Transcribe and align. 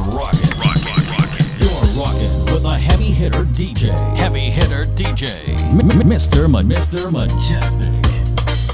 rocking. 0.00 0.40
Rock. 0.60 1.30
You're 1.58 1.86
rocking 2.00 2.52
with 2.52 2.64
a 2.64 2.78
heavy 2.78 3.12
hitter 3.12 3.44
DJ. 3.44 3.90
Heavy 4.16 4.50
hitter 4.50 4.84
DJ. 4.84 5.26
Mr. 5.74 6.48
Ma- 6.48 6.62
Mr. 6.62 7.10
Mejustik. 7.10 8.06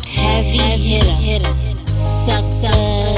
Heavy 0.07 0.59
hitter. 0.79 1.13
hitter. 1.13 1.55
Suck, 2.27 2.45
suck. 2.63 3.16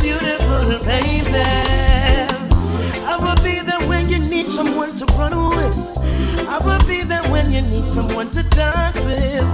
beautiful 0.00 0.78
baby. 0.86 1.46
I 3.06 3.16
will 3.20 3.36
be 3.42 3.60
there 3.60 3.80
when 3.88 4.08
you 4.08 4.18
need 4.30 4.46
someone 4.46 4.96
to 4.96 5.04
run 5.18 5.34
with. 5.56 5.76
I 6.48 6.58
will 6.64 6.80
be 6.86 7.02
there 7.02 7.22
when 7.30 7.50
you 7.52 7.62
need 7.62 7.86
someone 7.86 8.30
to 8.30 8.42
dance 8.42 9.04
with. 9.04 9.44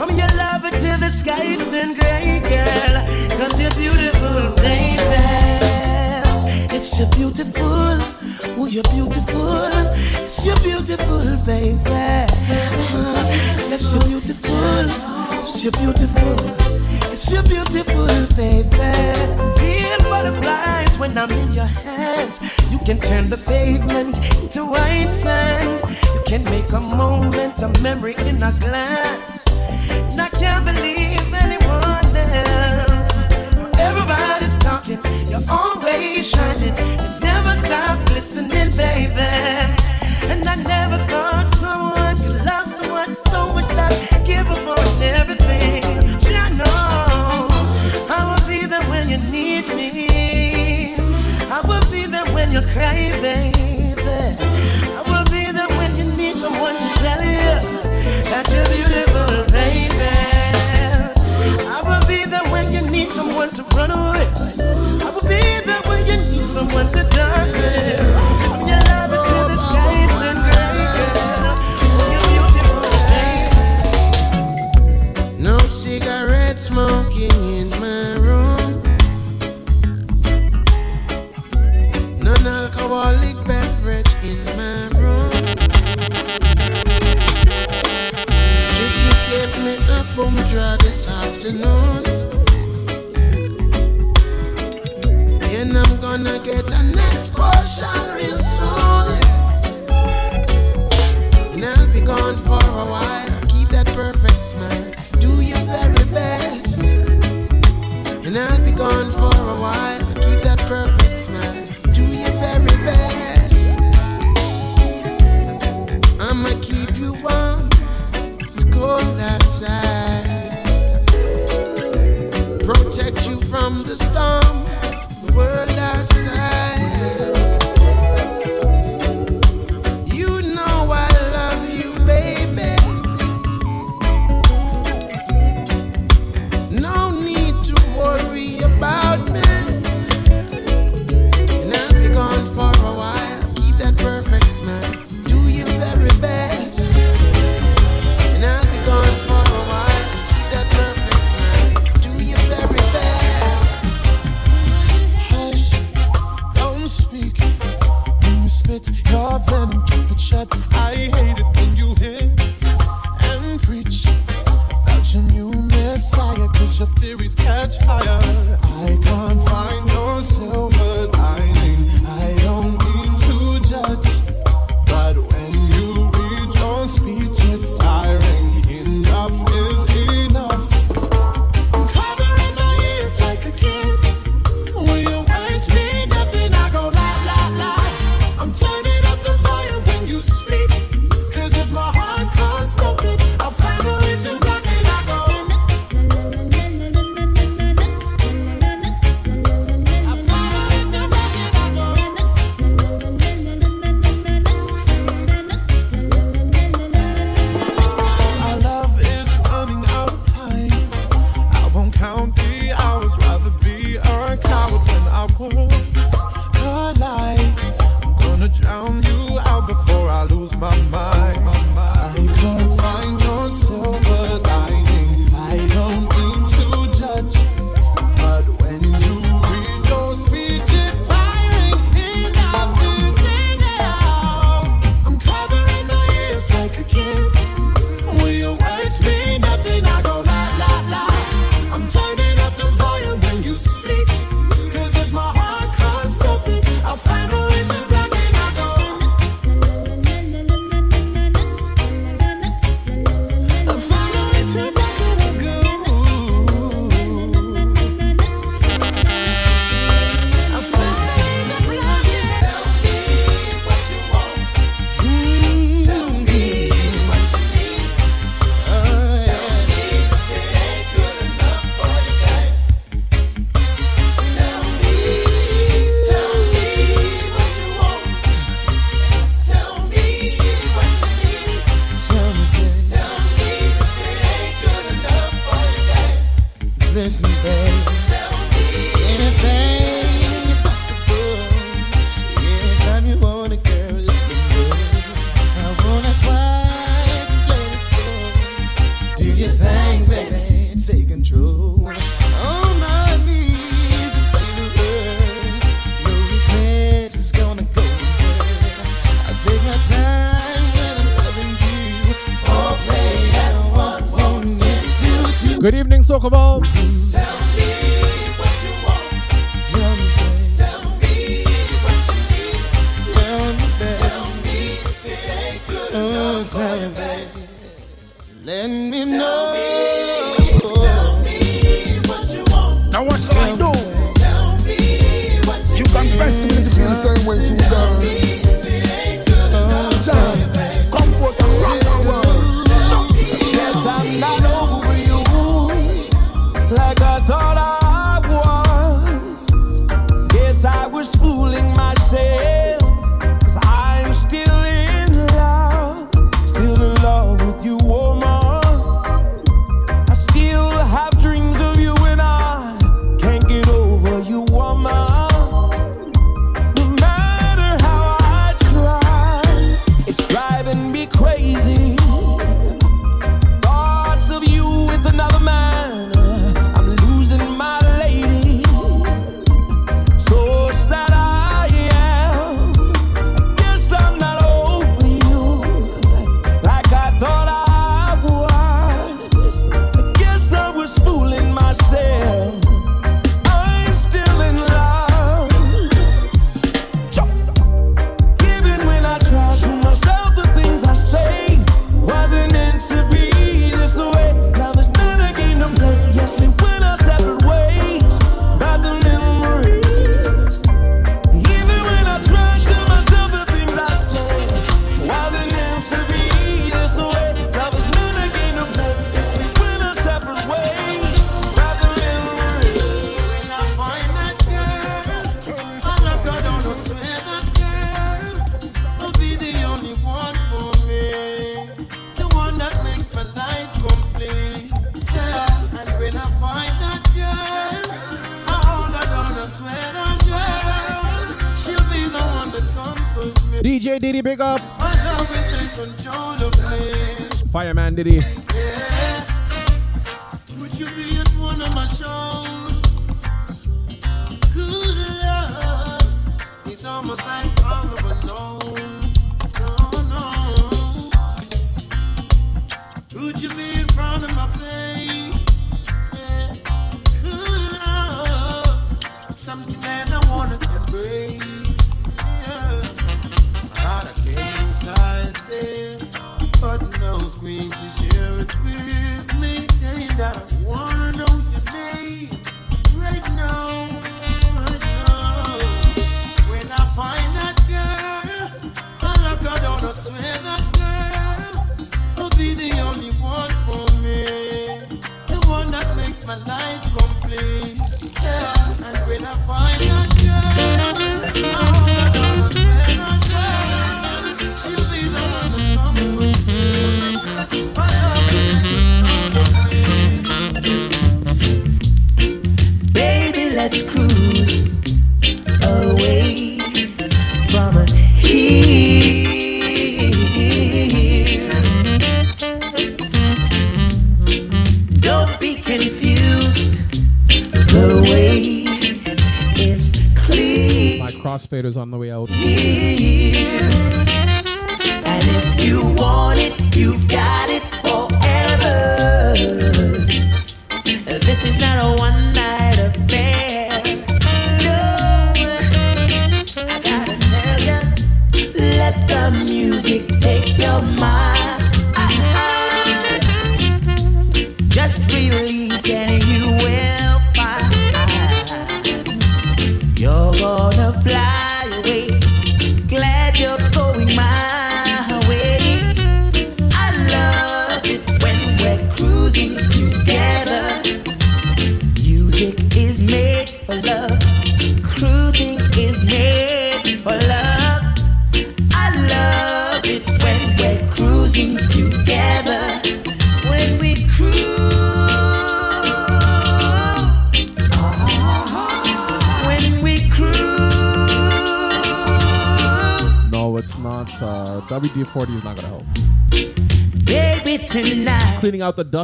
I'm 0.00 0.10
your 0.16 0.28
lover 0.36 0.70
till 0.70 0.96
the 0.98 1.10
skies 1.10 1.64
turn 1.70 1.94
gray, 1.94 2.40
girl. 2.40 2.94
'Cause 3.36 3.58
you're 3.60 3.74
beautiful, 3.78 4.54
baby. 4.62 5.24
It's 6.74 6.98
your 6.98 7.08
beautiful, 7.16 7.98
oh, 8.58 8.66
you're 8.66 8.88
beautiful. 8.94 9.70
It's 10.24 10.44
your 10.44 10.56
beautiful, 10.56 11.22
baby. 11.46 11.78
Yes, 13.70 13.92
you're 13.92 14.04
beautiful. 14.08 14.84
It's 15.38 15.62
your 15.62 15.72
beautiful. 15.72 16.36
It's 17.12 17.32
your 17.32 17.42
beautiful, 17.44 18.06
baby 18.36 19.13
when 21.14 21.30
I'm 21.30 21.38
in 21.38 21.52
your 21.52 21.66
hands. 21.66 22.40
You 22.72 22.78
can 22.78 22.98
turn 22.98 23.24
the 23.24 23.38
pavement 23.46 24.16
into 24.42 24.64
white 24.66 25.06
sand. 25.06 25.80
You 26.14 26.22
can 26.26 26.42
make 26.44 26.70
a 26.72 26.80
moment 26.96 27.62
a 27.62 27.70
memory 27.82 28.14
in 28.26 28.36
a 28.36 28.52
glance. 28.60 29.56
And 30.10 30.20
I 30.20 30.28
can't 30.30 30.64
believe 30.64 31.22
anyone 31.32 32.06
else. 32.90 33.26
Everybody's 33.78 34.56
talking, 34.58 34.98
you're 35.30 35.46
always 35.50 36.28
shining. 36.30 37.03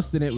Cleaning 0.00 0.08
out 0.08 0.12
the 0.12 0.12
dust 0.12 0.14
in 0.14 0.22
it 0.22 0.29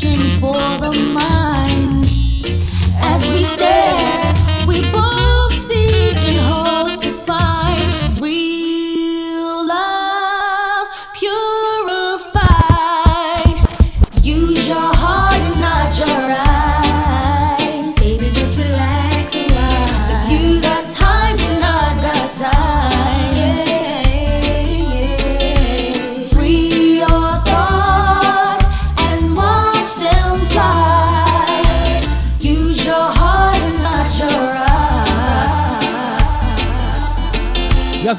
for 0.00 0.54
the 0.78 0.92
mind. 1.12 2.06
As 3.02 3.28
we 3.28 3.40
stare, 3.40 3.99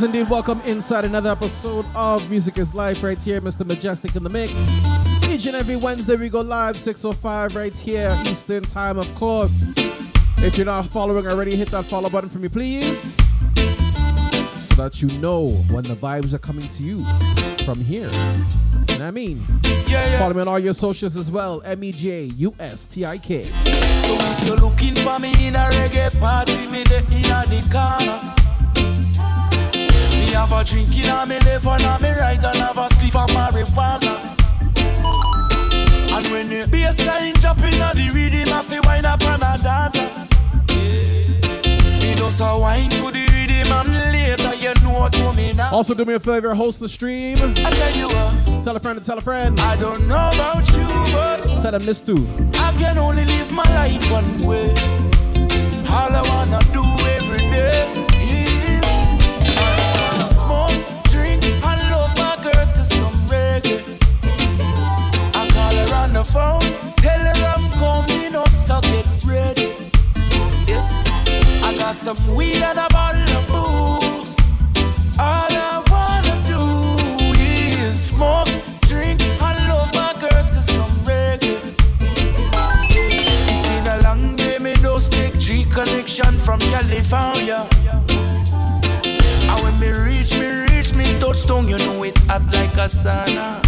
Yes, 0.02 0.08
indeed. 0.08 0.30
Welcome 0.32 0.62
inside 0.62 1.06
another 1.06 1.30
episode 1.30 1.86
of 1.94 2.28
Music 2.28 2.58
is 2.58 2.74
Life 2.74 3.04
right 3.04 3.22
here, 3.22 3.40
Mr. 3.40 3.64
Mejustik 3.64 4.16
in 4.16 4.24
the 4.24 4.32
Mix. 4.32 4.52
Each 5.30 5.46
and 5.46 5.56
every 5.56 5.76
Wednesday, 5.76 6.16
we 6.16 6.28
go 6.28 6.42
live 6.42 6.76
6.05 6.76 7.54
right 7.54 7.78
here, 7.78 8.20
Eastern 8.26 8.64
Time, 8.64 8.98
of 8.98 9.14
course. 9.14 9.70
If 10.38 10.58
you're 10.58 10.66
not 10.66 10.88
following 10.88 11.28
already, 11.28 11.56
hit 11.56 11.70
that 11.70 11.86
follow 11.86 12.10
button 12.10 12.32
for 12.32 12.40
me, 12.40 12.50
please. 12.50 13.16
So 14.56 14.76
that 14.76 15.04
you 15.04 15.10
know 15.20 15.50
when 15.70 15.84
the 15.84 15.96
vibes 15.96 16.34
are 16.34 16.40
coming 16.40 16.68
to 16.70 16.82
you 16.82 17.06
from 17.64 17.80
here. 17.80 18.10
You 18.10 18.10
know 18.10 18.86
what 18.88 19.02
I 19.02 19.12
mean? 19.12 19.46
Follow 20.18 20.34
me 20.34 20.42
on 20.42 20.48
all 20.48 20.58
your 20.58 20.74
socials 20.74 21.16
as 21.16 21.30
well. 21.30 21.62
M 21.64 21.84
E 21.84 21.92
J 21.92 22.24
U 22.24 22.56
S 22.60 22.88
T 22.88 23.06
I 23.06 23.20
K. 23.20 23.42
So 23.44 24.18
if 24.20 24.48
you're 24.48 24.58
looking 24.58 24.96
for 24.96 25.20
me 25.20 25.30
in 25.46 25.54
a 25.54 25.60
reggae 25.60 26.20
party, 26.20 26.66
me 26.72 26.82
the 26.86 27.06
inna 27.12 27.46
the 27.46 27.70
corner. 27.72 28.51
Me 30.32 30.38
have 30.38 30.54
a 30.54 30.64
drink 30.64 30.88
in 30.96 31.28
me 31.28 31.36
left 31.44 31.66
and 31.68 31.84
a 31.84 32.00
me 32.00 32.10
right 32.18 32.42
and 32.42 32.56
have 32.56 32.78
a 32.78 32.88
spliff 32.88 33.20
of 33.22 33.30
marijuana. 33.36 34.16
And 36.16 36.28
when 36.32 36.48
the 36.48 36.64
bassline 36.72 37.38
drop 37.42 37.58
inna 37.58 37.92
the 37.94 38.10
rhythm, 38.16 38.54
I 38.54 38.62
feel 38.64 38.80
wine 38.86 39.04
up 39.04 39.22
and 39.24 39.44
a 39.44 39.62
dance. 39.62 40.00
Me 42.00 42.16
just 42.16 42.40
a 42.40 42.58
wine 42.58 42.90
to 42.92 43.12
the 43.12 43.28
rhythm 43.36 43.74
and 43.74 43.92
later 44.14 44.56
you 44.56 44.74
know 44.86 45.02
what 45.02 45.12
coming 45.12 45.58
now. 45.58 45.76
Also, 45.76 45.94
do 45.94 46.06
me 46.06 46.14
a 46.14 46.20
favor, 46.22 46.56
host 46.56 46.80
the 46.80 46.88
stream. 46.88 47.38
I 47.38 47.70
tell 47.70 47.98
you 47.98 48.08
what, 48.08 48.64
Tell 48.64 48.76
a 48.78 48.80
friend 48.80 48.98
to 48.98 49.06
tell 49.06 49.18
a 49.18 49.22
friend. 49.22 49.60
I 49.60 49.76
don't 49.76 50.08
know 50.08 50.32
about 50.34 50.66
you, 50.72 50.88
but 51.12 51.44
Tell 51.62 51.74
them 51.74 51.84
this 51.84 52.00
too. 52.00 52.26
I 52.54 52.72
can 52.78 52.98
only 52.98 53.26
live 53.26 53.52
my 53.52 53.66
life 53.76 54.10
one 54.10 54.48
way. 54.48 54.70
All 55.92 56.16
I 56.16 56.24
wanna 56.30 56.62
do 56.72 56.84
every 57.20 57.52
day 57.52 58.11
girl 62.42 62.66
to 62.74 62.84
some 62.84 63.14
reggae. 63.28 63.78
I 65.36 65.48
call 65.54 65.76
her 65.82 65.96
on 66.02 66.14
the 66.14 66.24
phone, 66.24 66.66
tell 66.98 67.20
her 67.20 67.40
I'm 67.54 67.70
coming 67.78 68.36
up, 68.36 68.50
so 68.50 68.82
get 68.82 69.06
ready. 69.24 69.76
Yeah. 70.68 71.62
I 71.64 71.76
got 71.78 71.94
some 71.94 72.18
weed 72.36 72.62
and 72.64 72.80
a 72.80 72.88
bottle 72.90 73.22
of 73.38 73.46
booze. 73.48 74.38
All 75.20 75.54
I 75.54 75.84
wanna 75.94 76.36
do 76.48 76.62
is 77.38 78.10
smoke, 78.10 78.50
drink, 78.82 79.22
and 79.22 79.58
love 79.70 79.94
my 79.94 80.14
girl 80.20 80.44
to 80.56 80.62
some 80.62 80.92
reggae. 81.06 81.76
It's 83.50 83.64
been 83.70 83.86
a 83.86 84.02
long 84.04 84.36
day, 84.36 84.58
me 84.60 84.74
just 84.82 85.14
take 85.14 85.38
G 85.38 85.64
connection 85.66 86.34
from 86.40 86.60
California. 86.60 87.68
And 89.52 89.58
when 89.62 89.80
me 89.80 89.90
reach, 89.92 90.34
me 90.40 90.50
reach, 90.50 90.71
touchdown, 91.22 91.68
you 91.68 91.78
know 91.78 92.04
it 92.04 92.18
hot 92.26 92.42
like 92.52 92.74
a 92.74 92.90
sauna. 92.90 93.62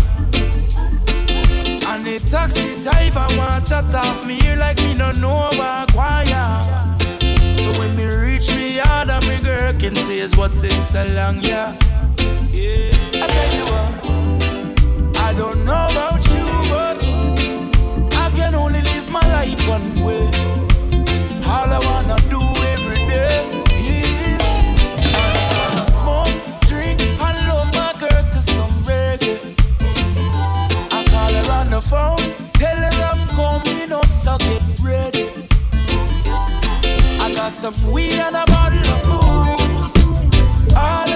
And 1.86 2.04
the 2.04 2.18
taxi 2.26 2.82
driver 2.82 3.28
want 3.38 3.68
to 3.68 3.86
talk 3.94 4.26
me 4.26 4.40
here 4.42 4.58
like 4.58 4.78
me 4.78 4.96
no 4.96 5.12
know 5.22 5.50
about 5.54 5.94
choir. 5.94 6.64
So 7.62 7.70
when 7.78 7.96
me 7.96 8.06
reach 8.10 8.50
me 8.50 8.78
yard 8.78 9.10
and 9.10 9.26
me 9.30 9.38
girl 9.46 9.72
can 9.80 9.96
say 9.96 10.18
is 10.18 10.36
what 10.36 10.52
takes 10.60 10.90
so 10.90 11.06
long, 11.14 11.38
yeah. 11.42 11.78
Yeah, 12.50 13.22
I 13.22 13.28
tell 13.36 13.52
you 13.58 13.66
what, 13.70 13.92
I 15.22 15.34
don't 15.38 15.64
know 15.64 15.86
about 15.94 16.26
you, 16.34 16.48
but 16.74 16.98
I 18.18 18.32
can 18.34 18.56
only 18.56 18.82
live 18.82 19.12
my 19.12 19.26
life 19.38 19.62
one 19.70 19.94
way. 20.02 20.26
All 21.46 21.70
I 21.70 21.80
wanna 21.86 22.03
phone, 31.90 32.18
tell 32.54 32.78
her 32.78 33.04
I'm 33.12 33.28
coming 33.36 33.92
up, 33.92 34.06
so 34.06 34.38
get 34.38 34.62
ready. 34.82 35.30
I 37.20 37.34
got 37.36 37.52
some 37.52 37.76
weed 37.92 38.20
and 38.20 38.36
a 38.36 38.46
bottle 38.46 38.80
of 38.94 39.02
booze. 39.04 39.96
All 40.76 41.13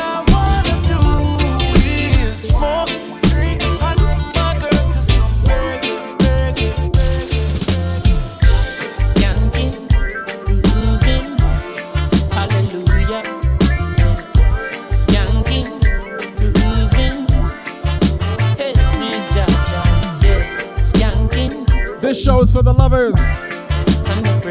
This 22.17 22.25
show 22.25 22.41
is 22.41 22.51
for 22.51 22.63
the 22.63 22.73
lovers. 22.73 23.13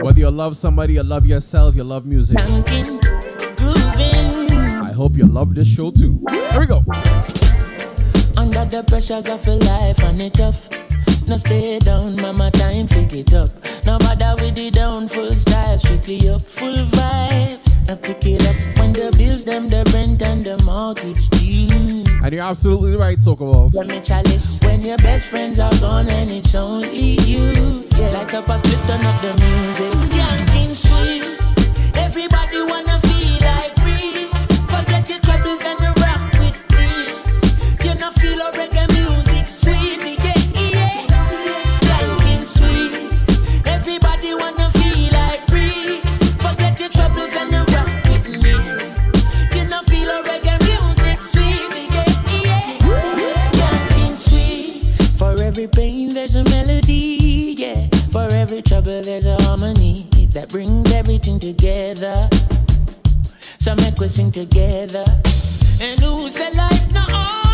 Whether 0.01 0.21
you 0.21 0.31
love 0.31 0.57
somebody, 0.57 0.93
you 0.95 1.03
love 1.03 1.27
yourself, 1.27 1.75
you 1.75 1.83
love 1.83 2.07
music. 2.07 2.39
I 2.39 2.45
hope 4.95 5.17
you 5.17 5.27
love 5.27 5.57
this 5.57 5.67
show 5.67 5.91
too. 5.91 6.23
Here 6.31 6.61
we 6.61 6.67
go. 6.67 6.85
Under 8.37 8.65
the 8.67 8.85
pressures 8.87 9.29
of 9.29 9.45
life 9.49 9.99
and 10.05 10.33
tough. 10.33 10.69
Stay 11.41 11.81
down, 11.81 12.15
mama, 12.23 12.53
time 12.53 12.87
pick 12.87 13.13
it 13.13 13.35
up. 13.35 13.51
No 13.85 13.99
bother 13.99 14.37
with 14.41 14.55
the 14.55 14.71
down, 14.71 15.09
full 15.09 15.35
style, 15.35 15.77
strictly 15.77 16.31
up, 16.31 16.43
full 16.43 16.87
vibes. 16.87 17.66
I 17.89 17.95
pick 17.95 18.27
it 18.27 18.45
up 18.49 18.57
when 18.79 18.93
the 18.93 19.15
bills, 19.17 19.45
them, 19.45 19.69
the 19.69 19.89
rent 19.95 20.21
and 20.23 20.43
the 20.43 20.61
mortgage 20.65 21.29
due. 21.31 22.05
And 22.21 22.33
you're 22.33 22.43
absolutely 22.43 22.97
right, 22.97 23.17
Sokowald. 23.17 23.77
When 23.77 23.87
me 23.87 24.01
chalice, 24.01 24.59
when 24.63 24.81
your 24.81 24.99
best 24.99 25.29
friends 25.29 25.61
are 25.61 25.71
gone 25.79 26.09
and 26.09 26.29
it's 26.31 26.55
only 26.57 27.21
you. 27.21 27.87
Yeah, 27.97 28.27
up 28.35 28.49
a 28.49 28.59
split, 28.59 28.79
turn 28.89 29.05
up 29.05 29.21
the 29.23 29.35
music. 29.35 29.93
Skanking 29.93 30.46
everything 61.17 61.39
together. 61.39 62.29
So 63.59 63.75
make 63.77 63.99
we 63.99 64.09
sing 64.09 64.31
together. 64.31 65.05
And 65.81 65.99
who 66.01 66.29
said 66.29 66.55
life 66.55 66.93
no 66.93 67.01
order? 67.05 67.46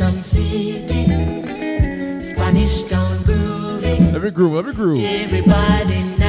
Ensom 0.00 0.22
City. 0.22 1.04
Spanish 2.22 2.84
town 2.84 3.22
grooving, 3.22 4.12
Let 4.14 4.22
me 4.22 4.30
groove, 4.30 4.52
let 4.54 4.64
me 4.64 4.72
groove. 4.72 5.04
everybody 5.04 6.19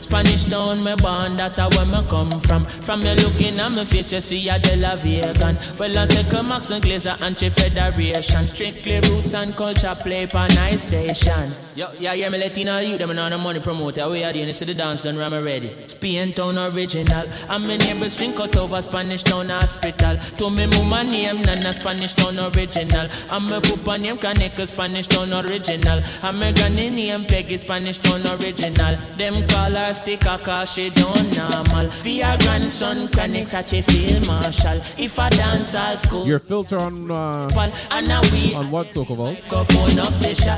Spanish 0.00 0.44
town, 0.44 0.82
me 0.82 0.94
born, 0.96 1.34
that 1.34 1.58
a 1.58 1.68
where 1.76 1.86
me 1.86 2.06
come 2.08 2.40
from. 2.40 2.64
From 2.64 3.04
you 3.04 3.14
looking 3.14 3.58
at 3.58 3.70
me 3.70 3.84
face, 3.84 4.12
you 4.12 4.20
see 4.20 4.48
a 4.48 4.58
De 4.58 4.76
La 4.76 4.96
Vegan. 4.96 5.56
Well, 5.78 5.98
I 5.98 6.22
come 6.30 6.48
Max 6.48 6.70
and 6.70 6.82
Glazer, 6.82 7.20
anti-federation. 7.22 8.46
Strictly 8.46 9.00
roots 9.00 9.34
and 9.34 9.54
culture 9.56 9.94
play 10.00 10.26
for 10.26 10.46
nice 10.54 10.88
station. 10.88 11.54
Yo, 11.74 11.88
yeah, 11.98 12.12
yeah, 12.12 12.28
me 12.28 12.38
Latino 12.38 12.78
youth, 12.80 12.98
them 12.98 13.14
know 13.14 13.30
the 13.30 13.38
money 13.38 13.60
promoter. 13.60 14.08
We 14.08 14.24
are 14.24 14.32
the 14.32 14.40
you 14.40 14.52
see 14.52 14.66
the 14.66 14.74
dance 14.74 15.02
done, 15.02 15.16
ram 15.16 15.32
ready. 15.32 15.74
Spain 15.86 16.32
town 16.32 16.58
original. 16.58 17.24
And 17.48 17.66
my 17.66 17.76
neighbors 17.76 18.16
drink 18.16 18.38
out 18.38 18.56
over 18.56 18.82
Spanish 18.82 19.22
town 19.22 19.48
hospital. 19.48 20.16
To 20.16 20.50
me 20.50 20.66
mama 20.66 21.04
name, 21.04 21.42
Nana 21.42 21.72
Spanish 21.72 22.12
town 22.12 22.38
original. 22.38 23.08
And 23.30 23.46
my 23.48 23.60
papa 23.60 23.98
name, 23.98 24.18
Kaneka 24.18 24.66
Spanish 24.66 25.06
town 25.06 25.32
original. 25.32 26.00
And 26.22 26.38
my 26.38 26.52
granny 26.52 26.90
name, 26.90 27.24
Peggy 27.24 27.56
Spanish 27.56 27.98
town 27.98 28.20
original. 28.20 28.96
Them 29.16 29.46
call 29.48 29.70
her 29.70 29.92
sticker 29.92 30.38
cause 30.38 30.72
she 30.72 30.90
don't 30.90 31.36
normal. 31.36 31.86
Your 32.04 32.36
grandson, 32.38 33.08
Kaneka 33.08 33.48
such 33.48 33.74
a 33.74 33.82
field 33.82 34.26
marshal. 34.26 34.78
If 34.98 35.18
I 35.18 35.28
dance 35.28 35.74
all 35.74 35.96
school, 35.96 36.26
Your 36.26 36.38
filter 36.38 36.78
on 36.78 37.10
uh, 37.10 37.70
and 37.90 38.08
now 38.08 38.20
we 38.32 38.54
on 38.54 38.70
what 38.70 38.88
Sokoval? 38.88 39.34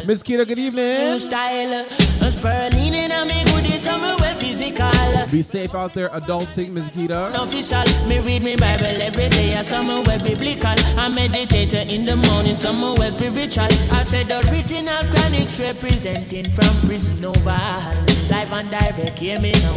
Miss 0.07 0.23
Kita, 0.23 0.47
good 0.47 0.59
evening. 0.59 1.11
New 1.11 1.19
style, 1.19 1.87
a 2.23 2.31
spurling 2.31 2.95
in 2.95 3.11
a 3.11 3.25
me 3.25 3.45
goodies, 3.45 3.83
somewhere 3.83 4.17
well 4.21 4.35
physical. 4.35 4.91
Be 5.31 5.43
safe 5.43 5.75
out 5.75 5.95
there, 5.95 6.09
adulting, 6.11 6.71
Miss 6.73 6.89
Kita. 6.91 7.35
Official, 7.35 8.09
me 8.09 8.21
read 8.21 8.43
me 8.43 8.57
Bible 8.57 9.03
every 9.03 9.29
day. 9.31 9.57
I 9.57 9.63
somewhere 9.63 10.19
biblical. 10.19 10.75
I 10.99 11.09
meditate 11.09 11.91
in 11.93 12.05
the 12.05 12.17
morning, 12.17 12.57
somewhere 12.57 13.11
spiritual. 13.11 13.65
I 13.93 14.03
said 14.03 14.27
the 14.27 14.41
original 14.51 15.03
chronics 15.11 15.61
representing 15.61 16.51
from 16.51 16.73
prison 16.87 17.25
over. 17.25 18.24
Live 18.31 18.53
and 18.53 18.71
direct, 18.71 19.19
hear 19.19 19.39
me 19.39 19.53
now. 19.53 19.75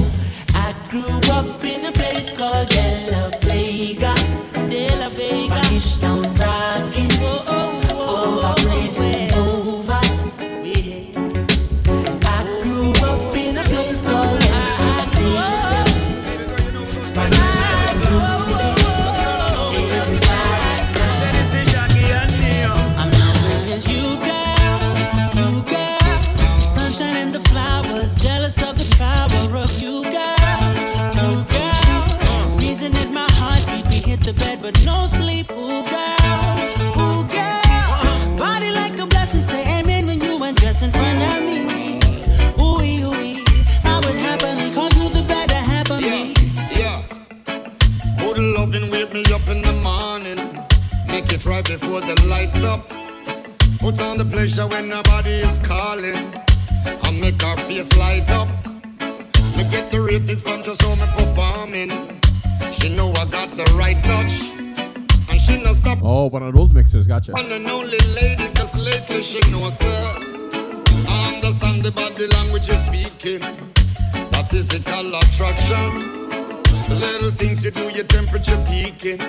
I 0.54 0.74
grew 0.90 1.20
up 1.32 1.64
in 1.64 1.86
a 1.86 1.92
place 1.92 2.36
called 2.38 2.70
De 2.70 3.12
La 3.12 3.30
Vega. 3.42 4.14
De 4.70 4.96
La 4.98 5.10
Vega. 5.10 5.36
Spanish 5.36 5.98
town 5.98 6.22
rocking. 6.22 7.12
Oh, 7.20 7.44
oh, 7.48 7.82
oh, 7.92 8.40
over 8.40 8.56
blazing 8.64 9.34
over. 9.34 10.00
Yeah. 10.64 11.12
I 12.24 12.60
grew 12.64 12.92
up 13.06 13.36
in 13.36 13.58
a 13.58 13.64
place 13.64 14.02
called 14.02 14.40
Ensom 14.40 15.04
City. 15.04 15.67
Up. 52.68 52.88
Put 53.80 54.02
on 54.02 54.18
the 54.18 54.26
pleasure 54.30 54.68
when 54.68 54.90
nobody 54.90 55.32
is 55.48 55.60
calling. 55.60 56.16
I 57.04 57.12
make 57.12 57.42
her 57.42 57.56
face 57.68 57.92
light 57.98 58.30
up. 58.32 58.48
Me 59.56 59.64
get 59.70 59.92
the 59.92 60.02
ratings 60.02 60.42
from 60.42 60.64
just 60.64 60.82
how 60.82 60.96
me 60.96 61.08
performing. 61.18 61.90
She 62.74 62.96
know 62.96 63.10
I 63.14 63.26
got 63.26 63.56
the 63.56 63.64
right 63.78 63.98
touch. 64.04 64.52
And 65.32 65.40
she 65.42 65.64
no 65.64 65.74
stop 65.74 66.00
Oh, 66.04 66.28
one 66.28 66.44
of 66.44 66.54
those 66.54 66.74
mixers, 66.74 67.08
gotcha. 67.08 67.34
and 67.36 67.68
only 67.70 67.98
lady, 68.16 68.48
cause 68.54 68.84
lately 68.84 69.22
she 69.22 69.40
knows 69.52 69.82
her. 69.82 70.14
I 71.10 71.34
understand 71.36 71.84
the 71.84 71.92
body 71.92 72.28
language 72.28 72.68
you're 72.68 72.84
speaking. 72.88 73.42
The 74.34 74.46
physical 74.50 75.16
attraction. 75.16 76.16
The 76.90 76.96
little 76.96 77.32
things 77.32 77.64
you 77.66 77.72
do, 77.72 77.84
your 77.92 78.06
temperature 78.06 78.58
peaking. 78.70 79.20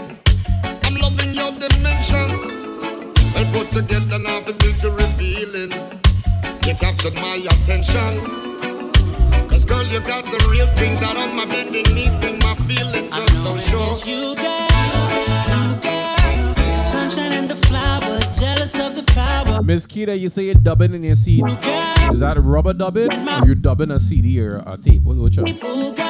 I'm 0.84 0.94
loving 0.96 1.34
your 1.34 1.50
dimensions. 1.52 2.66
Well 3.38 3.52
put 3.52 3.70
together 3.70 4.18
now 4.18 4.40
the 4.40 4.52
beauty 4.52 4.90
revealing. 4.90 5.70
You 6.66 6.74
captured 6.74 7.14
my 7.14 7.38
attention. 7.46 8.18
Cause 9.46 9.64
girl, 9.64 9.84
you 9.86 10.00
got 10.00 10.24
the 10.24 10.44
real 10.50 10.66
thing 10.74 10.98
that 10.98 11.16
on 11.16 11.36
my 11.36 11.46
bending 11.46 11.86
knee 11.94 12.10
thing. 12.18 12.40
My 12.40 12.56
feelings 12.56 13.12
are 13.12 13.30
so 13.30 13.56
sure. 13.56 13.94
You 14.10 14.34
girl, 14.34 14.66
you 15.54 15.62
girl. 15.86 16.82
Sunshine 16.82 17.38
and 17.38 17.48
the 17.48 17.54
flowers, 17.54 18.40
jealous 18.40 18.74
of 18.80 18.96
the 18.96 19.04
power. 19.12 19.62
Miss 19.62 19.86
Kita, 19.86 20.18
you 20.18 20.28
say 20.28 20.42
you're 20.42 20.54
dubbing 20.54 20.92
in 20.92 21.04
your 21.04 21.14
seat. 21.14 21.44
Is 22.10 22.18
that 22.18 22.34
a 22.36 22.40
rubber 22.40 22.72
dubbing? 22.72 23.14
Or 23.14 23.46
you 23.46 23.54
dubbing 23.54 23.92
a 23.92 24.00
CD 24.00 24.40
or 24.40 24.64
a 24.66 24.76
tape? 24.76 25.02
What, 25.04 25.16
which 25.16 25.36
one? 25.36 26.07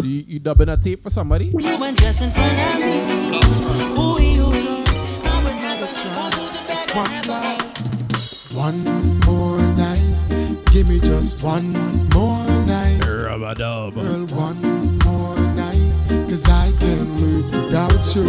You, 0.04 0.24
you 0.26 0.38
dubbing 0.38 0.68
a 0.70 0.76
tape 0.76 1.02
for 1.02 1.10
somebody? 1.10 1.46
You 1.46 1.76
undress 1.82 2.22
in 2.22 2.30
front 2.30 2.58
of 2.58 2.80
me. 2.80 3.36
Ooh 4.00 4.16
ooh, 4.16 4.84
I 5.28 5.42
would 5.44 5.52
happily 5.52 5.92
call 6.14 6.30
you 6.30 6.46
the 6.48 6.60
better 6.66 7.32
half. 7.32 8.54
One 8.54 8.82
more 9.26 9.60
night, 9.76 10.00
give 10.72 10.88
me 10.88 11.00
just 11.00 11.42
one 11.44 11.72
more 12.14 12.46
night. 12.66 13.04
Rubber 13.06 13.54
dub. 13.54 13.94
Girl, 13.94 14.26
one 14.28 14.60
more 15.04 15.36
night, 15.54 15.92
cause 16.28 16.48
I 16.48 16.70
can't 16.80 17.20
live 17.20 17.50
without 17.52 18.16
you. 18.16 18.24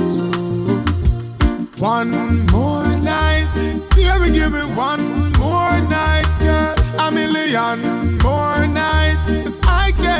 One 1.79 2.11
more 2.51 2.85
night, 2.99 3.47
baby, 3.95 4.31
give 4.33 4.51
me 4.51 4.61
one 4.75 5.31
more 5.39 5.79
night, 5.89 6.27
girl. 6.39 6.75
A 6.99 7.11
million 7.11 8.17
more 8.19 8.67
nights, 8.67 9.10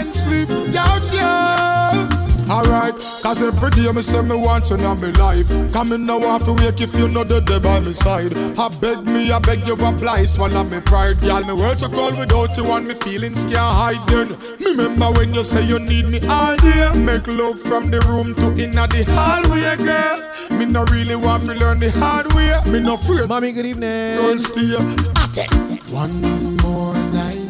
cause 0.03 0.25
I 0.25 0.33
can't 0.35 0.47
sleep 0.47 0.49
without 0.49 1.03
you. 1.13 2.21
Alright, 2.51 2.95
cause 3.23 3.41
every 3.41 3.69
day 3.71 3.89
me 3.93 4.01
say 4.01 4.21
me 4.23 4.35
want 4.35 4.69
you 4.69 4.75
in 4.75 4.83
my 4.83 5.11
life. 5.11 5.47
Come 5.71 5.93
in 5.93 6.05
now 6.05 6.19
off 6.19 6.43
to 6.43 6.53
wake 6.53 6.81
if 6.81 6.93
you 6.97 7.07
know 7.07 7.23
the 7.23 7.39
day 7.39 7.59
by 7.59 7.79
my 7.79 7.91
side. 7.91 8.33
I 8.59 8.67
beg 8.81 9.05
me, 9.05 9.31
I 9.31 9.39
beg 9.39 9.65
you 9.65 9.73
apply, 9.75 10.25
swallow 10.25 10.65
me 10.65 10.81
pride. 10.81 11.21
Girl, 11.21 11.41
me 11.45 11.53
words 11.53 11.81
are 11.81 11.89
cold 11.89 12.17
without 12.19 12.57
you 12.57 12.69
and 12.73 12.87
me 12.87 12.93
feelings 12.93 13.45
can't 13.45 13.55
hide 13.55 14.03
them. 14.09 14.35
Me 14.59 14.71
remember 14.71 15.11
when 15.17 15.33
you 15.33 15.43
say 15.43 15.63
you 15.63 15.79
need 15.79 16.09
me 16.09 16.19
all 16.27 16.57
day. 16.57 16.91
Make 16.99 17.27
love 17.27 17.57
from 17.57 17.89
the 17.89 18.01
room 18.11 18.35
to 18.35 18.47
inna 18.61 18.85
the 18.87 19.05
hallway, 19.15 19.77
girl. 19.79 20.59
Me 20.59 20.65
no 20.65 20.83
really 20.91 21.15
want 21.15 21.43
to 21.43 21.53
learn 21.53 21.79
the 21.79 21.91
hard 21.91 22.33
way. 22.33 22.51
Me 22.69 22.81
no 22.81 22.95
afraid. 22.95 23.29
Mommy, 23.29 23.53
good 23.53 23.65
evening. 23.65 24.17
Girl, 24.17 24.37
stay 24.37 24.75
at. 24.75 25.91
One 25.93 26.21
more 26.57 26.93
night, 27.15 27.47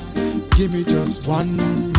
give 0.55 0.73
me 0.73 0.83
just 0.83 1.27
one 1.27 1.90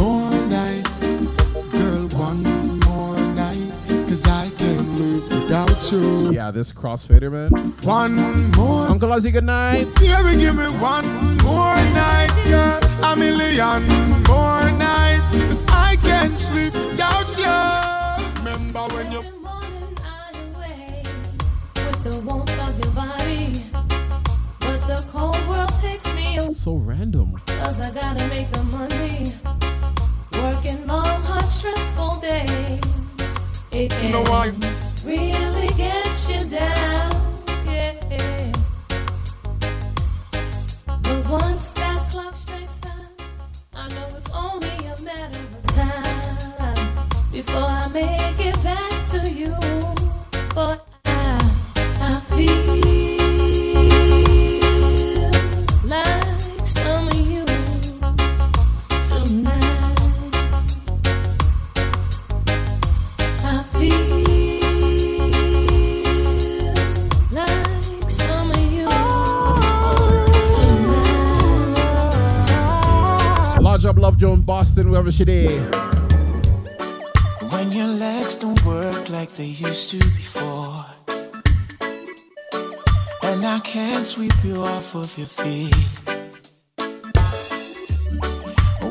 Yeah, 5.90 6.52
this 6.52 6.72
crossfader, 6.72 7.32
man. 7.32 7.50
One 7.82 8.14
more. 8.52 8.86
Uncle 8.86 9.08
Ozzy, 9.08 9.32
good 9.32 9.42
night. 9.42 9.88
Yeah, 10.00 10.22
we 10.24 10.36
give 10.36 10.54
me 10.54 10.66
one 10.78 11.04
more 11.42 11.74
night, 11.74 12.30
yeah, 12.46 12.78
A 13.10 13.16
million 13.16 13.82
more 14.28 14.70
nights. 14.78 15.32
Cause 15.32 15.66
I 15.70 15.96
can't 16.00 16.30
sleep 16.30 16.72
without 16.72 17.26
you. 17.36 18.44
Remember 18.44 18.94
when 18.94 19.10
you. 19.10 19.22
So 26.52 26.76
random. 26.76 27.40
Cause 27.46 27.80
I 27.80 27.90
gotta 27.90 28.28
make 28.28 28.52
the 28.52 28.62
money. 28.70 29.32
Working 30.40 30.86
long, 30.86 31.48
stressful 31.48 32.20
days. 32.20 33.01
It 33.74 33.90
can 33.90 34.12
no 34.12 34.22
really 35.06 35.68
get 35.78 36.28
you 36.28 36.40
down. 36.46 37.10
Yeah. 37.64 38.52
But 41.02 41.30
once 41.30 41.72
that 41.72 42.10
clock 42.10 42.36
strikes 42.36 42.80
five, 42.80 43.28
I 43.74 43.88
know 43.88 44.08
it's 44.14 44.30
only 44.30 44.68
a 44.68 45.00
matter 45.00 45.40
of 45.56 45.66
time 45.68 47.06
before 47.32 47.62
I 47.62 47.88
make 47.94 48.46
it 48.46 48.62
back 48.62 49.06
to 49.12 49.30
you. 49.32 49.56
But 50.54 50.86
I, 51.06 51.38
I 52.02 52.20
feel. 52.36 52.91
up 73.92 73.98
Love 73.98 74.16
Jones, 74.16 74.44
Boston, 74.44 74.90
wherever 74.90 75.12
she 75.12 75.24
is. 75.24 75.70
When 77.52 77.72
your 77.72 77.88
legs 77.88 78.36
don't 78.36 78.64
work 78.64 79.08
like 79.10 79.30
they 79.32 79.46
used 79.46 79.90
to 79.90 79.98
before, 79.98 80.84
and 83.24 83.44
I 83.44 83.60
can't 83.64 84.06
sweep 84.06 84.32
you 84.44 84.56
off 84.56 84.94
of 84.94 85.16
your 85.18 85.26
feet. 85.26 85.74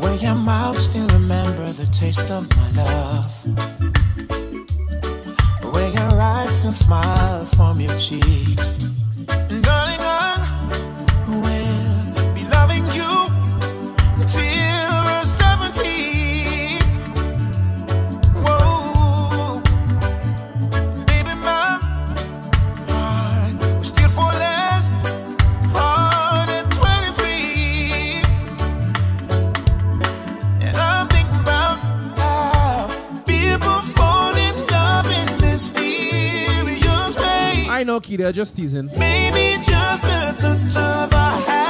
When 0.02 0.20
your 0.20 0.36
mouth 0.36 0.78
still 0.78 1.08
remember 1.08 1.66
the 1.66 1.90
taste 1.92 2.30
of 2.30 2.44
my 2.58 2.70
love. 2.84 3.32
When 5.74 5.94
your 5.94 6.22
eyes 6.22 6.60
still 6.60 6.74
smile 6.74 7.46
from 7.46 7.80
your 7.80 7.98
cheeks. 7.98 8.91
no, 37.92 38.00
they're 38.00 38.32
just 38.32 38.56
teasing. 38.56 38.90
Maybe 38.98 39.62
just 39.64 40.06
a 40.06 40.34
touch 40.40 40.78
of 40.78 41.12
a 41.12 41.52
hand. 41.52 41.61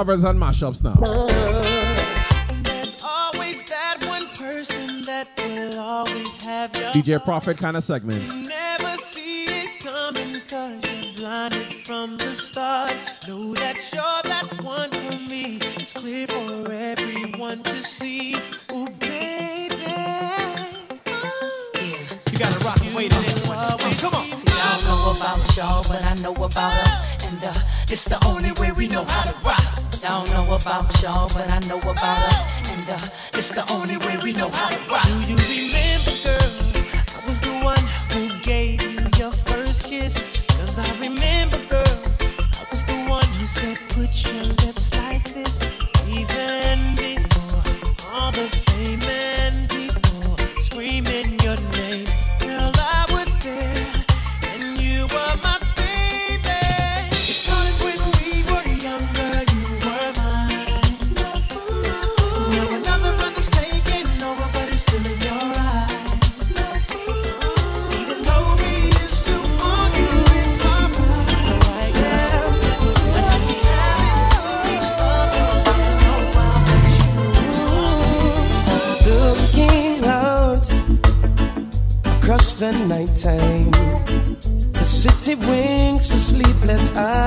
covers 0.00 0.24
and 0.24 0.40
mashups 0.40 0.82
now. 0.82 0.94
DJ 6.94 7.22
Prophet 7.22 7.58
kind 7.58 7.76
of 7.76 7.84
segment. 7.84 8.22
Know 13.28 13.54
that 13.54 13.76
you're 13.92 14.22
that 14.24 14.48
one 14.64 14.90
for 14.90 15.18
me. 15.28 15.58
It's 15.76 15.92
clear 15.92 16.26
for 16.26 16.72
everyone 16.72 17.62
to 17.64 17.82
see. 17.82 18.36
Ooh, 18.72 18.88
baby. 18.98 19.76
Yeah. 19.76 20.66
You 22.32 22.38
gotta 22.38 22.58
rock 22.64 22.80
and 22.82 22.94
wait 22.96 23.14
on 23.14 23.22
this 23.22 23.46
one. 23.46 23.78
Come 23.98 24.14
on. 24.14 24.24
See, 24.30 24.48
I 24.48 24.80
don't 24.80 24.86
know 24.88 25.12
about 25.16 25.56
y'all, 25.56 25.84
but 25.90 26.02
I 26.02 26.14
know 26.22 26.32
about 26.32 26.72
us. 26.72 27.10
And 27.28 27.44
uh, 27.44 27.52
this 27.86 28.04
the 28.06 28.16
y'all, 31.02 31.28
but 31.34 31.48
I 31.48 31.60
know 31.68 31.78
about 31.78 31.98
us. 31.98 32.70
And 32.72 32.88
uh, 32.88 33.38
it's 33.38 33.52
the 33.52 33.64
only 33.72 33.96
way 33.98 34.16
we 34.22 34.32
know 34.32 34.50
how 34.50 34.68
to 34.68 34.90
rock. 34.90 35.09
careless 86.70 86.96
eye. 86.96 87.19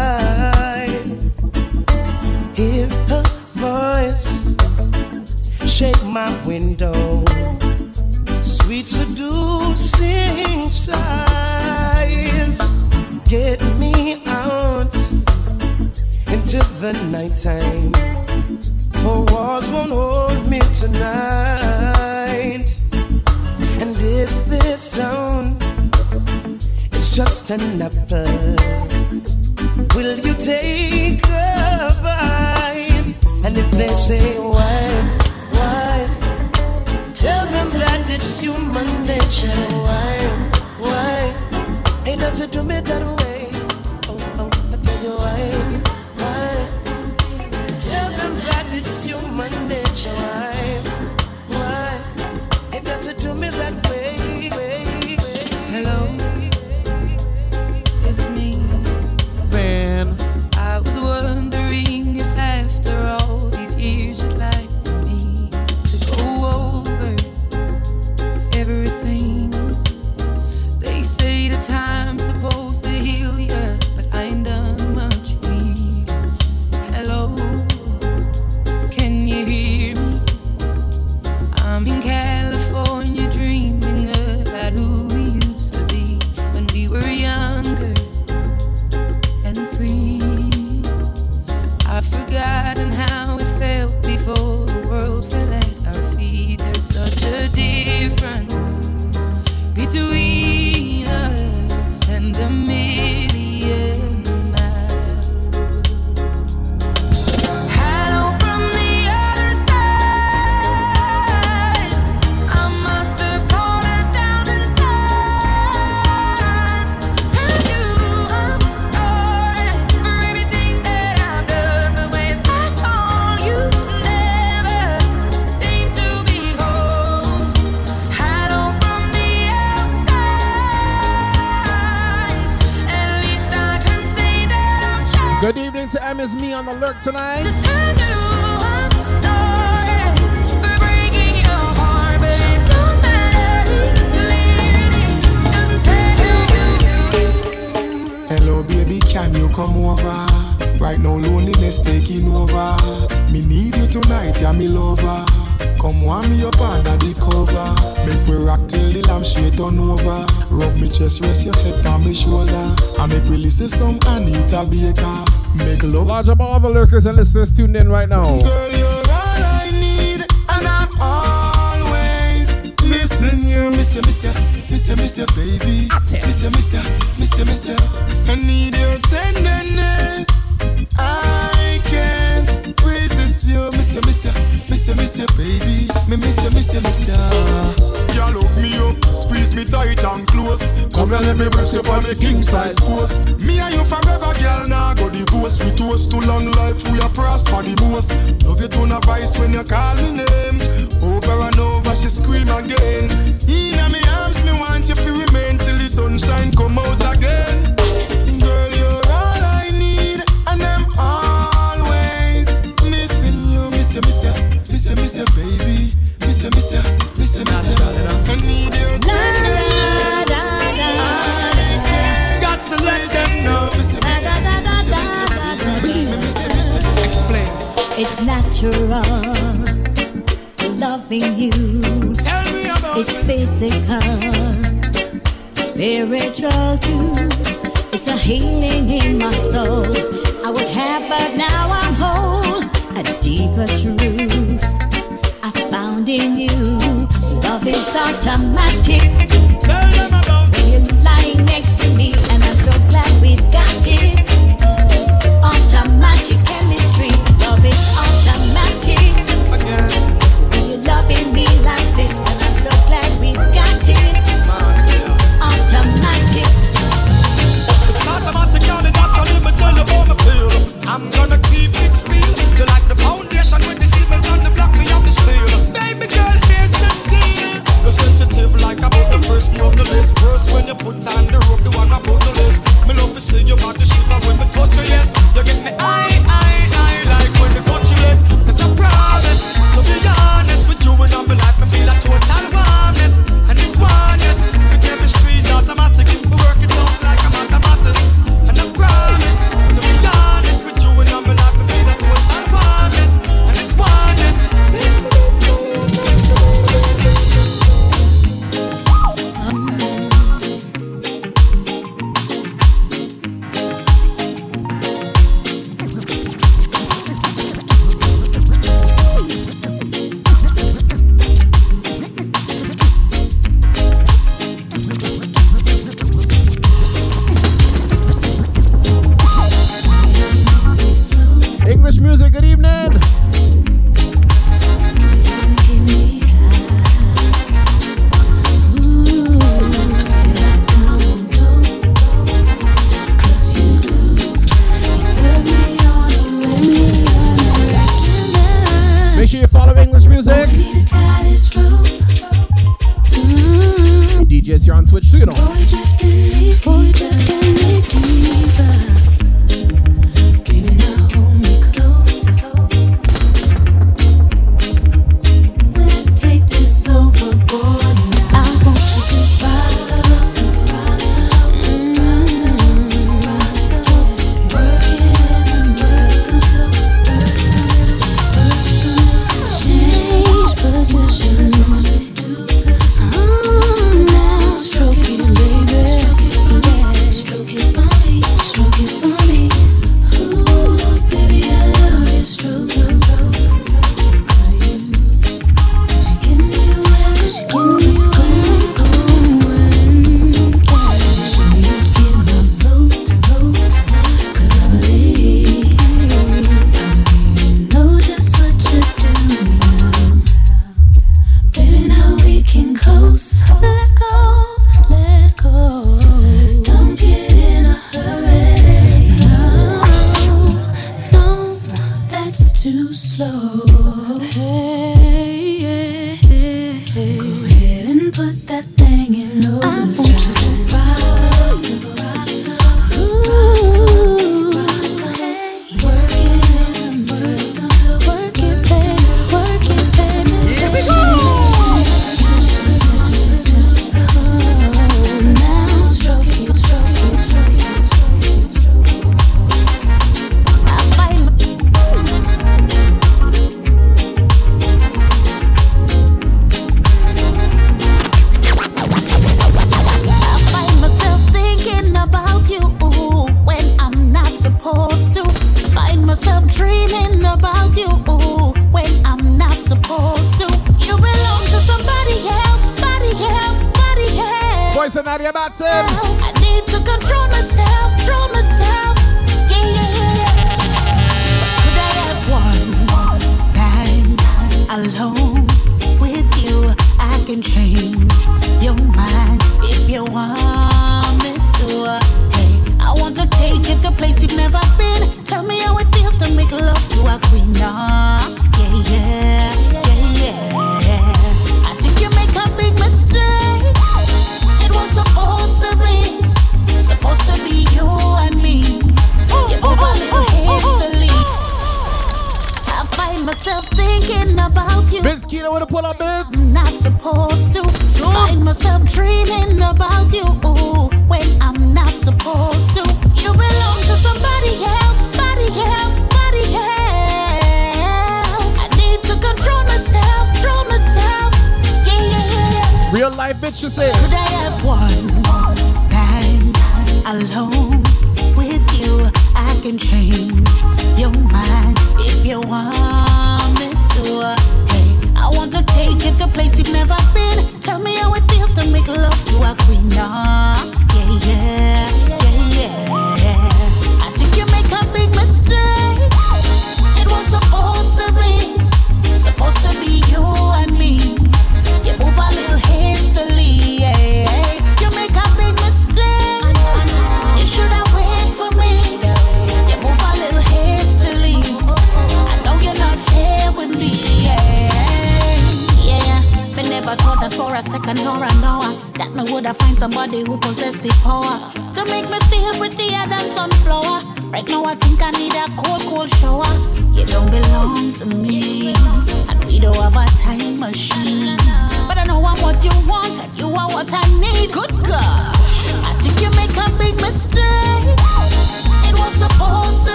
Tuned 167.74 167.88
in 167.88 167.92
right 167.92 168.10
now. 168.10 168.23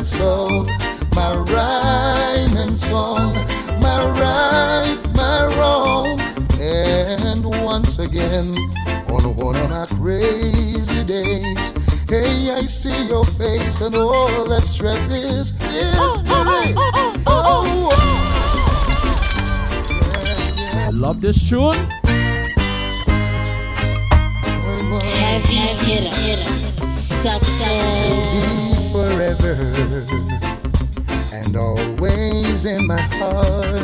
and 0.00 0.08
soul, 0.08 0.64
my 1.14 1.36
right 1.52 2.54
and 2.56 2.80
song, 2.80 3.34
my 3.82 4.02
right, 4.18 4.96
my 5.14 5.44
wrong. 5.58 6.18
And 6.58 7.44
once 7.62 7.98
again, 7.98 8.46
on 9.10 9.36
one 9.36 9.56
of 9.56 9.68
my 9.68 9.84
crazy 10.00 11.04
days, 11.04 11.72
hey, 12.08 12.50
I 12.50 12.64
see 12.64 13.08
your 13.08 13.26
face 13.26 13.82
and 13.82 13.94
all 13.94 14.48
that 14.48 14.62
stress 14.62 15.06
is, 15.08 15.52
is 15.66 15.94
oh, 15.98 16.24
oh, 16.28 17.22
oh, 17.26 17.90
yeah, 19.92 20.78
yeah. 20.78 20.86
I 20.86 20.90
love 20.94 21.20
this 21.20 21.46
tune. 21.46 21.76
Heavy 25.12 25.56
hitter, 25.84 26.14
sucker 26.96 28.69
forever 29.10 29.56
and 31.32 31.56
always 31.56 32.64
in 32.64 32.86
my 32.86 33.00
heart. 33.18 33.80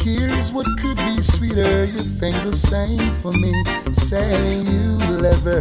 Here's 0.00 0.52
what 0.52 0.66
could 0.80 0.96
be 0.98 1.22
sweeter. 1.22 1.84
You 1.84 2.02
think 2.20 2.36
the 2.44 2.54
same 2.54 3.12
for 3.14 3.32
me. 3.32 3.52
Say 3.94 4.60
you'll 4.68 5.24
ever 5.24 5.60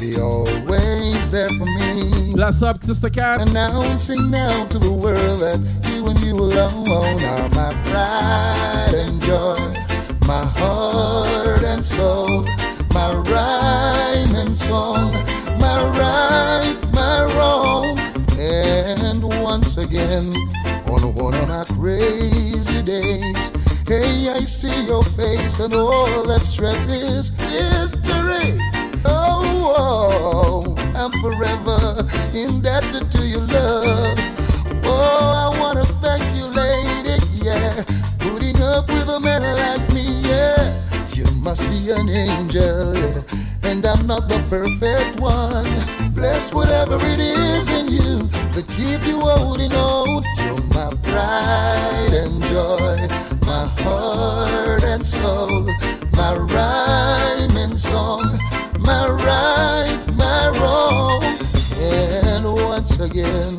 be 0.00 0.20
always 0.20 1.30
there 1.30 1.48
for 1.58 1.66
me. 1.78 2.32
Bless 2.32 2.62
up, 2.62 2.82
Sister 2.82 3.10
Cat. 3.10 3.40
Announcing 3.48 4.30
now 4.30 4.64
to 4.66 4.78
the 4.78 4.92
world 4.92 5.40
that 5.40 5.60
you 5.90 6.08
and 6.08 6.18
you 6.20 6.34
alone 6.34 7.22
are 7.22 7.48
my 7.50 7.72
pride 7.86 8.94
and 8.94 9.20
joy, 9.22 9.56
my 10.26 10.44
heart 10.58 11.62
and 11.62 11.84
soul, 11.84 12.42
my 12.92 13.14
rhyme 13.30 14.34
and 14.34 14.56
song, 14.58 15.12
my 15.60 15.88
right 15.98 16.85
tomorrow. 17.36 17.94
And 18.38 19.24
once 19.42 19.76
again, 19.76 20.32
on 20.88 21.14
one 21.14 21.34
of 21.34 21.48
my 21.48 21.64
crazy 21.74 22.82
days, 22.82 23.50
hey, 23.86 24.28
I 24.30 24.40
see 24.44 24.86
your 24.86 25.02
face, 25.02 25.60
and 25.60 25.72
all 25.74 26.24
that 26.26 26.40
stress 26.40 26.86
is 26.86 27.30
history. 27.44 28.58
Oh, 29.04 29.74
oh 29.78 30.76
I'm 30.94 31.12
forever 31.22 32.06
indebted 32.34 33.10
to 33.12 33.26
your 33.26 33.42
love. 33.42 34.18
Oh, 34.84 35.52
I 35.52 35.58
wanna 35.60 35.84
thank 35.84 36.22
you, 36.36 36.46
lady, 36.54 37.16
yeah, 37.42 37.84
putting 38.18 38.60
up 38.62 38.88
with 38.88 39.08
a 39.08 39.20
man 39.20 39.42
like 39.42 39.92
me, 39.94 40.22
yeah. 40.22 40.82
You 41.14 41.24
must 41.40 41.68
be 41.70 41.90
an 41.90 42.08
angel, 42.08 42.94
and 43.64 43.84
I'm 43.84 44.06
not 44.06 44.28
the 44.28 44.42
perfect 44.48 45.20
one. 45.20 46.05
Bless 46.16 46.52
whatever 46.54 46.96
it 47.02 47.20
is 47.20 47.70
in 47.70 47.88
you 47.88 48.16
that 48.56 48.66
keep 48.68 49.06
you 49.06 49.20
holding 49.20 49.72
on. 49.72 50.22
You're 50.44 50.64
my 50.72 50.88
pride 51.04 52.12
and 52.12 52.42
joy, 52.48 52.96
my 53.44 53.68
heart 53.84 54.82
and 54.82 55.04
soul, 55.04 55.64
my 56.16 56.32
rhyme 56.34 57.56
and 57.58 57.78
song, 57.78 58.24
my 58.80 59.08
right, 59.08 60.00
my 60.16 60.50
wrong. 60.58 61.22
And 61.78 62.44
once 62.64 62.98
again, 62.98 63.58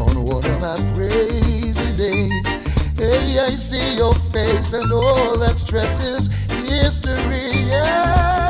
on 0.00 0.24
one 0.24 0.44
of 0.44 0.60
my 0.60 0.76
crazy 0.94 1.96
days, 2.00 2.48
hey, 2.96 3.38
I 3.38 3.50
see 3.56 3.96
your 3.96 4.14
face 4.14 4.72
and 4.72 4.90
all 4.90 5.36
that 5.36 5.58
stress 5.58 6.02
is 6.02 6.28
history, 6.66 7.68
yeah. 7.68 8.49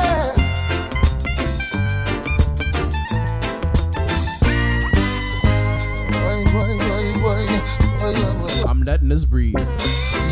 I'm 8.81 8.87
letting 8.87 9.09
this 9.09 9.25
breathe. 9.25 9.53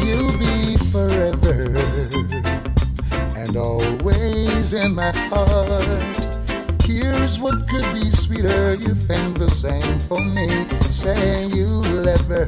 You'll 0.04 0.36
be 0.39 0.76
forever 0.89 1.78
and 3.38 3.56
always 3.56 4.74
in 4.74 4.95
my 4.95 5.12
heart. 5.30 6.82
Here's 6.84 7.39
what 7.39 7.68
could 7.68 7.86
be 7.93 8.10
sweeter. 8.10 8.74
You 8.74 8.95
think 8.95 9.38
the 9.38 9.52
same 9.52 10.00
for 10.00 10.20
me. 10.26 10.47
Say 10.89 11.45
you'll 11.50 12.10
ever 12.10 12.47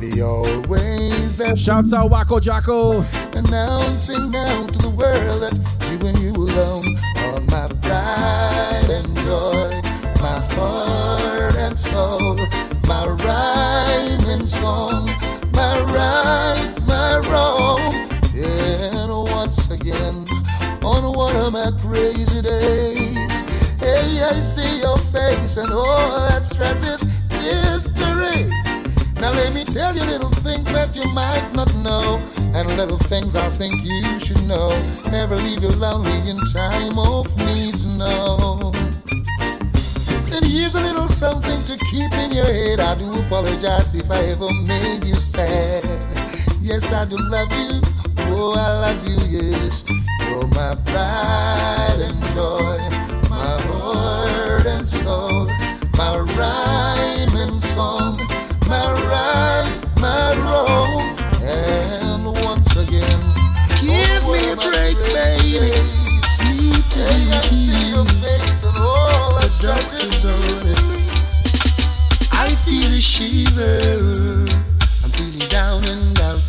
be 0.00 0.20
always 0.22 1.36
there. 1.36 1.54
Shouts 1.54 1.92
out 1.92 2.10
Wacko 2.10 2.40
Jacko. 2.42 3.04
Announcing 3.38 4.28
now 4.32 4.66
to 4.66 4.78
the 4.78 4.90
world 4.90 5.42
that 5.42 5.54
you 5.88 6.04
and 6.08 6.18
you 6.18 6.32
alone 6.32 6.98
are 7.30 7.40
my 7.46 7.68
pride 7.80 8.90
and 8.90 9.06
joy, 9.18 9.80
my 10.20 10.40
heart 10.56 11.54
and 11.58 11.78
soul, 11.78 12.34
my 12.92 14.46
song, 14.46 15.06
my 15.54 15.80
right, 15.96 16.74
my 16.86 17.20
wrong. 17.30 17.92
And 18.34 19.10
once 19.32 19.70
again, 19.70 20.14
on 20.82 21.02
one 21.16 21.36
of 21.36 21.52
my 21.52 21.70
crazy 21.80 22.42
days, 22.42 23.40
hey, 23.78 24.22
I 24.22 24.32
see 24.40 24.80
your 24.80 24.98
face 24.98 25.56
and 25.56 25.72
all 25.72 26.28
that 26.28 26.44
stress 26.44 26.82
is 26.84 27.02
history. 27.40 28.48
Now 29.20 29.30
let 29.30 29.54
me 29.54 29.64
tell 29.64 29.94
you 29.94 30.04
little 30.04 30.30
things 30.30 30.70
that 30.72 30.96
you 30.96 31.08
might 31.12 31.50
not 31.54 31.74
know, 31.76 32.18
and 32.54 32.68
little 32.76 32.98
things 32.98 33.36
I 33.36 33.48
think 33.48 33.74
you 33.84 34.18
should 34.18 34.44
know. 34.46 34.70
Never 35.10 35.36
leave 35.36 35.62
you 35.62 35.70
lonely 35.70 36.28
in 36.28 36.36
time 36.52 36.98
of 36.98 37.26
needs, 37.38 37.86
no. 37.86 38.72
And 40.34 40.46
here's 40.46 40.74
a 40.74 40.80
little 40.80 41.08
something 41.08 41.60
to 41.64 41.84
keep 41.86 42.12
in 42.14 42.32
your 42.32 42.46
head. 42.46 42.80
I 42.80 42.94
do 42.94 43.10
apologize 43.20 43.94
if 43.94 44.10
I 44.10 44.18
ever 44.32 44.48
made 44.66 45.04
you 45.04 45.14
sad. 45.14 45.84
Yes, 46.62 46.90
I 46.90 47.04
do 47.04 47.16
love 47.28 47.52
you. 47.52 47.80
Oh, 48.34 48.54
I 48.56 48.68
love 48.80 49.06
you, 49.06 49.16
yes. 49.28 49.84
You're 50.26 50.46
my 50.48 50.74
pride 50.86 52.00
and 52.00 52.22
joy, 52.32 52.78
my 53.28 53.60
heart 53.68 54.64
and 54.64 54.88
soul, 54.88 55.46
my 55.98 56.16
rhyme 56.36 57.36
and 57.36 57.62
song, 57.62 58.16
my 58.68 58.92
right, 59.10 59.68
my 60.00 60.34
wrong. 60.40 61.12
And 61.44 62.24
once 62.24 62.74
again, 62.76 63.20
give 63.82 64.24
oh, 64.24 64.32
me 64.32 64.52
a 64.52 64.56
break, 64.56 64.96
baby. 65.12 65.92
I 66.94 67.40
see 67.40 67.90
your 67.90 68.04
face 68.04 68.12
and 68.12 68.20
all 68.22 68.40
that 68.40 68.51
doctor's 69.62 70.24
on 70.24 70.66
it. 70.66 70.82
I 72.32 72.50
feel 72.66 72.90
a 72.90 73.00
shiver. 73.00 74.42
I'm 75.04 75.10
feeling 75.14 75.48
down 75.50 75.84
and 75.84 76.18
out. 76.18 76.42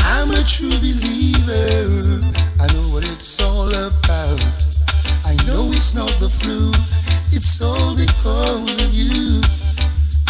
I'm 0.00 0.30
a 0.32 0.42
true 0.42 0.74
believer. 0.82 2.18
I 2.58 2.66
know 2.74 2.90
what 2.90 3.06
it's 3.06 3.40
all 3.40 3.70
about. 3.70 4.42
I 5.24 5.38
know 5.46 5.70
it's 5.70 5.94
not 5.94 6.10
the 6.18 6.28
flu. 6.28 6.72
It's 7.30 7.62
all 7.62 7.94
because 7.94 8.82
of 8.84 8.92
you. 8.92 9.40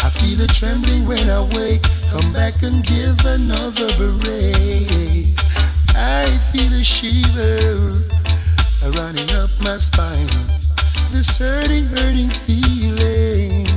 I 0.05 0.09
feel 0.13 0.39
a 0.39 0.47
trembling 0.47 1.07
when 1.07 1.27
I 1.31 1.41
wake. 1.57 1.81
Come 2.13 2.31
back 2.31 2.61
and 2.61 2.85
give 2.85 3.17
another 3.25 3.89
break. 4.21 5.33
I 5.97 6.29
feel 6.53 6.73
a 6.73 6.83
shiver 6.83 7.89
running 8.85 9.31
up 9.33 9.49
my 9.63 9.77
spine. 9.77 10.60
This 11.11 11.37
hurting, 11.37 11.85
hurting 11.87 12.29
feeling. 12.29 13.67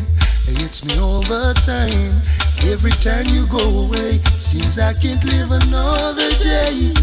It 0.47 0.57
hits 0.57 0.87
me 0.87 1.03
all 1.03 1.21
the 1.21 1.53
time. 1.67 2.23
Every 2.71 2.93
time 2.93 3.27
you 3.27 3.45
go 3.49 3.85
away, 3.85 4.23
seems 4.39 4.79
I 4.79 4.95
can't 4.95 5.23
live 5.25 5.51
another 5.51 6.31
day. 6.39 6.95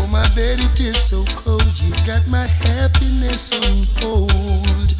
Oh, 0.00 0.08
my 0.10 0.26
bed, 0.34 0.58
it 0.58 0.80
is 0.80 0.96
so 0.96 1.24
cold. 1.44 1.62
You 1.76 1.92
got 2.06 2.24
my 2.32 2.46
happiness 2.46 3.52
on 3.52 3.86
hold. 4.00 4.94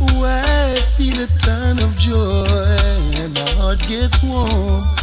Oh, 0.00 0.22
I 0.22 0.74
feel 0.94 1.24
a 1.24 1.26
ton 1.40 1.78
of 1.80 1.96
joy, 1.96 2.44
and 3.24 3.32
my 3.34 3.50
heart 3.56 3.80
gets 3.88 4.22
warm. 4.22 5.01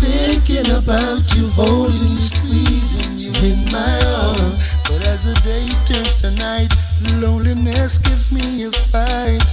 Thinking 0.00 0.64
about 0.74 1.20
you, 1.36 1.50
holding, 1.50 2.16
squeezing 2.16 3.18
you 3.20 3.52
in 3.52 3.64
my 3.70 4.00
arms. 4.24 4.80
But 4.88 5.06
as 5.06 5.24
the 5.24 5.34
day 5.44 5.68
turns 5.84 6.22
to 6.22 6.30
night, 6.40 6.72
loneliness 7.20 7.98
gives 7.98 8.32
me 8.32 8.64
a 8.64 8.70
fight. 8.88 9.44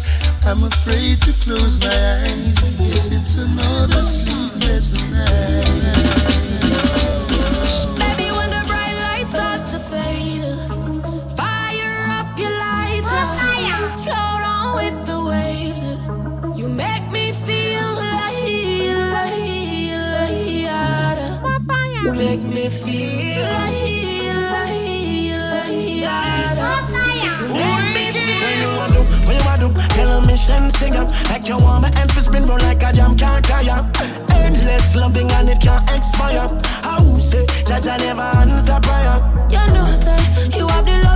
I'm 0.46 0.64
afraid 0.64 1.22
to 1.24 1.34
close 1.44 1.84
my 1.84 1.92
eyes. 1.92 2.48
Yes, 2.80 3.12
it's 3.12 3.36
another 3.38 4.04
sleepless 4.04 4.94
night. 5.12 7.17
Make 22.28 22.44
me 22.44 22.68
feel 22.68 23.62
me? 23.72 23.98
Tell 29.90 30.10
a 30.10 30.28
mission 30.28 30.70
singer 30.70 31.06
Like 31.30 31.48
you 31.48 31.58
want 31.58 31.84
my 31.84 31.90
emphasis 32.00 32.26
spin 32.26 32.46
round 32.46 32.62
like 32.64 32.84
a 32.84 32.92
jam 32.92 33.16
can't 33.16 33.44
tire 33.44 33.80
Endless 34.32 34.96
loving 34.96 35.32
and 35.32 35.50
it 35.50 35.62
can't 35.62 35.90
expire 35.90 36.48
How 36.84 37.18
say 37.18 37.46
Jah 37.66 37.80
Jah 37.80 37.98
never 37.98 38.22
answer 38.22 38.80
prayer 38.84 39.18
You 39.50 39.66
know, 39.74 39.96
say 39.96 40.58
you 40.58 40.68
have 40.68 40.86
the 40.86 41.07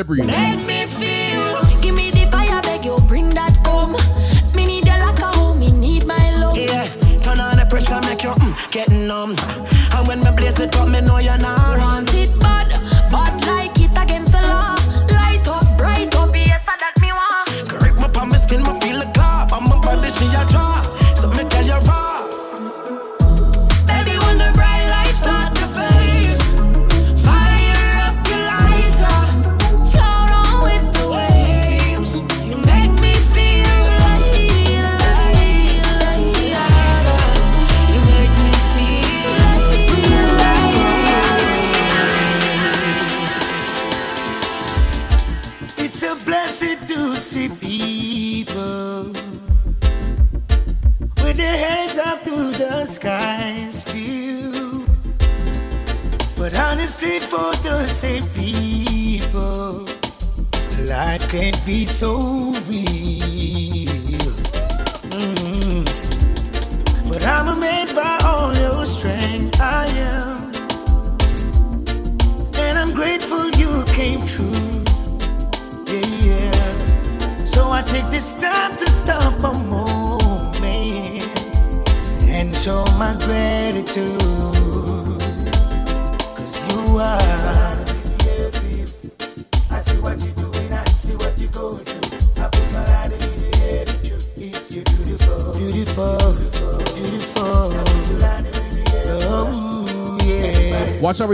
it 0.00 0.06
breathe. 0.06 0.65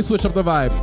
Yeah. 0.02 0.10
Watch 0.10 0.22
how 0.22 0.22
we 0.22 0.22
switch 0.22 0.24
up 0.24 0.34
the 0.34 0.42
vibe. 0.42 0.81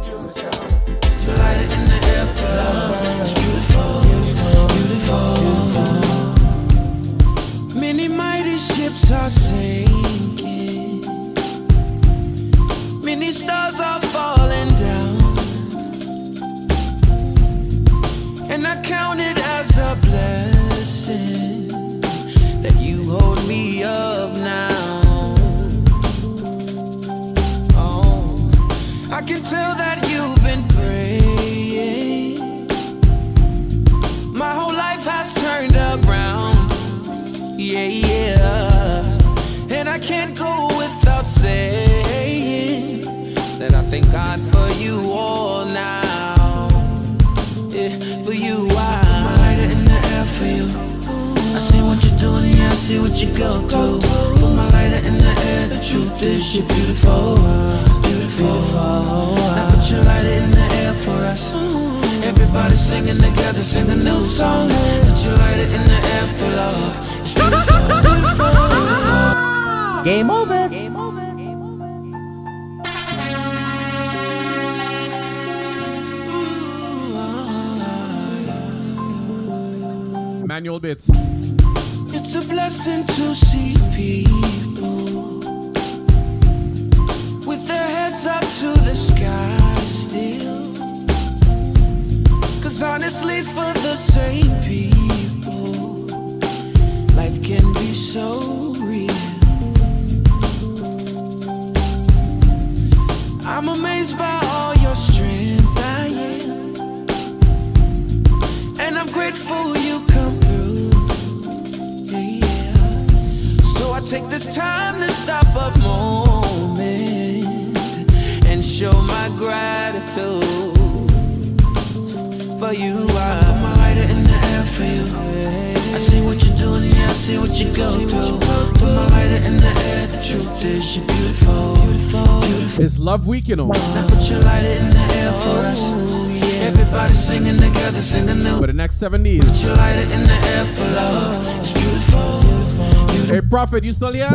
Prophet, 143.70 143.84
you 143.84 143.94
still 143.94 144.12
here? 144.12 144.32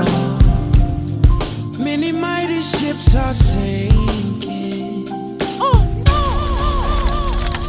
Many 1.85 2.13
mighty 2.13 2.63
ships 2.63 3.17
are 3.17 3.35
sinking. 3.35 5.09
Oh, 5.59 5.75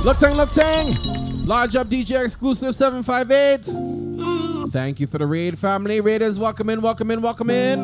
look 0.05 0.16
tang, 0.20 0.36
look 0.36 0.51
tang. 0.51 0.93
Large 1.47 1.76
up 1.76 1.88
DJ 1.88 2.24
exclusive 2.24 2.76
758. 2.76 4.70
Thank 4.72 4.99
you 4.99 5.07
for 5.07 5.18
the 5.18 5.26
raid, 5.26 5.57
family. 5.57 6.01
Raiders, 6.01 6.38
welcome 6.38 6.70
in, 6.70 6.84
welcome 6.84 7.09
in, 7.09 7.24
welcome 7.24 7.49
in. 7.49 7.84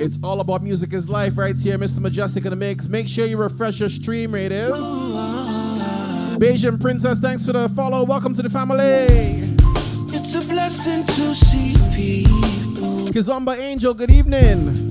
It's 0.00 0.18
all 0.22 0.40
about 0.40 0.62
music 0.62 0.94
is 0.94 1.10
life 1.10 1.36
right 1.36 1.54
here, 1.54 1.76
Mr. 1.76 1.98
Mejustik 1.98 2.46
in 2.46 2.50
the 2.50 2.56
mix. 2.56 2.88
Make 2.88 3.08
sure 3.08 3.26
you 3.26 3.36
refresh 3.36 3.78
your 3.78 3.90
stream, 3.90 4.32
Raiders. 4.32 4.80
Bayesian 6.38 6.80
Princess, 6.80 7.18
thanks 7.18 7.44
for 7.44 7.52
the 7.52 7.68
follow. 7.68 8.04
Welcome 8.04 8.32
to 8.32 8.42
the 8.42 8.48
family. 8.48 9.43
Blessing 10.54 11.02
to 11.04 11.34
see 11.34 11.74
people 11.96 13.08
Kizomba 13.12 13.58
Angel, 13.58 13.92
good 13.92 14.10
evening. 14.12 14.88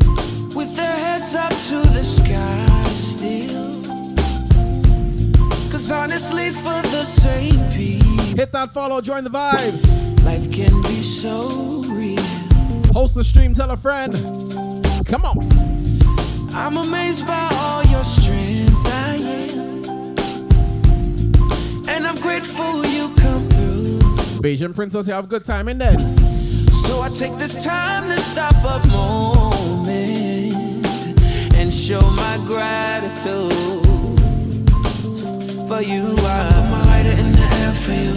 with 0.53 0.75
their 0.75 0.95
heads 1.05 1.33
up 1.35 1.49
to 1.51 1.77
the 1.95 2.03
sky 2.03 2.89
still. 2.91 3.81
Cause 5.71 5.89
honestly, 5.89 6.49
for 6.49 6.81
the 6.91 7.05
same 7.05 7.57
people, 7.71 8.35
Hit 8.35 8.51
that 8.51 8.71
follow, 8.73 8.99
join 8.99 9.23
the 9.23 9.29
vibes. 9.29 9.85
life 10.25 10.51
can 10.51 10.81
be 10.81 11.01
so 11.01 11.81
real. 11.87 12.21
Host 12.91 13.15
the 13.15 13.23
stream, 13.23 13.53
tell 13.53 13.71
a 13.71 13.77
friend. 13.77 14.13
Come 15.05 15.23
on. 15.23 15.37
I'm 16.53 16.75
amazed 16.75 17.25
by 17.25 17.49
all 17.53 17.83
your 17.85 18.03
strength, 18.03 18.85
I 18.85 19.15
am. 19.47 19.83
And 21.87 22.05
I'm 22.05 22.17
grateful 22.21 22.85
you 22.85 23.07
come 23.15 23.32
through. 24.43 24.51
Bayesian 24.51 24.75
Princess, 24.75 25.07
you 25.07 25.13
have 25.13 25.25
a 25.25 25.27
good 25.27 25.45
time 25.45 25.67
in 25.67 25.77
there. 25.77 25.99
So 26.71 27.01
I 27.01 27.09
take 27.09 27.35
this 27.37 27.63
time 27.63 28.03
to 28.03 28.19
stop 28.19 28.55
a 28.63 28.87
moment 28.89 30.55
and 31.55 31.73
show 31.73 32.01
my 32.01 32.37
gratitude 32.45 33.51
for 35.67 35.81
you. 35.81 36.03
I 36.19 36.51
put 36.51 36.65
my 36.69 36.83
lighter 36.91 37.15
in 37.21 37.31
the 37.31 37.47
air 37.61 37.71
for 37.71 37.93
you. 37.93 38.13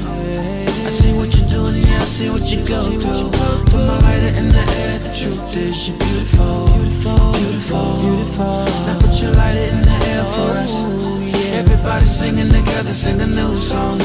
I 0.87 0.91
see 0.91 1.13
what 1.15 1.35
you're 1.37 1.49
doing, 1.49 1.83
yeah, 1.83 2.01
I 2.01 2.05
see 2.05 2.31
what 2.31 2.51
you 2.51 2.59
go 2.67 2.83
through. 3.01 3.31
Put 3.71 3.87
my 3.87 3.99
lighter 4.01 4.39
in 4.39 4.49
the 4.49 4.65
air, 4.83 4.99
the 4.99 5.11
truth 5.15 5.57
is 5.57 5.89
you're 5.89 5.99
beautiful, 5.99 6.67
beautiful, 6.67 7.33
beautiful, 7.33 8.01
beautiful. 8.03 8.65
Now 8.87 8.99
put 9.01 9.21
your 9.21 9.33
lighter 9.33 9.67
in 9.75 9.83
the 9.83 9.97
air 10.11 10.25
for 10.25 10.51
us. 10.59 10.73
Oh, 10.75 11.17
Everybody 11.57 12.05
singing 12.05 12.49
together, 12.53 12.93
sing 12.93 13.19
a 13.21 13.27
new 13.27 13.55
song. 13.57 13.99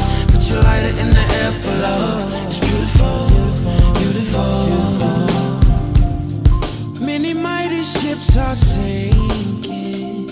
Put 0.51 0.57
your 0.57 0.63
lighter 0.63 0.99
in 0.99 1.09
the 1.11 1.25
air 1.39 1.51
for 1.63 1.71
love. 1.81 2.47
It's 2.47 2.59
beautiful, 2.59 3.29
beautiful. 4.01 4.67
Many 7.05 7.33
mighty 7.33 7.83
ships 7.85 8.35
are 8.35 8.55
sinking. 8.55 10.27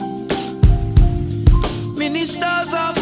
Many 1.98 2.26
stars 2.26 2.74
are 2.74 2.99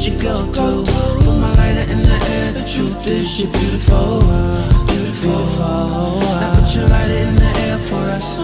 what 0.00 0.08
you 0.08 0.22
go 0.22 0.40
through. 0.52 0.84
Put 0.84 1.40
my 1.40 1.52
lighter 1.60 1.92
in 1.92 2.00
the 2.00 2.18
air, 2.32 2.52
the 2.52 2.64
truth 2.64 3.06
is 3.06 3.38
you're 3.38 3.52
beautiful, 3.52 4.20
beautiful. 4.88 6.20
Now 6.40 6.56
put 6.56 6.74
your 6.74 6.88
lighter 6.88 7.20
in 7.28 7.34
the 7.36 7.52
air 7.68 7.78
for 7.78 8.00
us. 8.16 8.38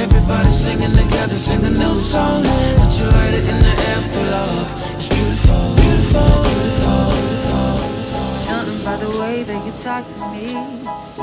Everybody 0.00 0.48
singing 0.48 0.90
together, 0.90 1.34
sing 1.34 1.64
a 1.64 1.70
new 1.70 1.94
song. 1.94 2.42
Put 2.42 2.98
your 2.98 3.10
lighter 3.12 3.38
in 3.38 3.58
the 3.66 3.74
air 3.90 4.00
for 4.10 4.24
love. 4.34 4.66
It's 4.96 5.06
beautiful, 5.06 5.76
beautiful, 5.78 6.42
beautiful. 6.58 7.70
Something 8.50 8.84
by 8.84 8.96
the 8.96 9.10
way 9.20 9.44
that 9.44 9.60
you 9.64 9.72
talk 9.78 10.08
to 10.08 10.18
me. 10.34 10.58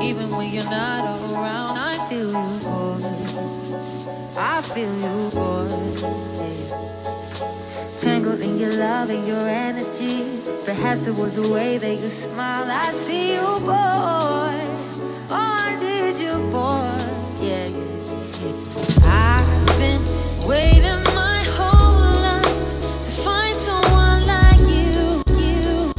Even 0.02 0.30
when 0.32 0.54
you're 0.54 0.72
not 0.72 1.04
around, 1.34 1.78
I 1.78 2.08
feel 2.08 2.32
you, 2.32 2.52
boy. 2.64 3.04
I 4.38 4.62
feel 4.62 4.94
you, 4.96 5.30
boy. 5.32 6.87
Tangled 8.08 8.40
in 8.40 8.58
your 8.58 8.74
love 8.74 9.10
and 9.10 9.28
your 9.28 9.50
energy. 9.50 10.24
Perhaps 10.64 11.08
it 11.08 11.16
was 11.16 11.36
the 11.36 11.52
way 11.52 11.78
that 11.78 11.96
you 11.96 12.10
smile. 12.10 12.66
I 12.72 12.90
see 12.90 13.34
you, 13.34 13.42
boy. 13.42 14.56
Oh, 15.30 15.36
I 15.36 15.78
did 15.82 16.18
you, 16.18 16.32
boy. 16.50 16.88
Yeah, 17.46 17.68
yeah, 17.68 17.84
yeah. 18.42 19.42
I've 19.44 19.78
been 19.78 20.02
waiting 20.48 21.04
my 21.14 21.44
whole 21.58 22.16
life 22.30 23.04
to 23.04 23.12
find 23.12 23.54
someone 23.54 24.26
like 24.26 24.60
you. 24.62 25.22
You, 25.44 25.92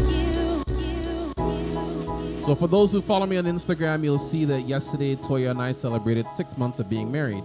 So, 2.43 2.55
for 2.55 2.69
those 2.69 2.91
who 2.91 3.03
follow 3.03 3.27
me 3.27 3.37
on 3.37 3.45
Instagram, 3.45 4.03
you'll 4.03 4.17
see 4.17 4.47
that 4.47 4.63
yesterday 4.63 5.15
Toya 5.15 5.51
and 5.51 5.61
I 5.61 5.73
celebrated 5.73 6.31
six 6.31 6.57
months 6.57 6.81
of 6.81 6.89
being 6.89 7.13
married. 7.13 7.45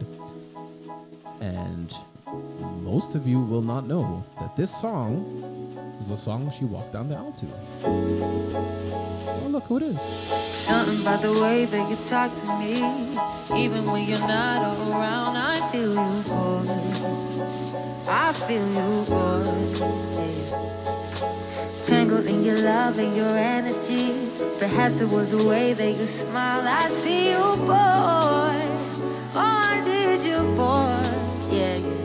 And 1.41 1.93
most 2.93 3.15
of 3.15 3.27
you 3.27 3.39
will 3.41 3.63
not 3.63 3.87
know 3.87 4.23
that 4.39 4.55
this 4.55 4.69
song 4.69 5.25
is 5.99 6.09
the 6.09 6.15
song 6.15 6.51
she 6.51 6.63
walked 6.63 6.93
down 6.93 7.09
the 7.09 7.15
aisle 7.15 7.31
to. 7.31 7.47
Oh, 7.83 9.47
look 9.49 9.63
who 9.63 9.77
it 9.77 9.83
is. 9.93 9.99
Something 9.99 11.01
about 11.01 11.23
the 11.23 11.33
way 11.41 11.65
that 11.65 11.89
you 11.89 11.95
talk 12.05 12.29
to 12.35 12.45
me. 12.61 12.73
Even 13.59 13.83
when 13.91 14.07
you're 14.07 14.27
not 14.37 14.61
around, 14.91 15.35
I 15.37 15.55
feel 15.71 15.89
you, 15.89 16.13
boy. 16.29 16.69
I 18.07 18.31
feel 18.45 18.67
you, 18.79 18.91
boy. 19.09 19.41
Tangled 21.81 22.27
in 22.27 22.43
your 22.43 22.59
love 22.59 22.99
and 22.99 23.15
your 23.15 23.35
energy. 23.35 24.29
Perhaps 24.59 25.01
it 25.01 25.09
was 25.09 25.31
the 25.31 25.43
way 25.47 25.73
that 25.73 25.93
you 25.97 26.05
smile. 26.05 26.63
I 26.67 26.85
see 26.85 27.31
you, 27.31 27.55
boy. 27.65 28.59
Oh, 29.33 29.71
I 29.71 29.81
did 29.83 30.23
you, 30.23 30.37
boy. 30.53 31.01
Yeah, 31.57 31.77
yeah. 31.77 32.02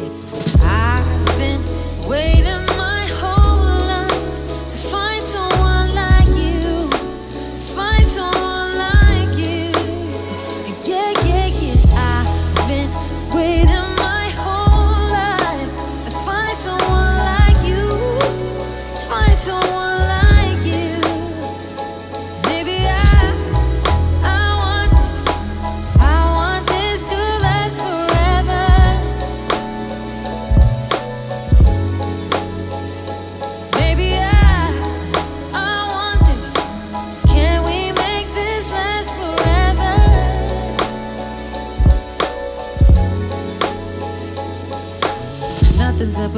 I've 0.00 1.26
been 1.38 1.60
waiting 2.08 2.77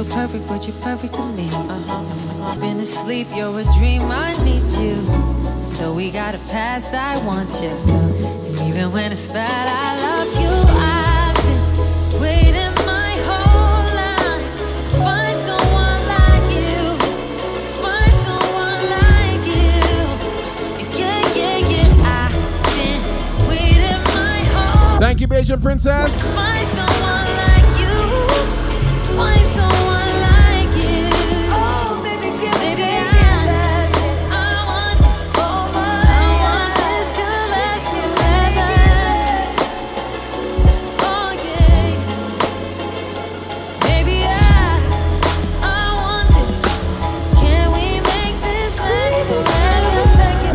Perfect, 0.09 0.47
but 0.47 0.67
you're 0.67 0.75
perfect 0.77 1.13
to 1.13 1.25
me. 1.27 1.47
Uh-huh. 1.51 2.59
Been 2.59 2.79
asleep, 2.79 3.27
you're 3.35 3.59
a 3.59 3.63
dream, 3.77 4.01
I 4.03 4.35
need 4.43 4.69
you. 4.71 4.95
Though 5.77 5.93
we 5.93 6.11
got 6.11 6.33
a 6.33 6.39
past, 6.49 6.93
I 6.93 7.23
want 7.25 7.61
you. 7.61 7.69
And 7.69 8.55
even 8.67 8.91
when 8.91 9.11
it's 9.11 9.27
bad, 9.27 9.67
I 9.67 10.01
love 10.01 10.27
you. 10.41 10.53
I've 10.81 11.35
been 11.45 12.21
waiting 12.21 12.73
my 12.85 13.11
whole 13.27 13.85
life. 13.95 14.43
Find 15.05 15.35
someone 15.35 16.01
like 16.17 16.47
you. 16.57 16.97
Find 17.81 18.11
someone 18.25 18.83
like 18.97 19.43
you. 19.47 19.85
Yeah, 20.99 21.21
yeah, 21.37 21.57
yeah. 21.73 22.25
I've 22.25 22.35
been 22.75 23.01
waiting 23.47 24.01
my 24.17 24.39
whole 24.53 24.99
Thank 24.99 25.21
you, 25.21 25.27
Beijing 25.27 25.61
Princess. 25.61 26.11
Find 26.35 26.67
someone 26.67 27.29
like 27.43 27.69
you. 27.79 27.95
Find 29.15 29.45
someone 29.45 29.80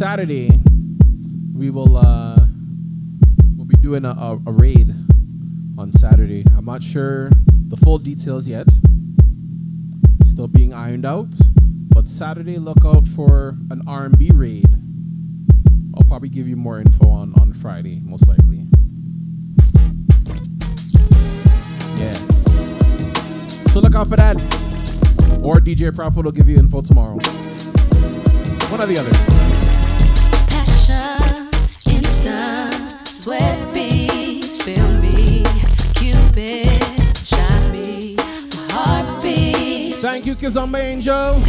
Saturday, 0.00 0.48
we 1.52 1.68
will 1.68 1.94
uh, 1.94 2.46
we'll 3.54 3.66
be 3.66 3.76
doing 3.76 4.06
a, 4.06 4.08
a, 4.08 4.40
a 4.46 4.50
raid 4.50 4.88
on 5.76 5.92
Saturday. 5.92 6.42
I'm 6.56 6.64
not 6.64 6.82
sure 6.82 7.28
the 7.68 7.76
full 7.76 7.98
details 7.98 8.48
yet. 8.48 8.66
Still 10.24 10.48
being 10.48 10.72
ironed 10.72 11.04
out. 11.04 11.34
But 11.90 12.08
Saturday, 12.08 12.56
look 12.56 12.82
out 12.82 13.06
for 13.08 13.58
an 13.70 13.82
R&B 13.86 14.30
raid. 14.32 14.74
I'll 15.94 16.04
probably 16.04 16.30
give 16.30 16.48
you 16.48 16.56
more 16.56 16.80
info 16.80 17.06
on 17.06 17.34
on 17.38 17.52
Friday, 17.52 18.00
most 18.02 18.26
likely. 18.26 18.68
Yeah. 21.98 22.12
So 23.68 23.80
look 23.80 23.94
out 23.94 24.08
for 24.08 24.16
that. 24.16 24.36
Or 25.42 25.56
DJ 25.56 25.94
Prophet 25.94 26.24
will 26.24 26.32
give 26.32 26.48
you 26.48 26.56
info 26.56 26.80
tomorrow. 26.80 27.18
Angel. 40.74 41.39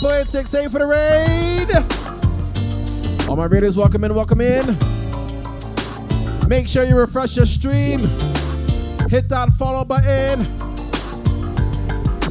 101.68 0.00 0.70
for 0.70 0.78
the 0.78 0.86
raid. 0.86 1.68
All 3.28 3.36
my 3.36 3.44
raiders, 3.44 3.76
welcome 3.76 4.02
in, 4.02 4.14
welcome 4.14 4.40
in. 4.40 4.64
Make 6.48 6.66
sure 6.68 6.84
you 6.84 6.96
refresh 6.96 7.36
your 7.36 7.44
stream. 7.44 8.00
Hit 9.10 9.28
that 9.28 9.50
follow 9.58 9.84
button. 9.84 10.40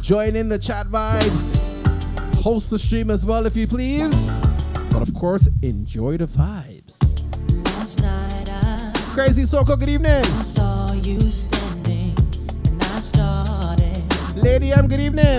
Join 0.02 0.34
in 0.34 0.48
the 0.48 0.58
chat 0.58 0.88
vibes. 0.88 1.56
Host 2.42 2.70
the 2.70 2.78
stream 2.78 3.08
as 3.08 3.24
well 3.24 3.46
if 3.46 3.56
you 3.56 3.68
please. 3.68 4.36
But 4.90 5.02
of 5.02 5.14
course, 5.14 5.48
enjoy 5.62 6.16
the 6.16 6.26
vibes. 6.26 6.98
Crazy 9.14 9.44
Soko, 9.44 9.76
good 9.76 9.88
evening. 9.88 10.24
Standing, 12.96 14.08
Lady 14.42 14.72
M, 14.72 14.88
good 14.88 15.00
evening. 15.00 15.38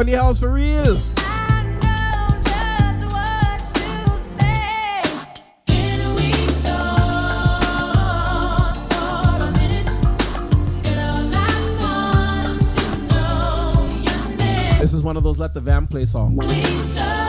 in 0.00 0.06
the 0.06 0.12
house 0.12 0.38
for 0.38 0.50
real. 0.50 0.84
This 14.80 14.94
is 14.94 15.02
one 15.02 15.16
of 15.16 15.24
those 15.24 15.38
Let 15.38 15.54
the 15.54 15.60
Van 15.60 15.86
Play 15.86 16.04
songs. 16.04 17.27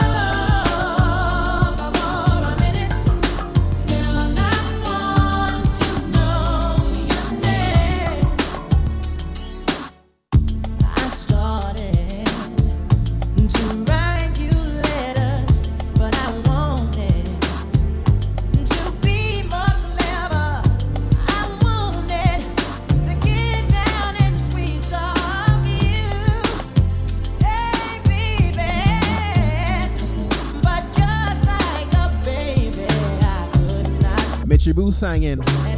singing. 35.00 35.69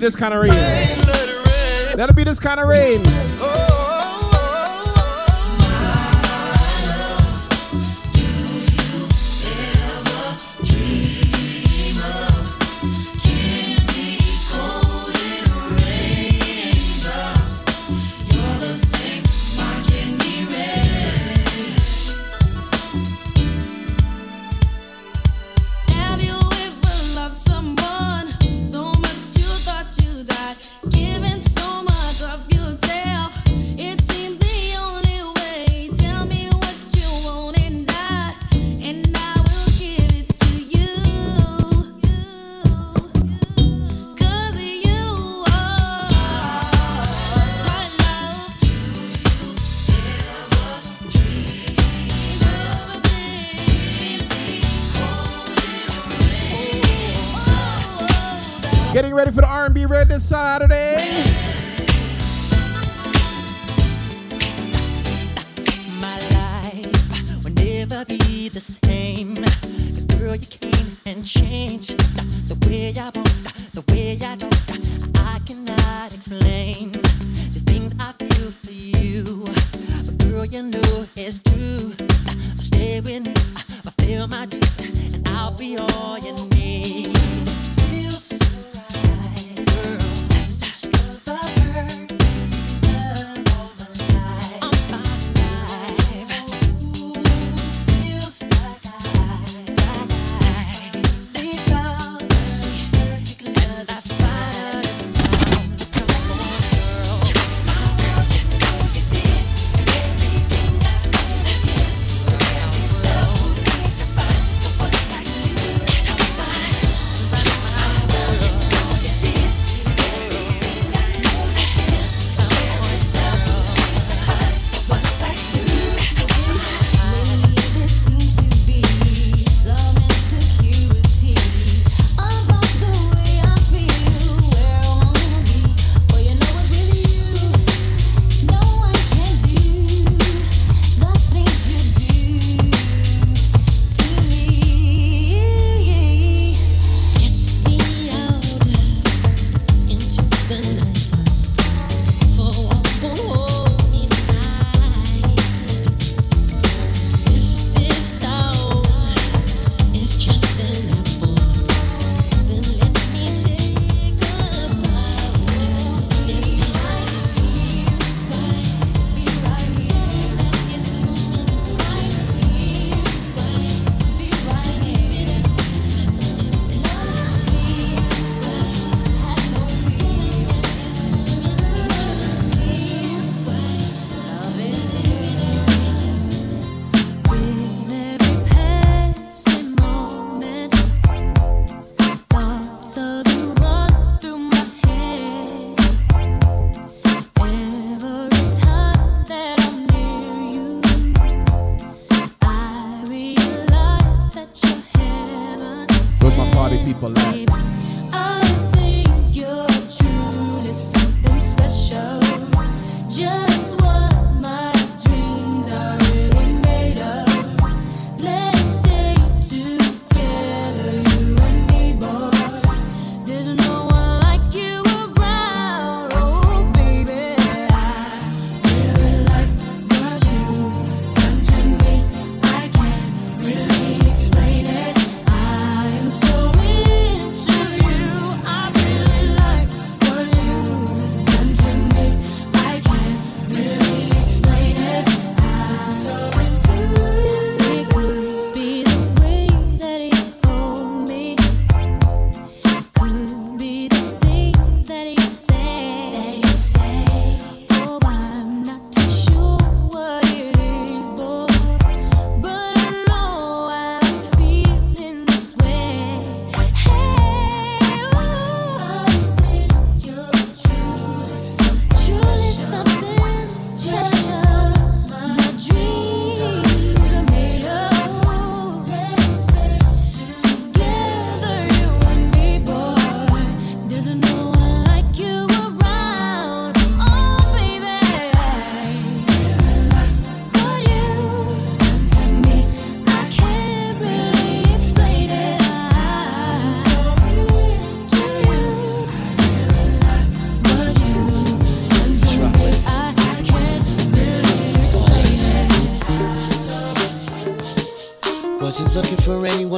This 0.00 0.16
kind 0.16 0.32
of 0.32 0.40
rain. 0.40 0.59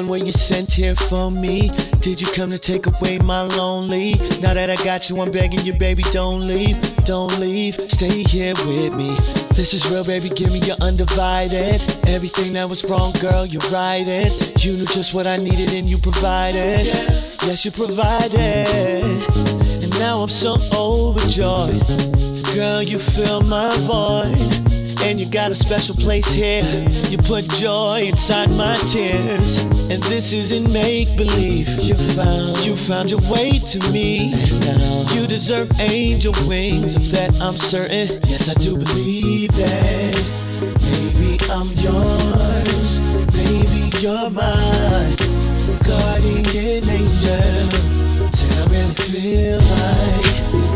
Anyone 0.03 0.20
when 0.20 0.27
you 0.27 0.33
sent 0.33 0.73
here 0.73 0.95
for 0.95 1.31
me. 1.31 1.70
Did 2.01 2.20
you 2.20 2.27
come 2.35 2.51
to 2.51 2.59
take 2.59 2.87
away 2.87 3.19
my 3.19 3.43
lonely? 3.43 4.15
Now 4.41 4.55
that 4.55 4.70
I 4.70 4.77
got 4.85 5.09
you, 5.09 5.20
I'm 5.20 5.31
begging 5.31 5.61
you, 5.61 5.73
baby, 5.73 6.03
don't 6.12 6.47
leave, 6.47 6.79
don't 7.05 7.39
leave. 7.39 7.74
Stay 7.89 8.23
here 8.23 8.55
with 8.66 8.95
me. 8.95 9.15
This 9.55 9.74
is 9.74 9.91
real, 9.91 10.05
baby, 10.05 10.29
give 10.31 10.53
me 10.53 10.61
your 10.61 10.77
undivided. 10.81 11.81
Everything 12.09 12.53
that 12.55 12.69
was 12.69 12.85
wrong, 12.85 13.12
girl, 13.20 13.47
you 13.47 13.61
right 13.73 14.07
it. 14.07 14.65
You 14.65 14.73
knew 14.73 14.87
just 14.87 15.15
what 15.15 15.27
I 15.27 15.37
needed 15.37 15.73
and 15.73 15.89
you 15.89 15.99
provided. 15.99 16.87
Yes, 17.47 17.65
you 17.65 17.70
provided. 17.70 18.39
And 19.83 19.91
now 19.99 20.19
I'm 20.19 20.29
so 20.29 20.57
overjoyed. 20.74 21.83
Girl, 22.55 22.83
you 22.83 22.99
fill 22.99 23.43
my 23.43 23.73
void. 23.87 24.72
And 25.13 25.21
you 25.21 25.29
got 25.29 25.51
a 25.51 25.55
special 25.55 25.95
place 25.95 26.33
here. 26.33 26.65
You 27.11 27.19
put 27.19 27.45
joy 27.61 28.05
inside 28.07 28.49
my 28.53 28.79
tears. 28.79 29.59
And 29.93 30.03
this 30.05 30.33
isn't 30.33 30.73
make 30.73 31.15
believe. 31.19 31.69
You 31.83 31.95
found, 32.17 32.65
you 32.65 32.75
found 32.75 33.11
your 33.11 33.21
way 33.31 33.59
to 33.59 33.79
me. 33.93 34.31
Now 34.61 35.05
you 35.13 35.27
deserve 35.27 35.71
angel 35.81 36.33
wings. 36.49 36.97
Of 36.97 37.11
that 37.11 37.39
I'm 37.43 37.53
certain. 37.53 38.21
Yes, 38.25 38.49
I 38.49 38.55
do 38.55 38.79
believe 38.79 39.53
that. 39.53 40.17
Baby, 40.81 41.37
I'm 41.53 41.69
yours. 41.85 42.99
Baby, 43.37 43.93
you're 44.01 44.31
mine. 44.31 45.13
Guardian 45.85 46.89
angel. 46.89 47.69
Tell 48.33 48.67
me 48.71 48.81
what 48.81 48.99
it 48.99 49.05
feels 49.13 49.71
like. 49.77 50.72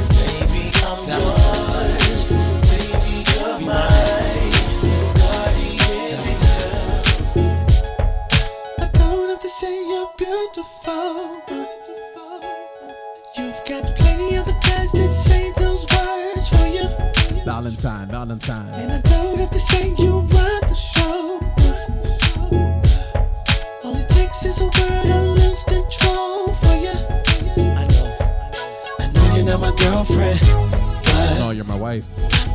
Valentine, 17.87 18.09
Valentine. 18.11 18.69
And 18.75 18.91
I 18.91 19.01
don't 19.03 19.39
have 19.39 19.51
to 19.51 19.61
say 19.61 19.95
you 19.97 20.19
run 20.19 20.61
the 20.67 20.75
show. 20.75 21.39
All 23.85 23.95
it 23.95 24.09
takes 24.09 24.45
is 24.45 24.61
a 24.61 24.65
word, 24.65 25.07
I 25.07 25.21
lose 25.23 25.63
control 25.63 26.49
for 26.55 26.75
you. 26.83 26.91
I 27.79 27.87
know. 27.87 28.11
I 28.99 29.07
know 29.15 29.35
you're 29.37 29.45
not 29.45 29.61
my 29.61 29.71
girlfriend. 29.79 30.41
But 31.05 31.39
No, 31.39 31.51
you're 31.51 31.65
my 31.65 31.77
wife. 31.79 32.05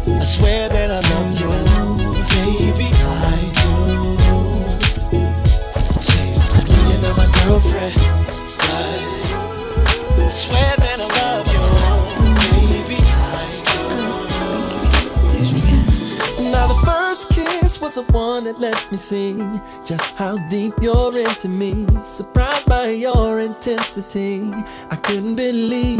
I 0.06 0.26
swear 0.26 0.68
that 0.68 0.91
I 0.91 0.99
love 0.99 1.40
you. 1.40 1.48
Baby, 2.36 2.91
I 2.91 3.40
do. 3.56 3.72
I 6.52 6.62
know 6.68 6.82
you're 6.91 7.03
not 7.08 7.16
my 7.16 7.28
girlfriend. 7.40 7.95
But 10.18 10.28
I 10.28 10.30
swear 10.30 10.76
that 10.76 10.99
I 10.99 11.08
love 11.08 11.48
you. 11.48 11.51
Was 17.95 18.05
the 18.05 18.13
one 18.13 18.43
that 18.45 18.59
let 18.59 18.91
me 18.91 18.97
see 18.97 19.38
just 19.84 20.15
how 20.15 20.38
deep 20.47 20.73
you're 20.81 21.18
into 21.18 21.49
me. 21.49 21.85
Surprised 22.03 22.68
by 22.68 22.89
your 22.89 23.39
intensity, 23.41 24.51
I 24.89 24.95
couldn't 24.95 25.35
believe. 25.35 25.99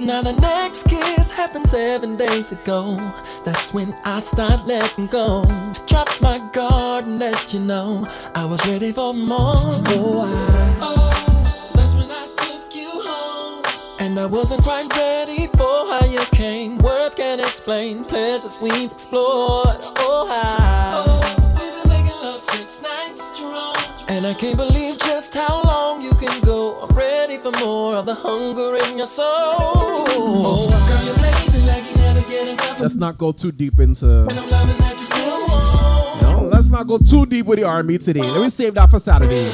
Now 0.00 0.22
the 0.22 0.32
next 0.40 0.84
kiss 0.88 1.32
happened 1.32 1.66
seven 1.66 2.16
days 2.16 2.52
ago. 2.52 2.96
That's 3.44 3.74
when 3.74 3.94
I 4.04 4.20
start 4.20 4.66
letting 4.66 5.08
go. 5.08 5.44
I 5.48 5.76
dropped 5.86 6.22
my 6.22 6.38
guard 6.52 7.04
and 7.04 7.18
let 7.18 7.52
you 7.52 7.60
know 7.60 8.06
I 8.34 8.44
was 8.44 8.66
ready 8.66 8.92
for 8.92 9.12
more. 9.12 9.56
Oh, 9.92 10.20
I, 10.20 10.78
oh, 10.80 11.72
that's 11.74 11.94
when 11.94 12.10
I 12.10 12.28
took 12.36 12.74
you 12.74 12.90
home. 13.04 13.62
And 13.98 14.18
I 14.18 14.26
wasn't 14.26 14.62
quite 14.62 14.88
ready 14.96 15.48
for 15.48 15.65
you 16.12 16.24
came. 16.32 16.78
Words 16.78 17.14
can't 17.14 17.40
explain 17.40 18.04
pleasures 18.04 18.58
we've 18.60 18.90
explored. 18.90 19.76
Oh, 19.98 20.26
how. 20.28 21.04
Oh, 21.06 21.20
we've 21.58 21.82
been 21.82 21.88
making 21.88 22.20
love 22.22 22.40
six 22.40 22.82
nights 22.82 23.22
strong. 23.34 23.76
And 24.08 24.26
I 24.26 24.34
can't 24.34 24.56
believe 24.56 24.98
just 24.98 25.34
how 25.34 25.62
long 25.62 26.00
you 26.00 26.12
can 26.14 26.40
go. 26.42 26.80
I'm 26.80 26.96
ready 26.96 27.38
for 27.38 27.50
more 27.52 27.96
of 27.96 28.06
the 28.06 28.14
hunger 28.14 28.76
in 28.84 28.98
your 28.98 29.06
soul. 29.06 29.24
Oh, 29.26 30.68
girl, 30.88 31.04
you're 31.04 31.16
like 31.26 31.90
you 31.90 31.96
never 31.96 32.30
get 32.30 32.48
enough. 32.48 32.80
Let's 32.80 32.94
not 32.94 33.18
go 33.18 33.32
too 33.32 33.52
deep 33.52 33.80
into. 33.80 34.06
And 34.06 34.32
I'm 34.32 34.46
loving 34.46 34.78
that 34.78 34.92
you 34.92 35.04
still 35.04 35.46
want. 35.48 36.22
No, 36.22 36.48
let's 36.48 36.68
not 36.68 36.86
go 36.86 36.98
too 36.98 37.26
deep 37.26 37.46
with 37.46 37.58
the 37.58 37.64
army 37.64 37.98
today. 37.98 38.22
Let 38.22 38.42
me 38.42 38.50
save 38.50 38.74
that 38.74 38.90
for 38.90 38.98
Saturday. 38.98 39.50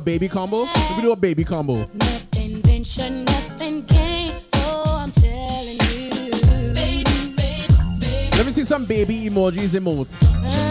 A 0.00 0.02
baby 0.02 0.28
combo? 0.28 0.64
Can 0.66 0.96
we 0.96 1.02
do 1.02 1.12
a 1.12 1.16
baby 1.16 1.44
combo? 1.44 1.88
nothing 1.92 2.56
venture, 2.62 3.10
nothing 3.10 3.82
gain. 3.82 4.32
So 4.54 4.60
oh, 4.64 4.98
I'm 5.02 5.10
telling 5.10 5.78
you, 5.90 6.74
baby, 6.74 7.34
baby, 7.36 7.66
baby. 8.00 8.36
Let 8.36 8.46
me 8.46 8.52
see 8.52 8.64
some 8.64 8.86
baby 8.86 9.28
emojis, 9.28 9.78
emotes. 9.78 10.69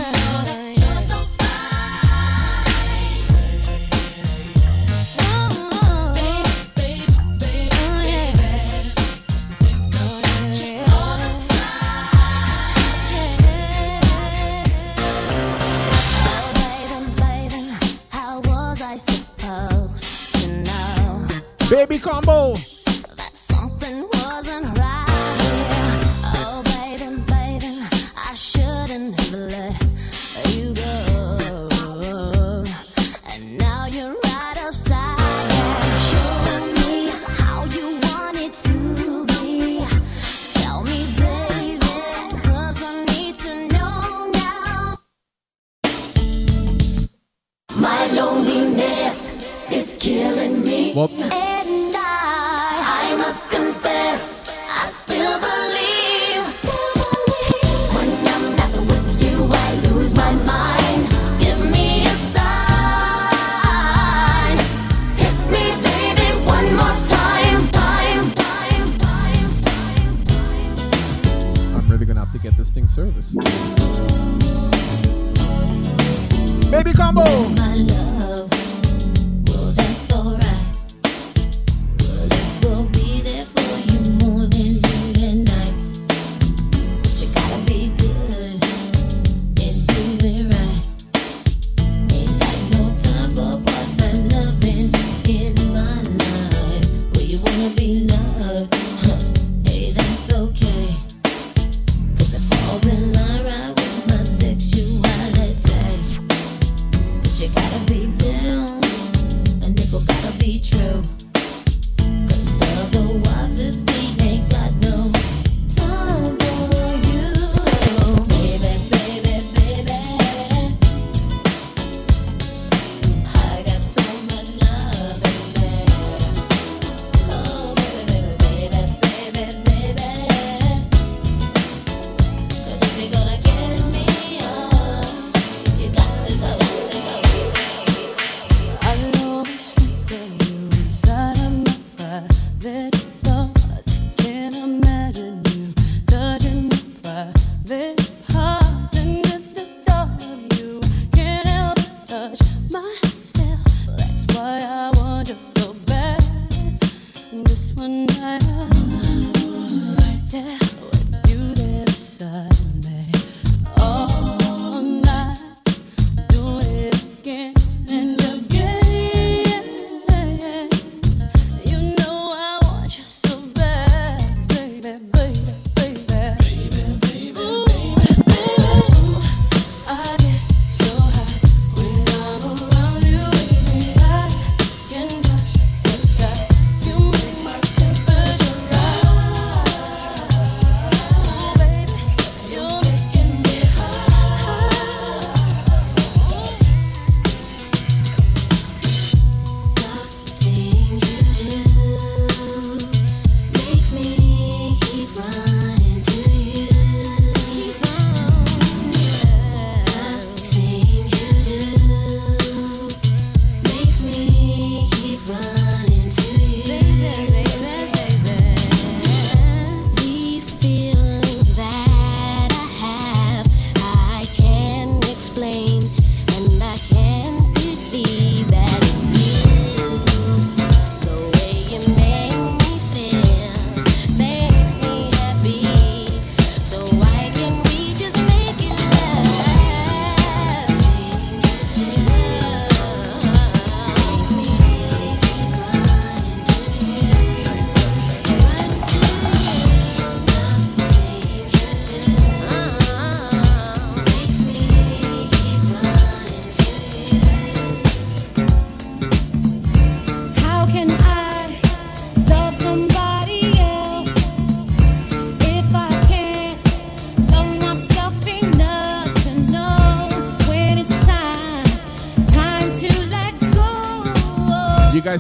Baby 21.70 22.00
combo. 22.00 22.69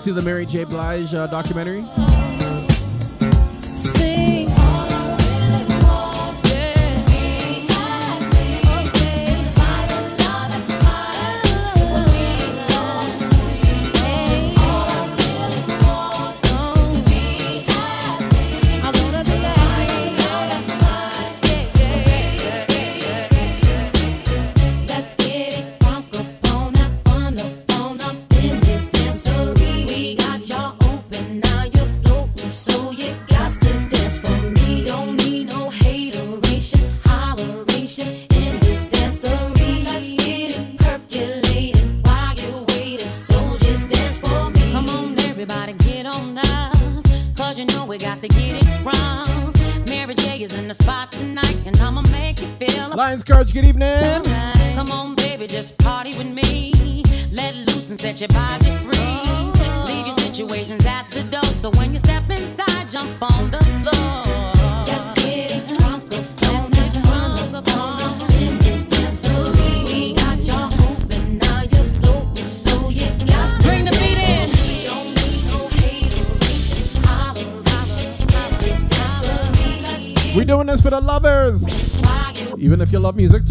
See 0.09 0.15
the 0.15 0.21
Mary 0.23 0.45
J. 0.45 0.63
Blige 0.63 1.13
uh, 1.13 1.27
documentary? 1.27 1.85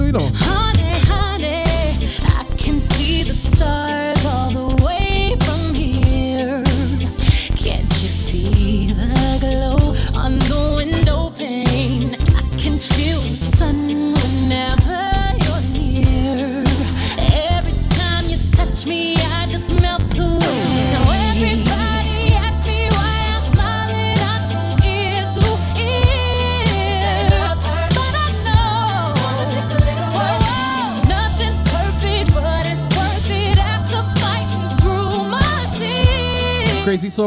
If 0.00 0.40
you 0.42 0.47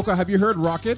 Have 0.08 0.30
you 0.30 0.40
heard 0.40 0.58
Rocket? 0.58 0.98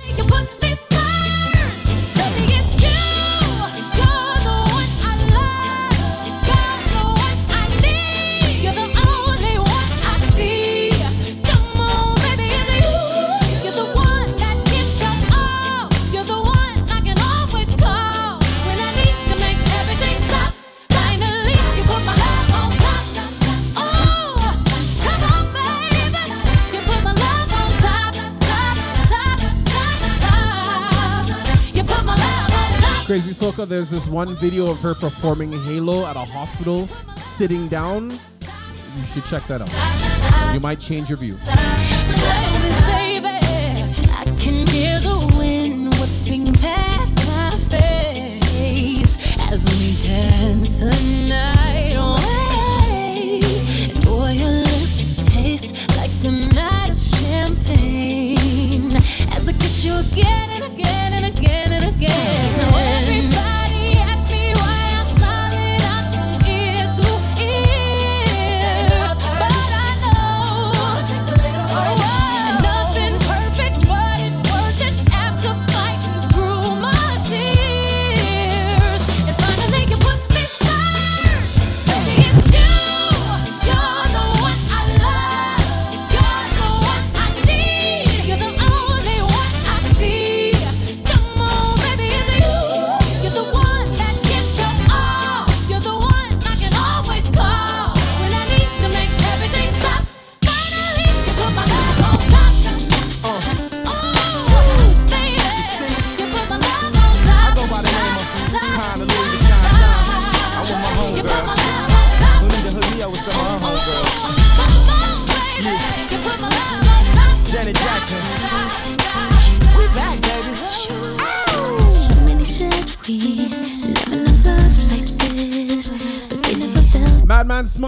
Ahsoka, 33.54 33.68
there's 33.68 33.90
this 33.90 34.08
one 34.08 34.36
video 34.36 34.70
of 34.70 34.80
her 34.80 34.96
performing 34.96 35.52
Halo 35.52 36.06
at 36.06 36.16
a 36.16 36.20
hospital 36.20 36.88
sitting 37.16 37.68
down. 37.68 38.10
You 38.10 39.06
should 39.12 39.26
check 39.26 39.44
that 39.44 39.62
out. 39.62 40.54
You 40.54 40.60
might 40.60 40.80
change 40.80 41.10
your 41.10 41.18
view. 41.18 41.38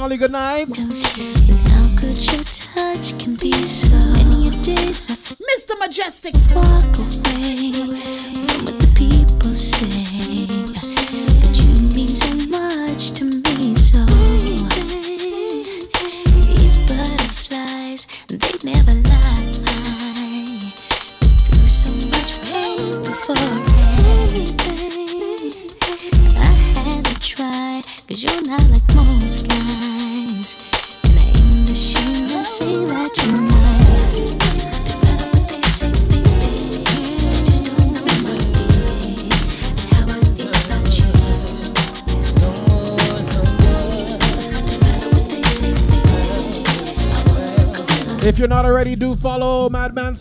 Good 0.07 0.32
night. 0.32 0.69
How 0.69 1.98
could 1.98 2.15
your 2.32 2.44
touch 2.44 3.18
can 3.19 3.36
be 3.36 3.52
so 3.64 3.90
Mr. 5.49 5.76
Mejustik. 5.82 6.36
Walk 6.56 6.98
away. 6.99 8.24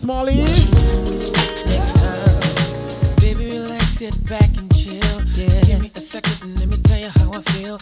Smalley. 0.05 0.37
Baby, 3.23 3.57
relax, 3.57 3.87
sit 3.97 4.13
back 4.29 4.55
and 4.59 4.69
chill. 4.77 5.01
Yeah. 5.33 5.61
Give 5.63 5.81
me 5.81 5.91
a 5.95 5.99
second 5.99 6.59
let 6.59 6.69
me 6.69 6.77
tell 6.83 6.99
you 6.99 7.09
how 7.09 7.33
I 7.33 7.41
feel. 7.53 7.79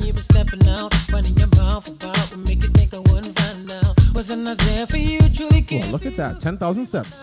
You 0.00 0.12
been 0.14 0.22
stepping 0.22 0.66
out. 0.66 0.94
Running 1.12 1.36
your 1.36 1.48
mouth 1.56 1.86
about 1.88 2.36
make 2.38 2.62
you 2.62 2.70
think 2.70 2.94
I 2.94 3.00
wouldn't 3.00 3.38
find 3.38 3.70
out. 3.70 4.14
Wasn't 4.14 4.48
I 4.48 4.54
there 4.54 4.86
for 4.86 4.96
you? 4.96 5.20
Truly, 5.20 5.66
well, 5.70 5.88
look 5.88 6.06
at 6.06 6.16
that 6.16 6.40
10,000 6.40 6.86
steps. 6.86 7.22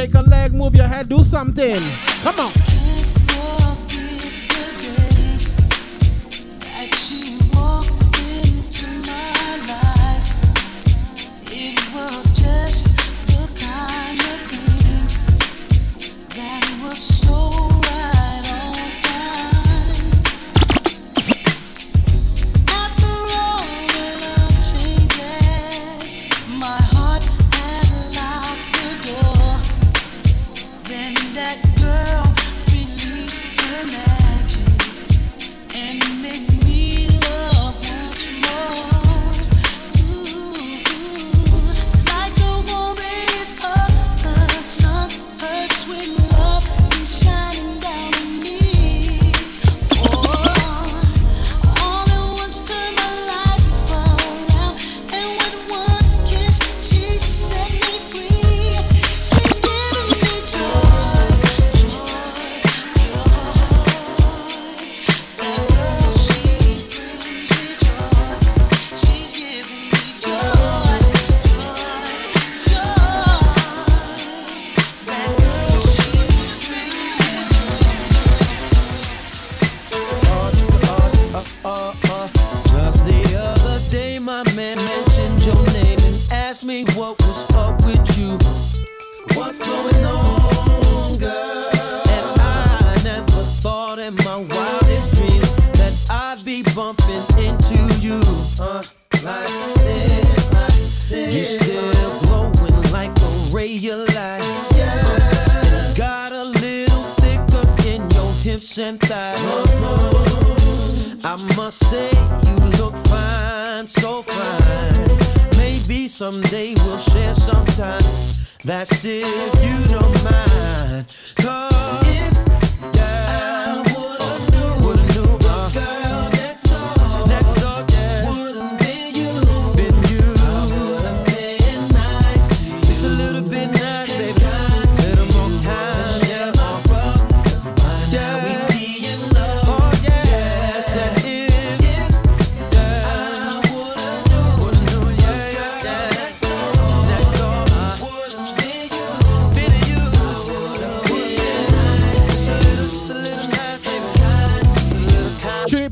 shake 0.00 0.14
a 0.14 0.22
leg, 0.22 0.54
move 0.54 0.74
your 0.74 0.86
head, 0.86 1.08
do 1.08 1.22
something. 1.22 1.76
Come 2.22 2.40
on. 2.40 2.49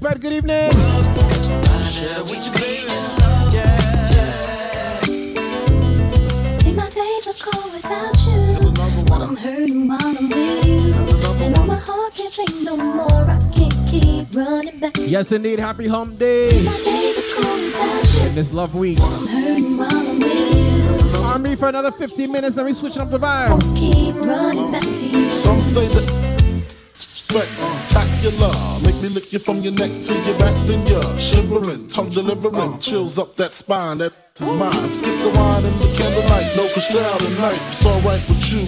Time. 0.09 0.21
Tune 0.21 0.33
in, 0.33 0.43
Pat, 0.45 0.73
good 0.73 0.73
evening. 0.73 0.73
Share 1.85 2.23
with 2.23 2.45
you, 2.47 2.53
baby. 2.53 2.93
See, 6.55 6.73
my 6.73 6.89
days 6.89 7.29
are 7.29 7.35
cold 7.51 7.73
without 7.73 8.27
you. 8.27 8.73
But 9.09 9.21
I'm 9.23 9.37
hurting 9.37 9.89
while 9.89 9.99
I'm 10.03 10.29
with 10.29 10.67
you. 10.67 10.95
And 11.45 11.55
though 11.55 11.67
my 11.67 11.77
heart 11.77 12.15
can't 12.15 12.33
take 12.33 12.63
no 12.63 12.77
more, 12.77 13.11
I 13.11 13.39
can't 13.55 13.75
keep 13.89 14.35
running 14.35 14.81
back. 14.81 14.93
Yes, 14.97 15.33
indeed. 15.33 15.59
Happy 15.59 15.87
hump 15.87 16.19
day. 16.19 16.47
See, 16.49 16.65
my 16.65 16.77
days 16.81 17.19
are 17.19 17.43
cold 17.43 17.61
without 17.65 18.15
you. 18.15 18.29
In 18.29 18.35
this 18.35 18.53
love 18.53 18.75
week. 18.75 18.99
I'm 19.01 19.27
hurting 19.27 19.77
while 19.77 19.93
I'm 19.93 20.19
with 20.19 20.55
you. 20.55 21.23
On 21.25 21.43
me 21.43 21.57
for 21.57 21.69
another 21.69 21.93
15 21.93 22.33
minutes, 22.33 22.55
then 22.57 22.65
we 22.65 22.73
switching 22.73 23.03
up 23.03 23.11
the 23.11 23.19
vibe. 23.19 23.61
Keep 23.77 24.15
running 24.25 24.73
back 24.73 24.83
to 24.83 25.07
you. 25.07 25.29
Some 25.31 25.63
say 25.63 25.87
that 25.89 26.28
spectacular. 27.29 28.53
Make 28.83 28.97
me 29.03 29.09
lick 29.09 29.33
you 29.33 29.39
from 29.39 29.61
your 29.61 29.73
neck 29.75 29.91
to 29.91 30.13
your 30.25 30.39
back, 30.39 30.55
then 30.67 30.87
you're 30.87 31.21
shivering, 31.21 31.89
tongue 31.89 32.11
delivering, 32.11 32.79
chills 32.79 33.19
up 33.19 33.37
that 33.37 33.53
spine. 33.53 33.99
That 33.99 34.13
is 34.37 34.53
mine. 34.53 34.73
Skip 34.89 35.13
the 35.23 35.31
wine 35.37 35.65
and 35.65 35.81
the 35.81 35.93
candlelight, 35.93 36.49
no 36.57 36.69
crystal 36.73 37.05
tonight. 37.19 37.61
It's 37.71 37.85
alright 37.85 38.23
with 38.29 38.53
you. 38.53 38.65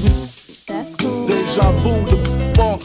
That's 0.69 0.95
cool. 0.95 1.27
Deja 1.27 1.73
vu, 1.81 2.05
the 2.05 2.53
bark 2.57 2.83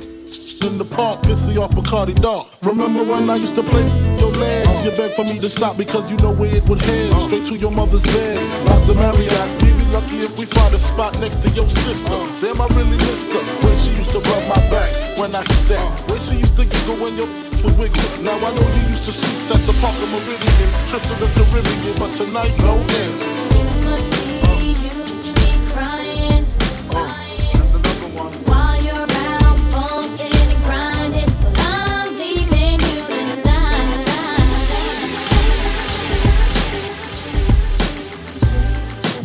in 0.66 0.80
the 0.80 0.86
park, 0.96 1.22
pissy 1.22 1.58
off 1.62 1.72
Bacardi 1.72 2.20
Dark. 2.20 2.48
Remember 2.64 3.04
when 3.04 3.30
I 3.30 3.36
used 3.36 3.54
to 3.56 3.64
play 3.64 3.86
your 4.18 4.32
legs? 4.32 4.84
You 4.84 4.92
begged 4.92 5.14
for 5.14 5.24
me 5.26 5.38
to 5.40 5.50
stop 5.50 5.78
because 5.78 6.10
you 6.10 6.18
know 6.18 6.34
where 6.34 6.56
it 6.56 6.64
would 6.64 6.82
head. 6.82 7.20
Straight 7.20 7.46
to 7.48 7.56
your 7.56 7.72
mother's 7.72 8.04
bed, 8.04 8.40
not 8.66 8.82
the 8.88 8.96
Marriott. 8.96 9.50
We'd 9.62 9.78
be 9.78 9.86
lucky 9.94 10.18
if 10.26 10.40
we 10.40 10.46
find 10.46 10.74
a 10.74 10.80
spot 10.80 11.20
next 11.20 11.44
to 11.44 11.50
your 11.50 11.70
sister. 11.70 12.18
Damn, 12.42 12.62
I 12.62 12.68
really 12.74 12.98
missed 12.98 13.32
her. 13.34 13.44
When 13.62 13.78
she 13.78 13.92
used 13.92 14.12
to 14.12 14.20
rub 14.20 14.48
my 14.50 14.70
back 14.72 15.05
when 15.18 15.34
I 15.36 15.40
hit 15.40 15.64
that. 15.70 16.22
She 16.22 16.38
used 16.38 16.58
to 16.58 16.66
giggle 16.66 16.98
when 16.98 17.16
your 17.18 17.28
would 17.64 17.78
wiggle. 17.78 18.10
Now 18.24 18.36
I 18.36 18.50
know 18.56 18.68
you 18.76 18.84
used 18.90 19.06
to 19.06 19.12
sweets 19.12 19.52
at 19.52 19.62
the 19.68 19.74
Parker 19.82 20.08
Meridien, 20.12 20.70
trips 20.90 21.08
to 21.10 21.16
the 21.20 21.28
Caribbean, 21.36 21.96
but 22.00 22.14
tonight 22.14 22.54
no 22.60 22.76
tonight. 22.88 23.56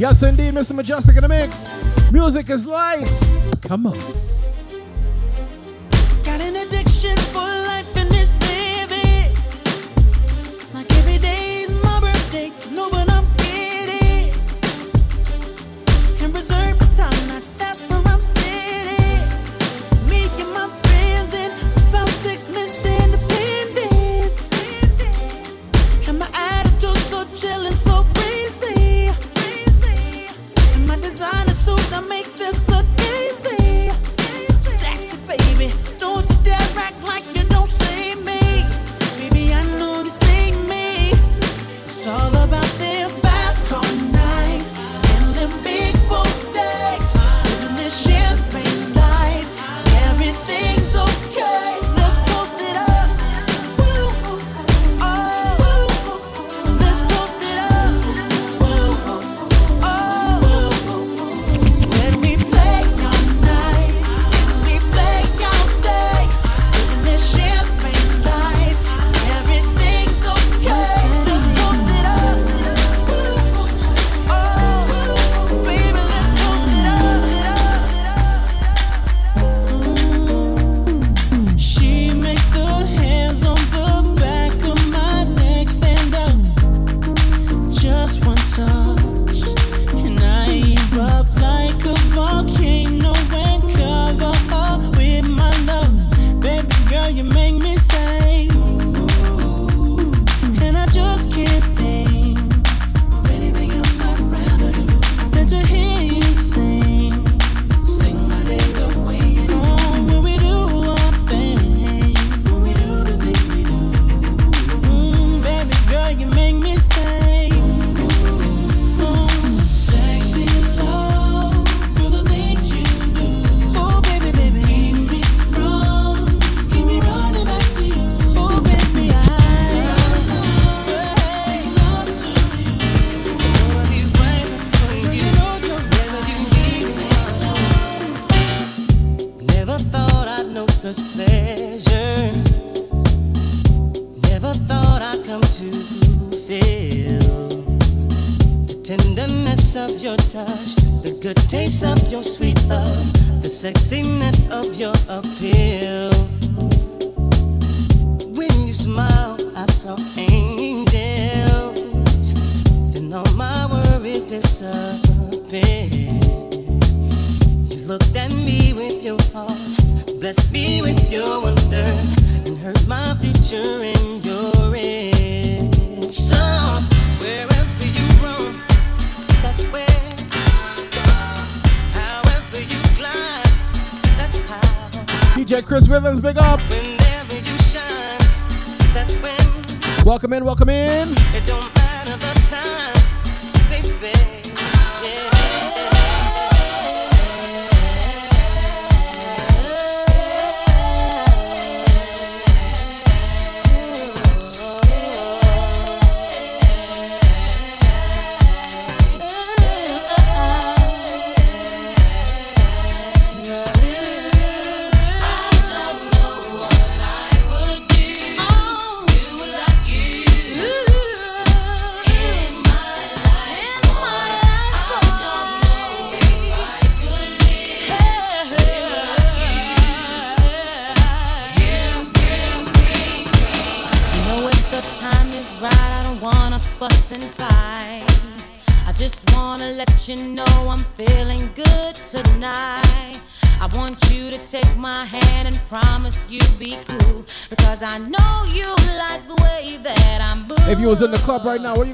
Yes, 0.00 0.22
indeed, 0.22 0.54
Mr. 0.54 0.72
Mejustik 0.72 1.14
in 1.16 1.22
the 1.22 1.28
mix. 1.28 2.10
Music 2.10 2.48
is 2.48 2.64
life. 2.64 3.10
Come 3.60 3.86
on. 3.86 4.39
Addiction 7.02 7.16
for 7.32 7.49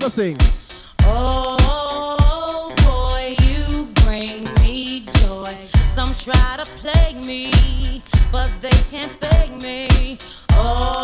Let's 0.07 0.15
sing. 0.15 0.37
Oh 1.01 2.73
boy, 2.85 3.35
you 3.45 3.87
bring 4.05 4.45
me 4.63 5.05
joy. 5.15 5.53
Some 5.97 6.15
try 6.15 6.59
to 6.59 6.65
plague 6.77 7.27
me, 7.27 8.05
but 8.31 8.49
they 8.61 8.71
can't 8.89 9.11
fake 9.19 9.61
me. 9.61 10.17
Oh. 10.53 10.96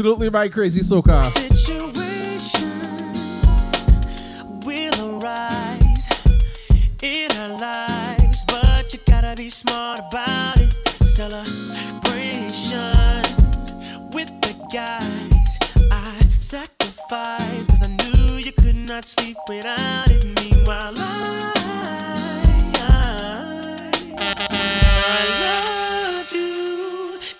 absolutely 0.00 0.30
right, 0.30 0.50
Crazy 0.50 0.80
Soca. 0.80 1.26
Will 4.64 5.18
arise 5.18 6.08
in 7.02 7.30
our 7.32 7.58
lives, 7.58 8.42
but 8.46 8.94
you 8.94 8.98
gotta 9.06 9.34
be 9.36 9.50
smart 9.50 10.00
about 10.08 10.58
it. 10.58 10.74
Celebrations 11.04 11.52
with 14.14 14.32
the 14.40 14.54
guys 14.72 15.58
I 15.92 16.18
sacrifice, 16.38 17.66
cause 17.66 17.82
I 17.82 17.88
knew 17.88 18.38
you 18.38 18.52
could 18.52 18.76
not 18.76 19.04
sleep 19.04 19.36
without 19.50 20.08
it. 20.08 20.24
Meanwhile, 20.40 20.94
I 20.96 21.36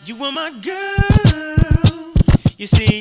you 0.04 0.16
were 0.16 0.32
my 0.32 0.50
girl. 0.60 1.09
You 2.60 2.66
see. 2.66 3.00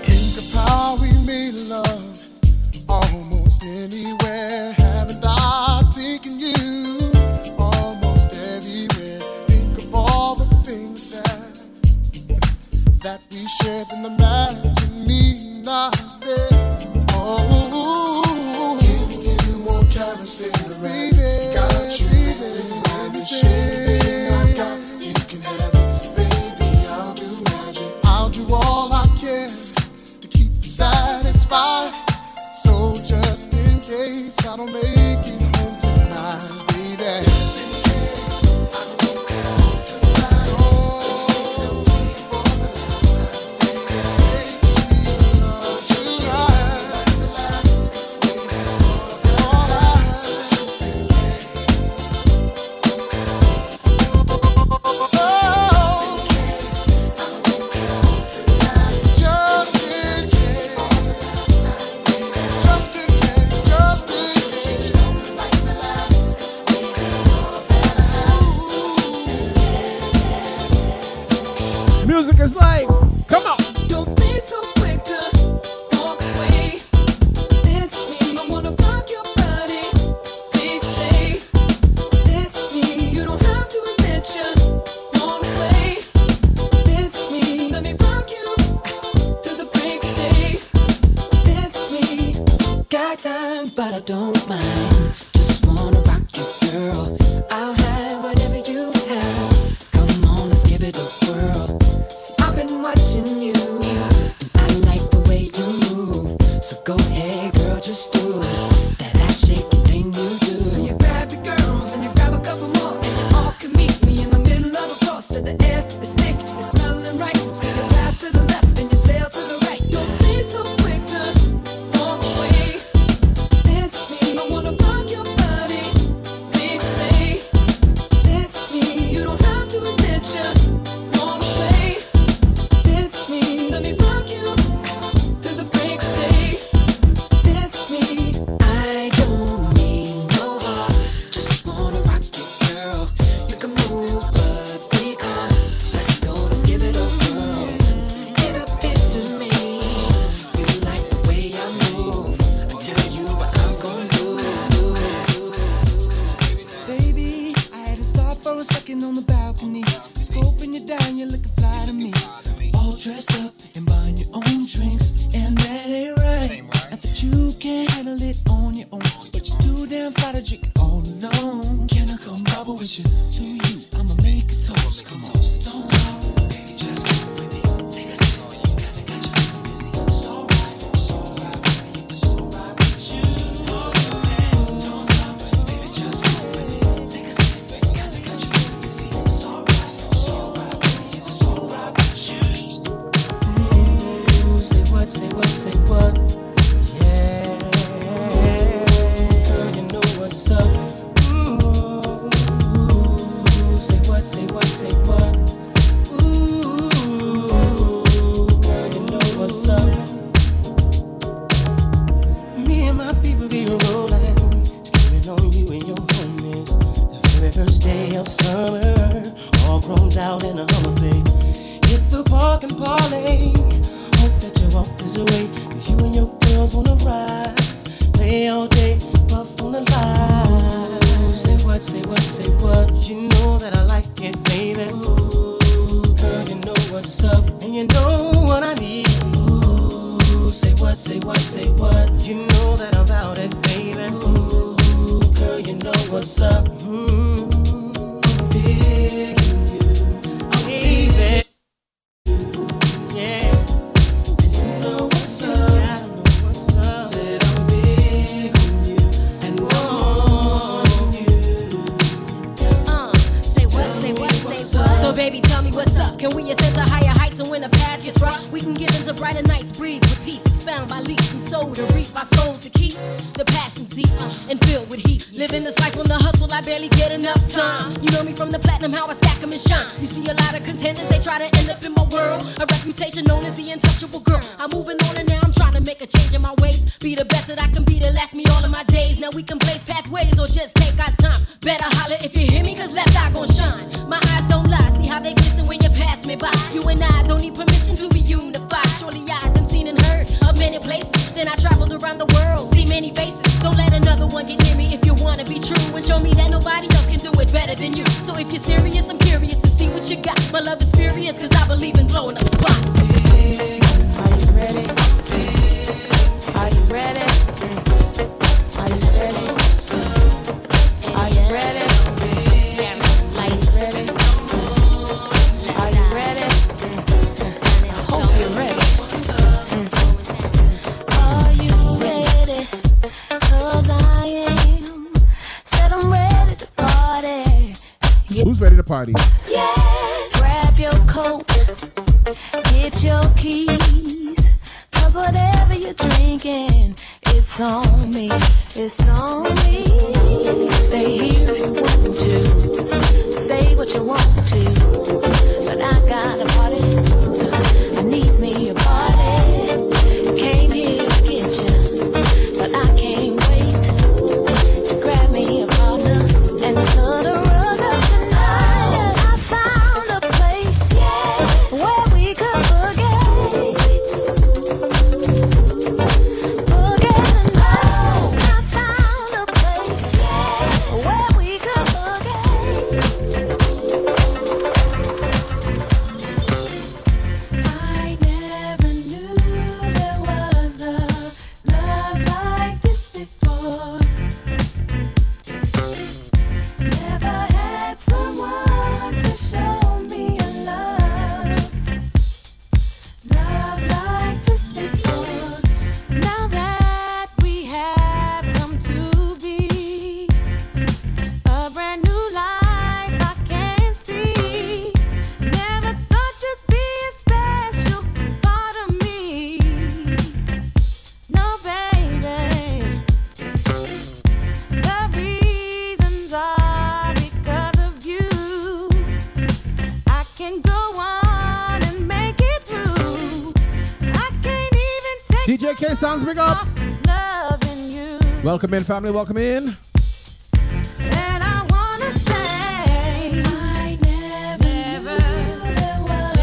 family. 438.91 439.11
Welcome 439.11 439.37
in. 439.37 439.69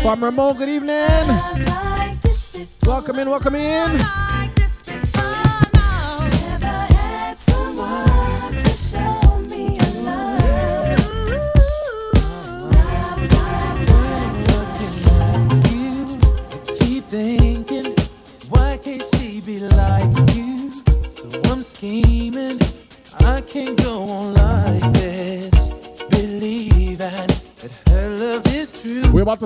Farmer 0.03 0.33
Mo, 0.33 0.55
good 0.55 0.71
evening. 0.71 1.58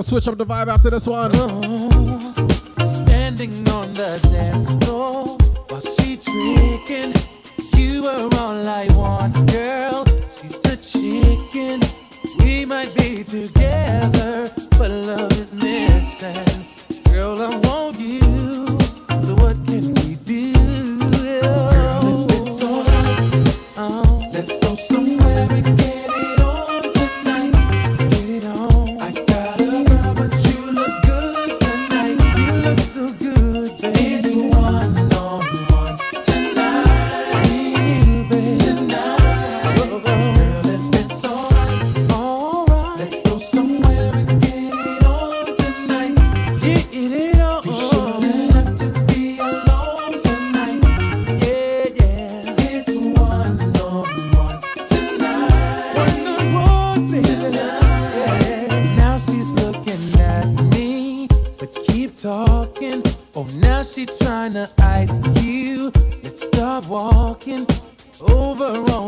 switch 0.03 0.27
up 0.27 0.37
the 0.37 0.45
vibe 0.45 0.67
after 0.67 0.89
this 0.89 1.07
one. 1.07 1.31
Oh, 1.33 2.33
standing 2.79 3.51
on 3.69 3.93
the 3.93 4.32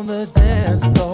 the 0.06 0.26
dance 0.36 0.86
floor. 0.86 1.05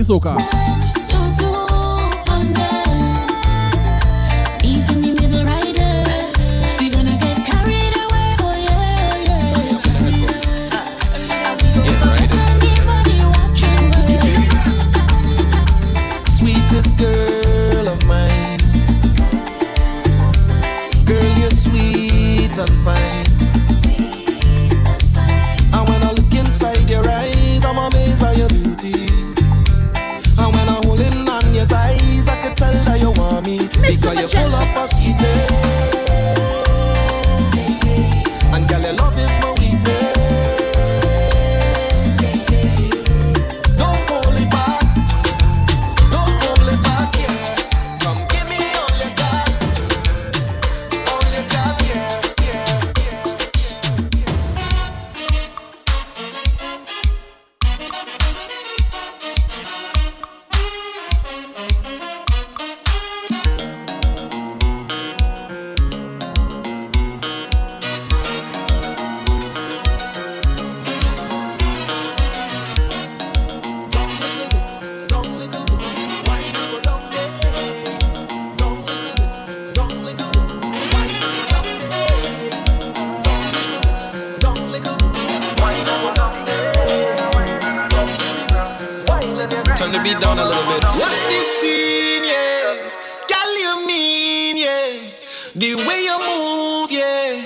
pensou, 0.00 0.18
cara? 0.18 0.79
Turn 89.40 89.90
the 89.92 90.00
beat 90.04 90.20
down 90.20 90.36
a 90.36 90.44
little 90.44 90.64
bit. 90.68 90.84
What's 91.00 91.24
this 91.32 91.48
scene, 91.60 92.24
yeah? 92.28 92.76
Girl, 93.24 93.52
you 93.56 93.86
mean, 93.86 94.58
yeah? 94.58 94.92
The 95.56 95.80
way 95.80 96.04
you 96.04 96.16
move, 96.20 96.92
yeah. 96.92 97.40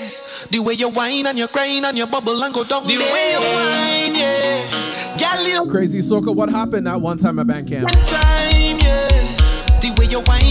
The 0.51 0.59
way 0.59 0.73
you 0.73 0.89
whine 0.89 1.25
and 1.25 1.39
you 1.39 1.47
crying 1.47 1.85
and 1.85 1.97
you 1.97 2.05
bubble 2.05 2.43
and 2.43 2.53
go 2.53 2.65
down. 2.65 2.83
The 2.83 2.97
way 2.99 3.31
you 3.31 3.39
whine, 3.39 4.11
yeah. 4.11 5.15
Girl, 5.15 5.47
you 5.47 5.71
crazy 5.71 5.99
soca. 5.99 6.35
What 6.35 6.49
happened 6.49 6.87
that 6.87 6.99
one 6.99 7.17
time 7.17 7.39
at 7.39 7.47
band 7.47 7.69
camp? 7.69 7.87
Time, 7.89 8.77
yeah. 8.83 9.07
The 9.79 9.95
way 9.97 10.07
you 10.11 10.19
whine. 10.19 10.44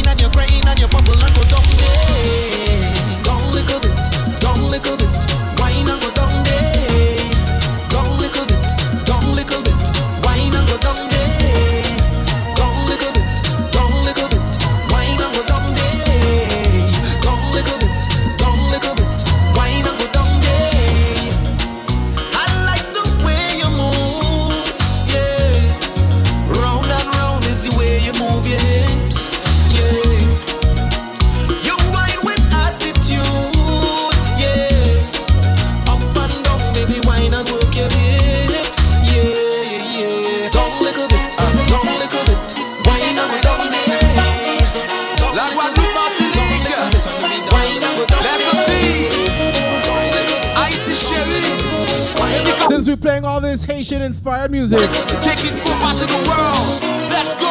be 52.97 53.01
playing 53.01 53.25
all 53.25 53.41
this 53.41 53.65
Haitian 53.65 54.03
inspired 54.03 54.51
music. 54.51 54.79
Take 55.23 55.45
it 55.45 55.55
from 55.65 55.79
out 55.83 55.97
the 55.97 56.07
world. 56.29 56.83
Let's 57.11 57.35
go. 57.35 57.51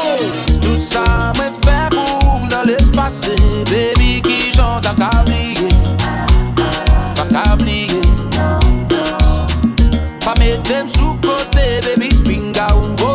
Dans 2.49 2.63
le 2.63 2.77
passé, 2.91 3.35
baby, 3.65 4.21
qui 4.21 4.53
j'en 4.53 4.79
Pas 10.23 10.33
mettre 10.39 10.87
sous 10.87 11.17
côté, 11.21 11.79
baby, 11.85 12.09
pinga 12.23 12.67
ou 12.75 13.12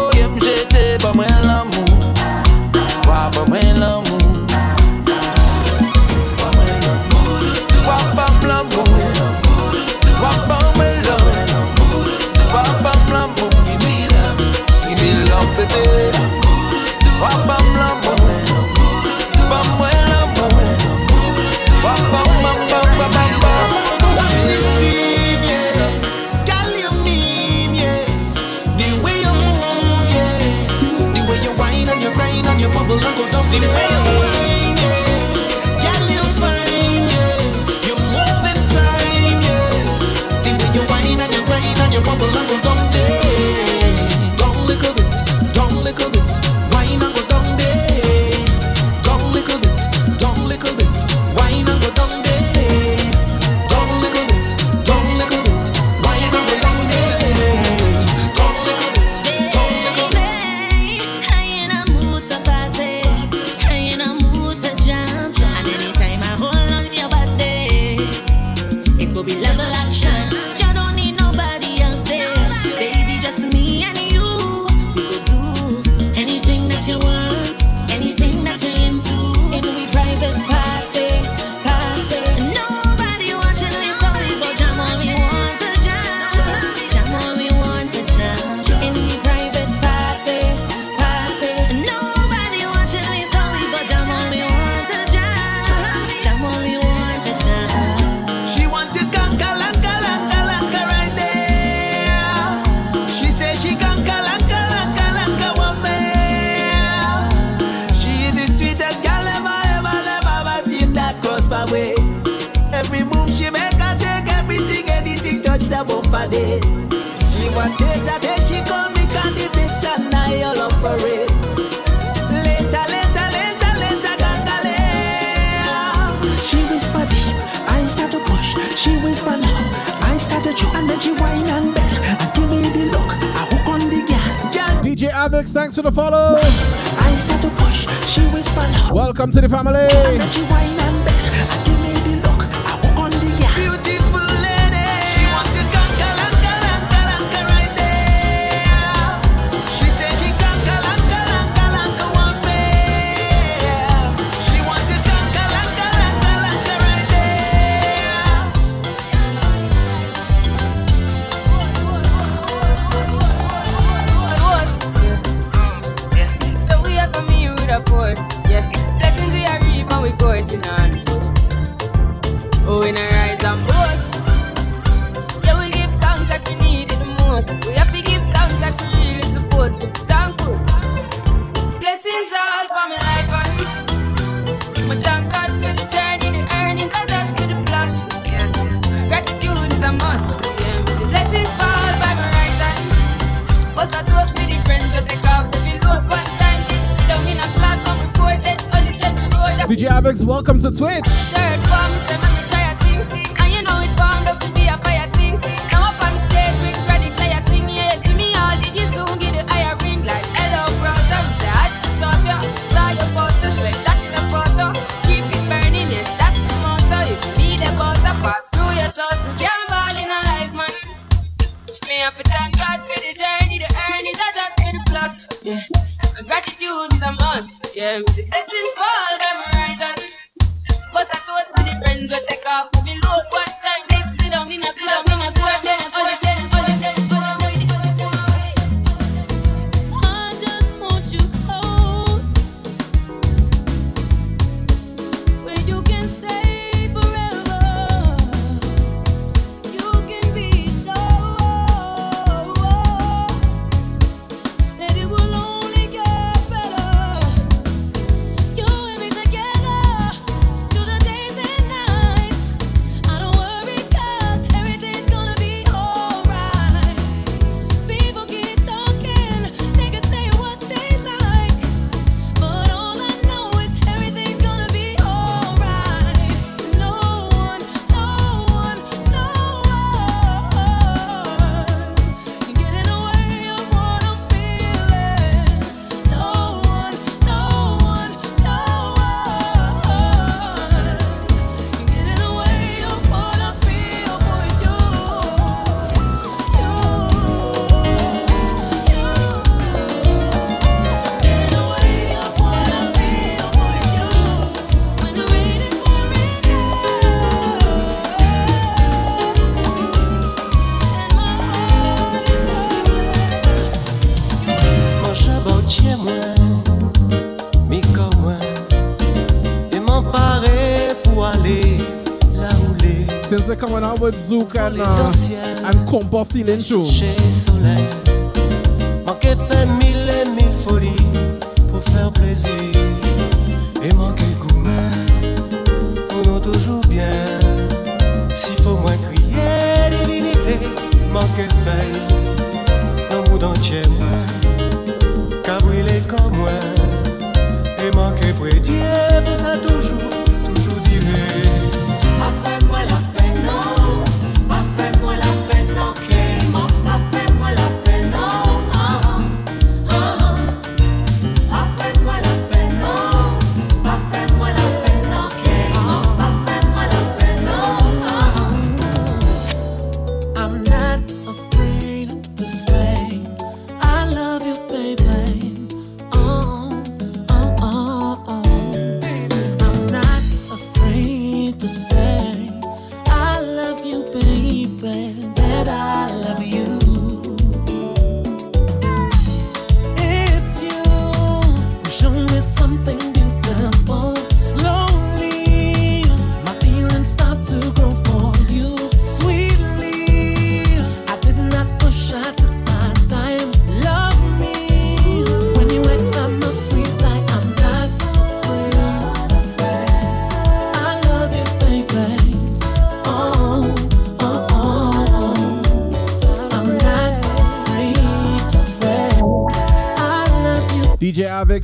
Zouk 324.28 324.55
and, 324.59 324.80
uh, 324.80 325.68
and 325.68 325.88
Compa 325.88 326.26
feeling. 326.30 326.60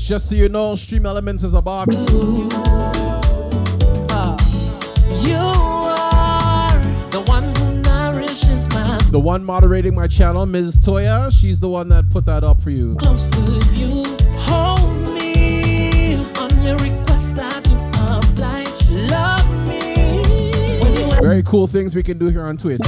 Just 0.04 0.28
so 0.28 0.36
you 0.36 0.50
know, 0.50 0.74
Stream 0.74 1.06
Elements 1.06 1.42
is 1.44 1.54
a 1.54 1.62
box. 1.62 1.96
You 1.96 2.18
are 5.38 6.78
the 7.08 7.22
one 7.24 7.44
who 7.44 7.80
nourishes 7.80 8.68
my 8.68 8.98
The 9.10 9.18
one 9.18 9.42
moderating 9.42 9.94
my 9.94 10.06
channel, 10.06 10.44
Ms. 10.44 10.82
Toya, 10.82 11.32
she's 11.32 11.58
the 11.58 11.70
one 11.70 11.88
that 11.88 12.10
put 12.10 12.26
that 12.26 12.44
up 12.44 12.60
for 12.60 12.68
you. 12.68 12.96
Close 12.96 13.30
to 13.30 13.40
you, 13.72 14.04
hold 14.40 14.98
me 15.14 16.16
on 16.36 16.62
your 16.62 16.76
request. 16.76 17.38
I 17.38 17.60
do 17.60 17.72
oblige. 17.96 18.90
Love 19.08 19.66
me. 19.66 21.18
Very 21.22 21.42
cool 21.44 21.66
things 21.66 21.96
we 21.96 22.02
can 22.02 22.18
do 22.18 22.28
here 22.28 22.44
on 22.44 22.58
Twitch. 22.58 22.82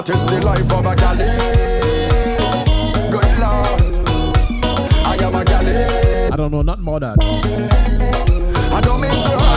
That 0.00 0.14
is 0.14 0.24
the 0.24 0.40
life 0.40 0.72
of 0.72 0.86
a 0.86 0.96
galley. 0.96 1.28
I 5.04 5.16
am 5.20 5.34
a 5.34 5.44
galley. 5.44 5.76
I 6.32 6.36
don't 6.36 6.50
know, 6.50 6.62
nothing 6.62 6.84
more 6.84 7.00
that. 7.00 7.18
I 8.72 8.80
don't 8.80 8.98
mean 9.02 9.10
to 9.12 9.49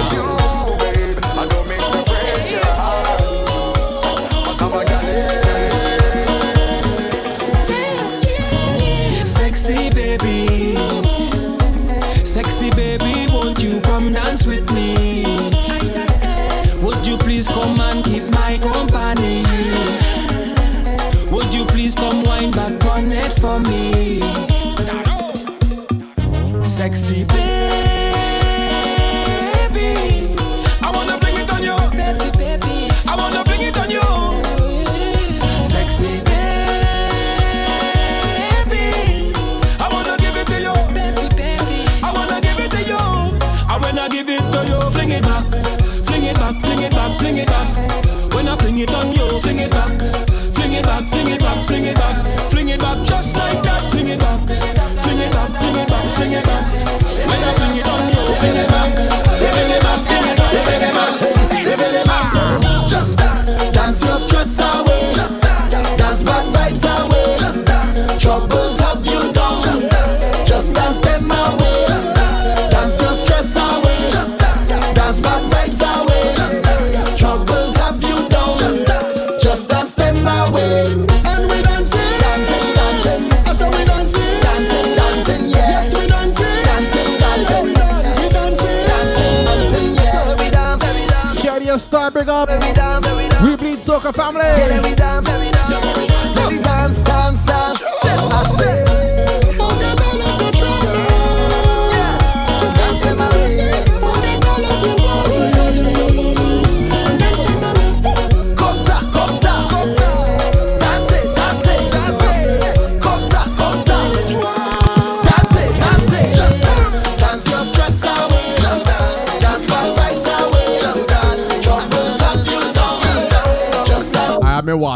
family. 94.14 95.03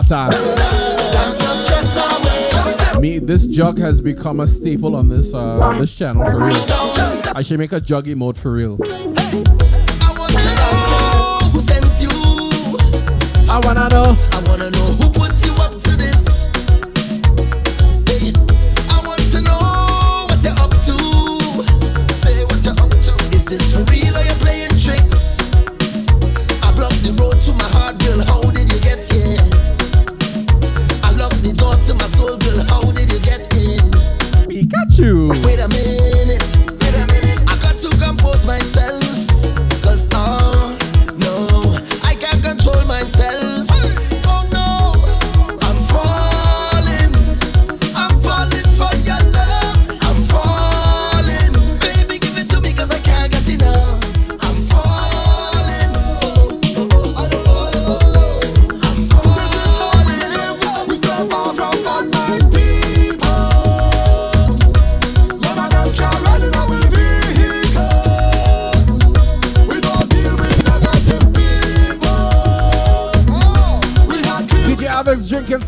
Me. 0.09 0.31
Me, 2.99 3.19
this 3.19 3.45
jug 3.45 3.77
has 3.77 4.01
become 4.01 4.39
a 4.39 4.47
staple 4.47 4.95
on 4.95 5.07
this 5.09 5.33
uh, 5.33 5.77
this 5.77 5.93
channel 5.93 6.25
for 6.25 6.45
real. 6.45 6.55
I 7.35 7.43
should 7.43 7.59
make 7.59 7.71
a 7.71 7.79
jug 7.79 8.07
emote 8.07 8.37
for 8.37 8.51
real. 8.51 8.77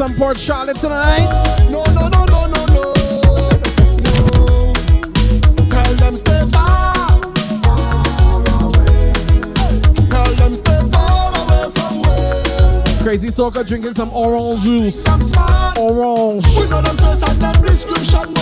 Some 0.10 0.18
Port 0.18 0.38
Charlotte 0.40 0.78
tonight. 0.78 1.30
No, 1.70 1.84
no, 1.94 2.08
no, 2.10 2.26
no, 2.26 2.48
no, 2.48 2.66
no. 2.74 2.94
No. 4.02 4.74
Tell 5.70 5.94
them 6.02 6.14
stay 6.14 6.42
far, 6.50 7.22
far 7.62 8.42
away. 8.66 9.14
Tell 10.10 10.32
them 10.34 10.54
stay 10.56 10.82
far 10.90 11.30
away 11.30 11.70
from 11.76 12.00
where. 12.02 13.04
Crazy 13.04 13.30
soccer 13.30 13.64
drinking 13.64 13.94
some 13.94 14.12
orange 14.12 14.64
juice. 14.64 15.06
Orange. 15.78 16.48
We 16.58 16.68
know 16.70 16.82
them 16.82 16.98
face 16.98 17.22
and 17.30 17.40
them 17.40 17.62
description, 17.62 18.34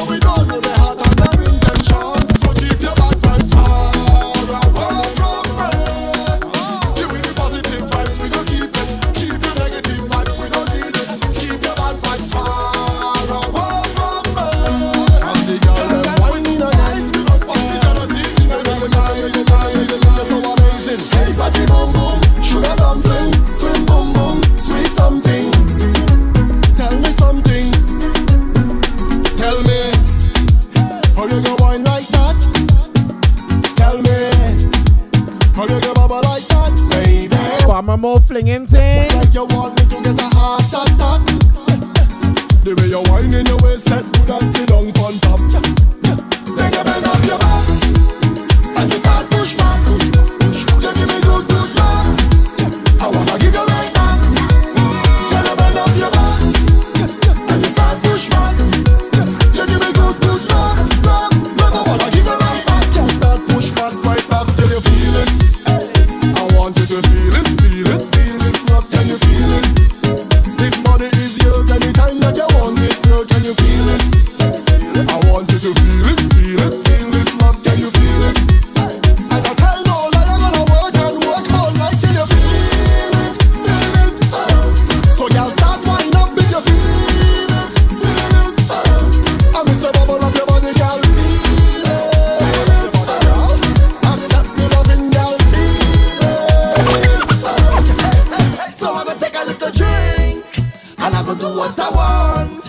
do 101.47 101.57
what 101.57 101.79
I 101.79 101.89
want. 101.91 102.63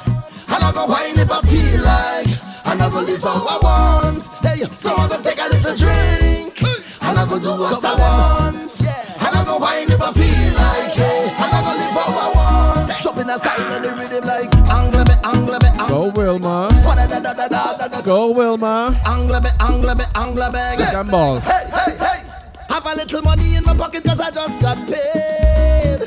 And 0.49 0.63
I 0.63 0.71
go 0.73 0.87
wine 0.87 1.19
if 1.19 1.31
I 1.31 1.41
feel 1.47 1.83
like. 1.83 2.31
And 2.71 2.83
I 2.83 2.91
go 2.91 3.01
live 3.03 3.23
how 3.23 3.43
I 3.43 3.57
want. 3.63 4.23
Hey, 4.43 4.63
so 4.73 4.95
I 4.95 5.09
go 5.09 5.19
take 5.23 5.41
a 5.41 5.47
little 5.51 5.75
drink. 5.75 6.55
And 7.03 7.19
I 7.19 7.25
go 7.27 7.39
do 7.39 7.53
what 7.59 7.83
I 7.83 7.95
want. 7.99 8.79
And 8.79 9.35
I 9.35 9.43
go 9.45 9.59
wine 9.59 9.91
if 9.91 10.01
I 10.01 10.11
feel 10.15 10.53
like. 10.55 10.95
Hey, 10.95 11.27
And 11.27 11.53
I 11.55 11.59
go 11.65 11.73
live 11.75 11.97
how 11.97 12.13
I 12.15 12.29
want. 12.35 12.79
In 13.19 13.29
a 13.29 13.37
style 13.37 13.67
and 13.75 13.85
the 13.85 13.91
rhythm 13.99 14.23
like 14.31 14.47
Angle 14.71 15.03
me, 15.03 15.15
angle 15.27 15.59
me, 15.59 15.71
angle 15.75 15.89
Go 15.89 16.13
Wilma. 16.15 16.71
Go 18.05 18.31
Wilma. 18.31 18.95
Angle 19.09 19.41
me, 19.41 19.51
angle 19.59 19.95
me, 19.97 20.05
angle 20.15 20.51
me 20.53 20.61
Second 20.79 21.11
ball. 21.11 21.41
Hey, 21.41 21.67
hey, 21.67 21.97
hey. 21.99 22.21
Have 22.71 22.87
a 22.87 22.95
little 22.95 23.23
money 23.23 23.57
in 23.57 23.65
my 23.65 23.75
pocket 23.75 24.05
cause 24.05 24.21
I 24.21 24.31
just 24.31 24.63
got 24.63 24.77
paid 24.87 25.98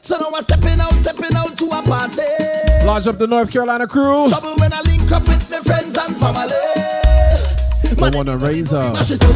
So 0.00 0.16
now 0.18 0.28
I'm 0.34 0.42
stepping 0.42 0.80
out, 0.80 0.92
stepping 0.92 1.34
out 1.36 1.56
to 1.56 1.64
a 1.66 1.80
party. 1.82 2.22
Launch 2.84 3.06
up 3.06 3.18
the 3.18 3.26
North 3.26 3.50
Carolina 3.52 3.86
crew. 3.86 4.28
Trouble 4.28 4.54
when 4.58 4.72
I 4.72 4.80
link 4.84 5.10
up 5.12 5.22
with 5.26 5.50
my 5.50 5.60
friends 5.64 5.96
and 5.96 6.16
family. 6.16 6.50
I 8.00 8.08
want 8.16 8.28
a 8.28 8.36
razor. 8.36 8.92
Mash 8.92 9.12
it 9.12 9.22
up, 9.24 9.32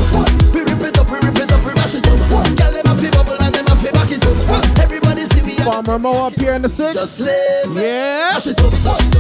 we 0.53 0.61
rip 0.65 0.81
it 0.81 0.99
up, 0.99 1.09
we 1.09 1.21
rip 1.21 1.37
it 1.37 1.53
up, 1.53 1.61
we 1.65 1.73
mash 1.75 1.95
it 1.95 2.07
up. 2.09 2.17
Girl, 2.59 2.73
them 2.73 2.87
a 2.89 2.95
fi 2.97 3.11
bubble 3.13 3.37
and 3.41 3.55
them 3.55 3.67
a 3.69 3.77
fi 3.77 3.91
back 3.93 4.11
it 4.13 4.25
up. 4.25 4.35
Everybody 4.81 5.23
see 5.31 5.45
me 5.45 5.57
Farmer 5.65 5.99
Mo 5.99 6.27
up 6.27 6.33
here 6.35 6.55
in 6.55 6.63
the 6.63 6.69
six. 6.69 6.95
just 6.95 7.21
live. 7.21 7.77
Yeah. 7.77 8.33
Mash 8.33 8.49
it 8.49 8.61
up, 8.61 8.73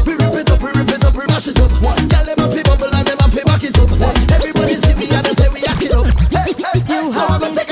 we 0.04 0.16
rip 0.16 0.34
it 0.36 0.50
up, 0.50 0.60
we 0.60 0.70
rip 0.72 0.88
it 0.88 1.04
up, 1.04 1.14
we 1.14 1.24
mash 1.28 1.48
it 1.48 1.60
up. 1.60 1.70
Girl, 1.70 2.24
them 2.24 2.40
a 2.40 2.46
fi 2.48 2.62
bubble 2.64 2.92
and 2.92 3.06
them 3.06 3.18
a 3.20 3.28
fi 3.28 3.44
back 3.44 3.62
it 3.64 3.76
up. 3.78 3.88
Everybody 4.32 4.74
see 4.74 4.96
me 4.96 5.06
and 5.12 5.24
they 5.24 5.32
say 5.36 5.48
we 5.52 5.60
hack 5.60 5.80
it 5.84 5.92
up. 5.94 6.08
Hey, 6.32 6.52
hey, 6.56 6.80
hey. 6.80 7.04
So 7.12 7.20
I 7.20 7.38
go 7.38 7.48
take 7.52 7.52
a 7.52 7.52
little 7.52 7.54
drink 7.54 7.63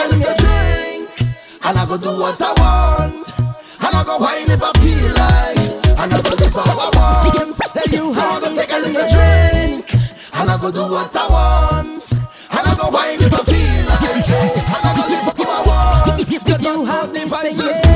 and 1.65 1.78
I 1.78 1.86
go 1.86 1.97
do 1.97 2.10
what 2.18 2.41
I 2.41 2.52
want. 2.58 3.28
And 3.82 3.94
I 3.94 4.02
go 4.05 4.18
wine 4.18 4.50
if 4.50 4.62
I 4.62 4.73
feel 4.82 5.12
like. 5.15 5.70
And 5.99 6.12
I 6.12 6.18
go 6.23 6.31
live 6.34 6.52
how 6.52 6.66
I 6.66 6.89
want. 6.94 7.32
Hey, 7.74 7.97
so 7.97 8.18
I 8.18 8.41
go 8.41 8.49
take 8.55 8.73
a 8.73 8.78
little 8.82 9.07
drink. 9.10 9.86
And 10.34 10.50
I 10.50 10.57
go 10.60 10.70
do 10.70 10.82
what 10.91 11.15
I 11.15 11.24
want. 11.31 12.07
And 12.12 12.66
I 12.66 12.73
go 12.74 12.91
wine 12.91 13.23
if 13.23 13.32
I 13.32 13.42
feel 13.47 13.82
like. 13.91 14.28
And 14.66 14.82
I 14.82 14.91
go 14.97 15.02
live 15.07 15.26
how 15.31 15.47
I 15.47 15.62
want. 15.66 16.31
You 16.31 16.39
don't 16.41 16.62
know 16.62 17.07
the 17.12 17.20
vibes 17.31 17.91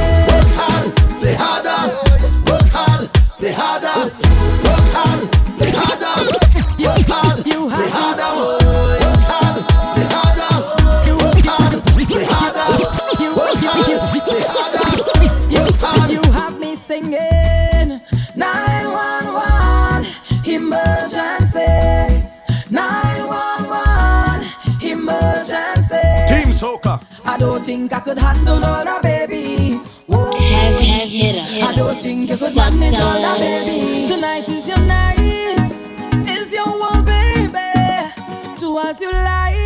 I 27.37 27.39
don't 27.39 27.63
think 27.63 27.93
I 27.93 28.01
could 28.01 28.17
handle 28.17 28.65
all 28.65 28.83
that, 28.83 29.03
baby. 29.03 29.75
Whoa. 30.07 30.31
I 30.33 31.75
don't 31.77 32.01
think 32.01 32.31
you 32.31 32.37
could 32.39 32.57
manage 32.57 32.99
all 32.99 33.13
that, 33.13 33.39
baby. 33.39 34.09
Tonight 34.09 34.49
is 34.49 34.67
your 34.67 34.81
night, 34.81 35.19
it's 36.27 36.51
your 36.51 36.67
world, 36.67 37.05
baby. 37.05 37.53
Do 38.59 38.79
as 38.79 38.99
you 39.03 39.13
like, 39.13 39.66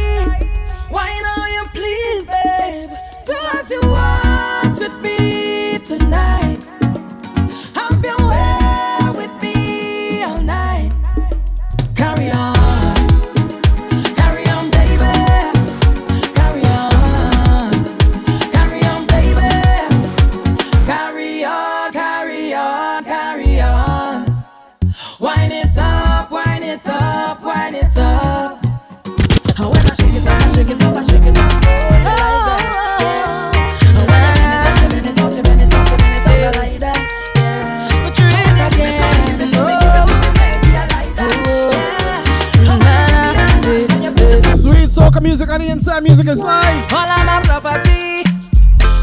on 45.51 45.61
the 45.61 45.69
inside, 45.69 46.03
music 46.03 46.29
is 46.29 46.39
live. 46.39 46.93
All 46.93 47.09
of 47.09 47.27
my 47.27 47.41
property, 47.43 48.23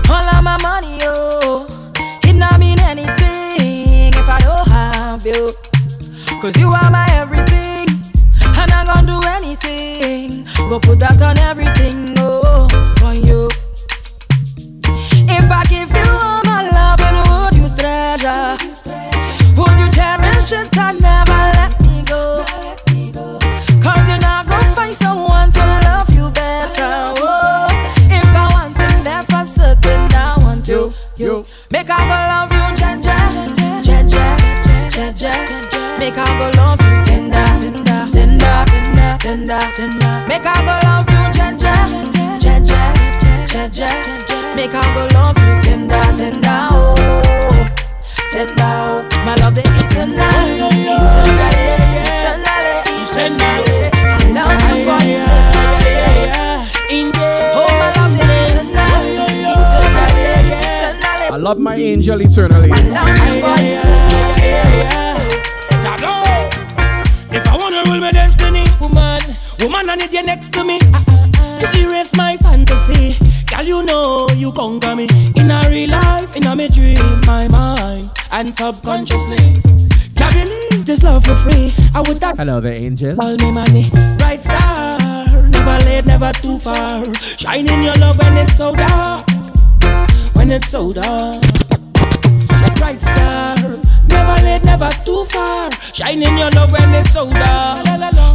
all 0.10 0.24
of 0.24 0.44
my 0.44 0.58
money, 0.62 0.98
oh. 1.02 1.66
It 2.24 2.34
not 2.34 2.60
mean 2.60 2.80
anything 2.80 4.14
if 4.14 4.30
I 4.30 4.40
don't 4.40 4.68
have 4.68 5.26
you. 5.26 5.52
Cause 6.42 6.56
you 6.58 6.70
are 6.70 6.90
my 6.92 7.06
everything, 7.12 7.88
and 8.44 8.72
I'm 8.72 8.86
gonna 8.86 9.08
do 9.08 9.20
anything. 9.28 10.46
Go 10.70 10.80
put 10.80 11.00
that 11.00 11.22
on 11.22 11.38
everything, 11.40 12.17
Jaja. 43.78 44.56
Make 44.56 44.74
I 44.74 44.82
go 44.96 45.06
love 45.14 45.38
you, 45.38 45.54
tender, 45.62 46.02
tender, 46.18 46.50
oh, 46.74 46.96
tender, 48.32 48.58
oh. 48.58 49.06
My 49.24 49.36
love, 49.36 49.54
the 49.54 49.62
eternal, 49.62 50.18
eternally, 50.26 50.98
eternally. 52.18 52.98
You 52.98 53.06
send 53.06 53.38
me, 53.38 53.46
I 53.46 54.34
love 54.34 54.58
you 54.66 54.82
for 54.82 54.98
eternally. 54.98 55.94
In 56.90 57.14
oh, 57.54 57.70
my 57.78 57.94
love, 57.94 58.14
the 58.18 58.26
eternal, 58.26 59.06
eternally, 59.46 60.58
eternally. 60.58 61.30
I 61.30 61.38
love 61.38 61.60
my 61.60 61.76
angel 61.76 62.22
eternally. 62.22 62.70
Jado. 65.86 66.14
If 67.32 67.46
I 67.48 67.56
wanna 67.56 67.84
rule 67.86 68.00
my 68.00 68.12
destiny, 68.12 68.66
woman, 68.82 69.22
woman, 69.62 69.88
I 69.88 69.96
need 69.98 70.14
you 70.14 70.24
next 70.26 70.52
to 70.54 70.64
me. 70.64 70.80
And 78.38 78.56
subconsciously. 78.56 79.38
Can't 80.16 80.36
believe 80.36 80.86
this 80.86 81.02
love 81.02 81.26
for 81.26 81.34
free. 81.34 81.74
I 81.96 82.02
would 82.06 82.20
that 82.20 82.38
Hello 82.38 82.62
there, 82.62 82.74
angel. 82.74 83.16
call 83.16 83.36
me 83.36 83.52
money, 83.52 83.90
bright 84.20 84.42
star, 84.42 85.26
never 85.50 85.78
late, 85.86 86.06
never 86.06 86.32
too 86.34 86.60
far. 86.60 87.04
Shining 87.16 87.84
your 87.84 87.96
love 87.96 88.18
when 88.20 88.38
it's 88.38 88.56
so 88.56 88.74
dark, 88.76 89.26
when 90.36 90.52
it's 90.52 90.70
so 90.70 90.94
dark. 90.94 91.42
Bright 92.78 93.02
star, 93.02 93.56
never 94.08 94.38
late, 94.46 94.64
never 94.64 94.92
too 95.04 95.26
far. 95.26 95.72
Shining 95.92 96.38
your 96.38 96.52
love 96.52 96.72
when 96.72 96.94
it's 96.94 97.14
so 97.14 97.28
dark. 97.32 97.86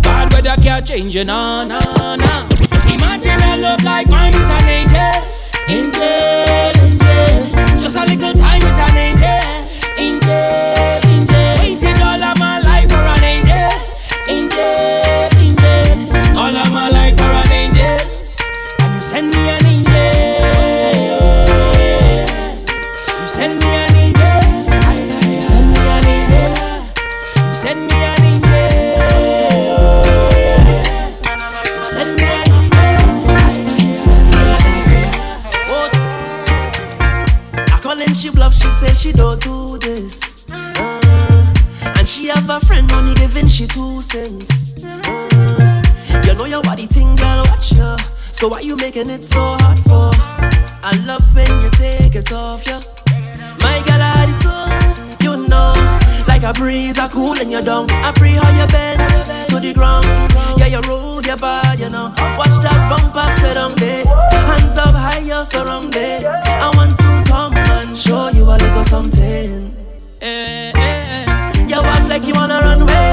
Bad 0.03 0.33
weather 0.33 0.61
can't 0.61 0.85
change 0.85 1.15
you, 1.15 1.25
nah, 1.25 1.63
nah, 1.65 2.17
nah. 2.17 2.49
Imagine 2.91 3.39
a 3.39 3.57
love 3.63 3.85
like 3.85 4.09
mine 4.09 4.35
with 4.35 4.51
an 4.51 4.67
angel, 4.67 5.15
angel, 5.71 6.03
angel. 6.91 7.79
Just 7.79 7.97
a 7.97 8.03
little 8.05 8.35
time 8.35 8.63
with 8.67 8.83
an 8.83 8.97
angel, 8.99 9.42
she 39.03 39.11
don't 39.11 39.41
do 39.43 39.62
she 42.23 42.29
have 42.29 42.49
a 42.49 42.61
friend 42.67 42.91
only 42.93 43.15
giving 43.15 43.49
she 43.49 43.67
two 43.67 44.01
cents. 44.01 44.85
Uh, 44.85 45.83
you 46.25 46.35
know 46.35 46.45
your 46.45 46.63
body 46.63 46.87
thing, 46.87 47.17
girl, 47.17 47.43
watch 47.51 47.73
ya. 47.73 47.97
So 48.21 48.47
why 48.47 48.61
you 48.61 48.77
making 48.77 49.11
it 49.11 49.25
so 49.25 49.41
hard 49.59 49.79
for? 49.81 50.11
I 50.87 50.93
love 51.05 51.25
when 51.35 51.51
you 51.63 51.71
take 51.71 52.15
it 52.15 52.31
off, 52.31 52.65
yeah. 52.65 52.79
My 53.59 53.75
girl, 53.87 53.99
I 53.99 54.27
the 54.31 54.35
tools, 54.39 54.87
you 55.19 55.49
know. 55.49 55.75
Like 56.29 56.45
a 56.45 56.53
breeze, 56.53 56.97
I 56.97 57.09
cool 57.09 57.35
and 57.41 57.51
you 57.51 57.61
down. 57.61 57.91
I 57.91 58.13
pray 58.15 58.35
how 58.39 58.51
you 58.55 58.67
bend 58.71 59.03
to 59.49 59.59
the 59.59 59.73
ground. 59.75 60.07
Yeah, 60.61 60.79
you 60.79 60.81
roll 60.89 61.21
your 61.23 61.37
body, 61.39 61.83
you 61.83 61.91
know. 61.91 62.15
Watch 62.39 62.55
that 62.63 62.79
bumper 62.87 63.29
sit 63.43 63.57
on 63.57 63.75
there. 63.83 64.07
Hands 64.47 64.77
up 64.77 64.95
high, 64.95 65.27
you're 65.27 65.45
surrounded. 65.45 66.25
I 66.25 66.71
want 66.77 66.97
to 66.99 67.11
come 67.27 67.55
and 67.57 67.99
show 67.99 68.31
you 68.31 68.45
a 68.45 68.55
little 68.63 68.85
something. 68.85 69.75
Eh, 70.21 70.71
eh, 70.73 71.02
eh. 71.73 71.77
You 71.77 71.83
act 71.89 72.09
like 72.11 72.27
you 72.27 72.35
wanna 72.35 72.61
run 72.61 72.83
away. 72.83 73.13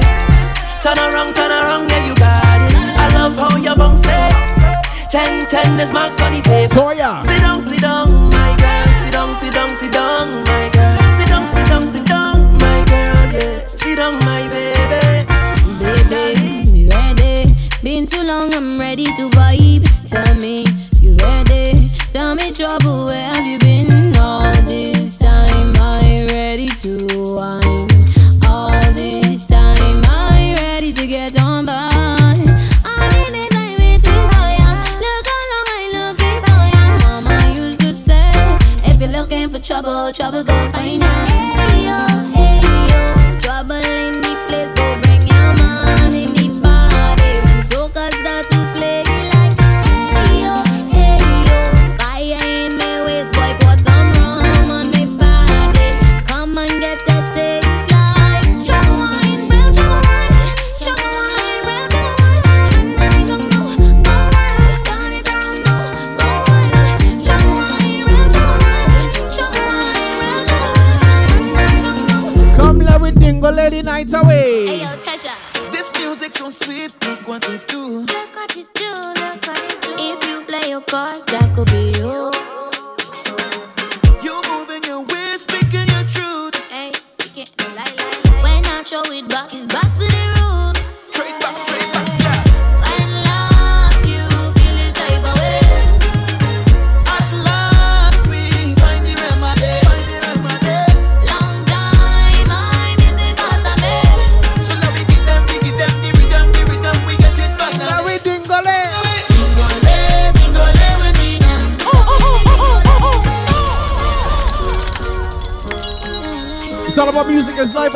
Turn 0.82 0.98
around, 0.98 1.34
turn 1.36 1.52
around, 1.52 1.90
yeah, 1.90 2.08
you 2.08 2.16
got 2.16 2.62
it. 2.68 2.76
I 2.98 3.08
love 3.16 3.36
how 3.36 3.58
you 3.58 3.76
bounce 3.76 4.06
it. 4.06 5.10
Ten, 5.10 5.48
ten 5.48 5.80
is 5.80 5.92
marks 5.92 6.22
on 6.22 6.34
the 6.34 6.42
paper. 6.42 6.74
Toya. 6.74 7.24
Sit 7.24 7.40
down, 7.40 7.62
sit 7.62 7.82
down, 7.82 8.30
my 8.30 8.56
girl. 8.58 8.88
Sit 9.02 9.12
down, 9.14 9.34
sit 9.36 9.54
down, 9.54 9.74
sit 9.74 9.92
down, 9.92 10.44
my 10.44 10.70
girl. 10.72 11.12
Sit 11.12 11.28
down, 11.28 11.48
sit 11.48 11.66
down, 11.68 11.88
sit 11.88 12.06
down, 12.06 12.58
my 12.60 12.84
girl. 12.86 13.32
Yeah, 13.34 13.66
sit 13.68 13.96
down, 13.98 14.20
my 14.20 14.48
baby. 14.50 15.26
Baby, 15.80 16.72
me 16.72 16.88
ready. 16.88 17.54
Been 17.82 18.06
too 18.06 18.24
long, 18.24 18.54
I'm 18.54 18.80
ready 18.80 19.06
to 19.06 19.30
vibe. 19.30 19.88
Tell 20.06 20.36
me, 20.36 20.66
you 21.02 21.16
ready? 21.18 21.90
Tell 22.12 22.36
me, 22.36 22.52
trouble, 22.52 23.06
where 23.06 23.39
trouble, 39.82 40.12
trouble 40.12 40.44
go 40.44 40.72
find 40.72 41.02
ya. 41.02 41.29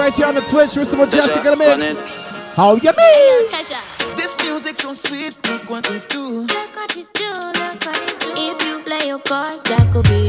right 0.03 0.15
here 0.15 0.25
on 0.25 0.35
the 0.35 0.41
Twitch, 0.41 0.71
Mr. 0.71 0.97
Mejustik 0.99 1.45
in 1.45 1.51
the 1.51 1.55
mix. 1.55 1.95
How 2.55 2.75
you 2.75 2.91
mean? 2.91 3.45
This 4.17 4.37
music's 4.43 4.81
so 4.81 4.91
sweet, 4.91 5.33
look 5.49 5.69
what 5.69 5.89
you 5.89 6.01
do. 6.09 6.41
Look 6.41 6.75
what 6.75 6.95
you 6.97 7.05
do, 7.13 7.31
look 7.61 7.85
what 7.85 7.99
you 8.07 8.15
do. 8.19 8.33
If 8.35 8.65
you 8.67 8.83
play 8.83 9.07
your 9.07 9.19
cards, 9.19 9.63
that 9.63 9.93
could 9.93 10.07
be 10.09 10.22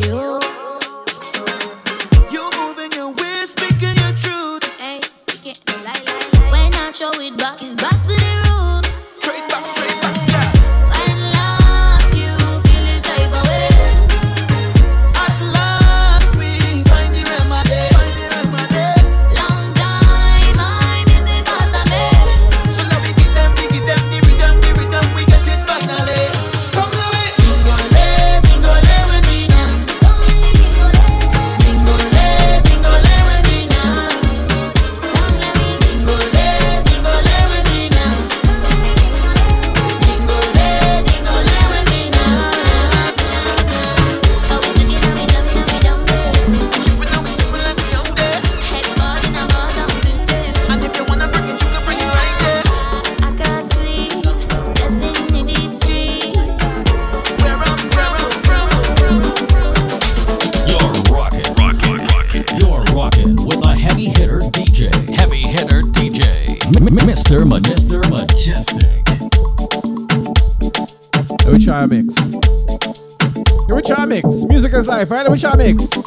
Comics. 75.44 76.03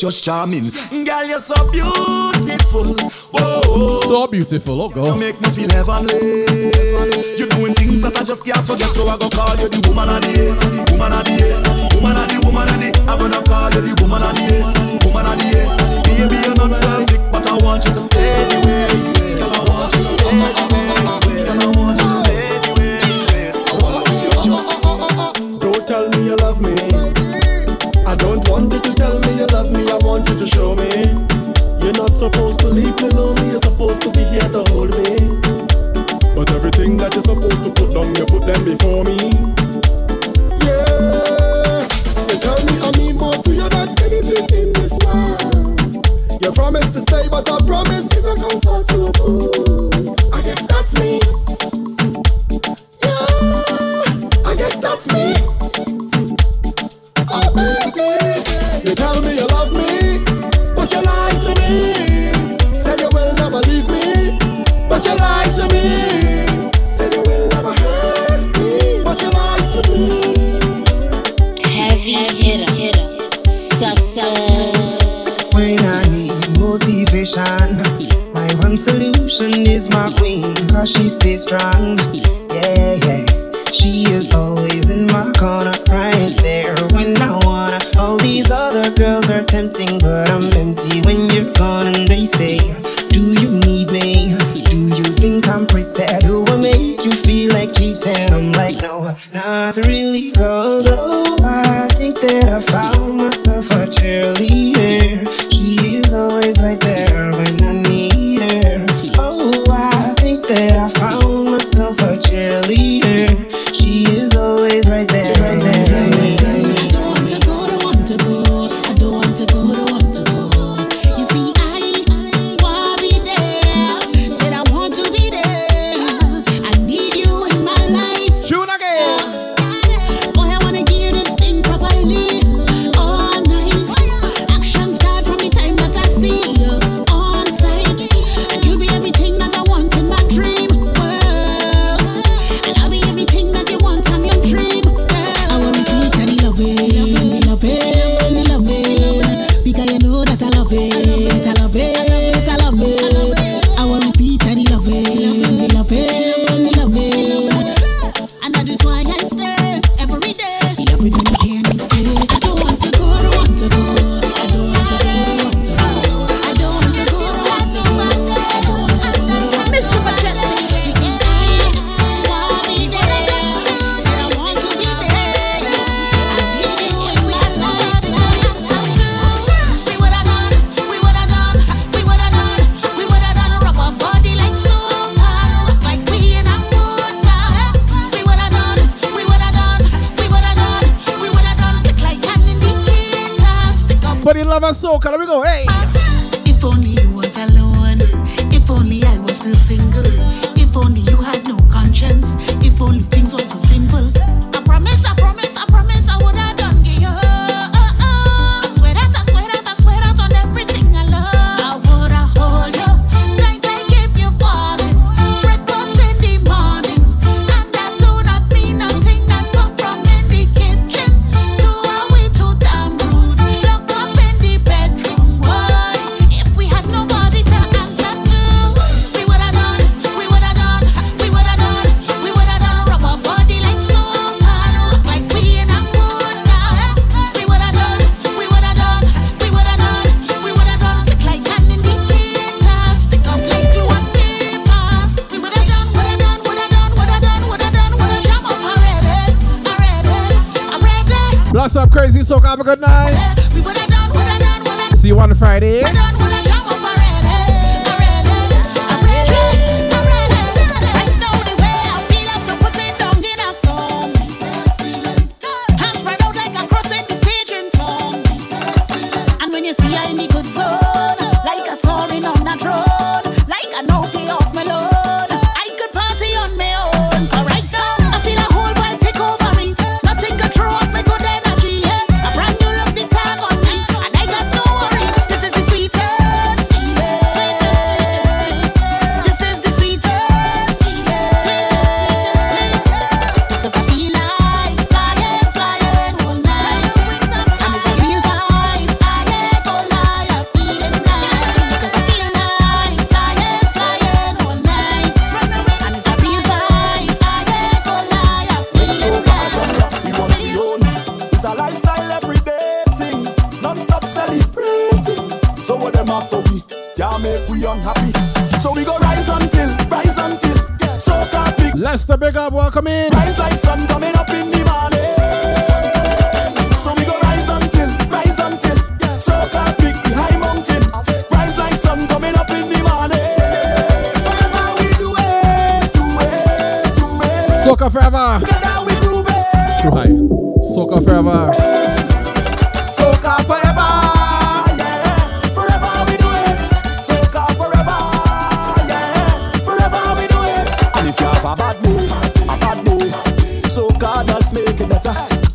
just 0.00 0.24
charming. 0.24 0.64
Girl, 1.04 1.24
you're 1.28 1.38
so 1.38 1.54
beautiful. 1.70 2.96
Whoa. 3.36 4.00
So 4.08 4.26
beautiful, 4.26 4.80
oh 4.80 4.88
God. 4.88 5.12
You 5.12 5.20
make 5.20 5.38
me 5.42 5.50
feel 5.50 5.68
heavenly. 5.68 6.48
You're 7.36 7.52
doing 7.52 7.74
things 7.74 8.00
that 8.00 8.16
I 8.16 8.24
just 8.24 8.46
can't 8.46 8.64
forget, 8.64 8.88
so 8.96 9.04
I 9.04 9.18
go 9.18 9.28
call 9.28 9.52
you 9.60 9.68
the 9.68 9.84
woman 9.84 10.08
of 10.08 10.24
the 10.24 10.32
year, 10.32 10.56
woman 10.88 11.12
of 11.12 11.20
the 11.28 11.36
year, 11.36 11.60
woman 12.00 12.16
of 12.16 12.32
the 12.32 12.40
woman 12.48 12.64
of 12.64 12.80
the. 12.80 12.88
I'm 13.04 13.18
gonna 13.20 13.44
call 13.44 13.68
you 13.76 13.84
the 13.84 13.92
woman 14.00 14.24
of 14.24 14.32
the 14.32 14.40
year, 14.48 14.64
woman 15.04 15.28
of 15.28 15.36
the 15.36 15.44
year. 15.52 15.68
Baby, 16.08 16.36
you're 16.48 16.56
not 16.56 16.72
perfect, 16.80 17.20
but 17.28 17.44
I 17.44 17.60
want 17.60 17.84
you 17.84 17.92
to 17.92 18.00
stay 18.00 18.48
the 18.48 18.58
way. 18.64 18.88
I 18.88 19.60
want 19.68 19.92
you 19.92 20.00
to 20.00 20.16
stay 20.16 20.32
the 20.32 21.28
way. 21.28 21.29
show 30.50 30.74
me. 30.74 30.90
You're 31.82 31.96
not 31.96 32.14
supposed 32.16 32.60
to 32.60 32.68
leave 32.68 32.96
me 33.00 33.08
lonely, 33.10 33.46
you're 33.50 33.58
supposed 33.58 34.02
to 34.02 34.10
be 34.10 34.24
here 34.34 34.48
to 34.48 34.62
hold 34.70 34.90
me. 34.90 35.40
But 36.34 36.50
everything 36.50 36.96
that 36.98 37.14
you're 37.14 37.22
supposed 37.22 37.64
to 37.64 37.70
put 37.70 37.94
down, 37.94 38.14
you 38.14 38.26
put 38.26 38.46
them 38.46 38.64
before 38.64 39.04
me. 39.04 39.29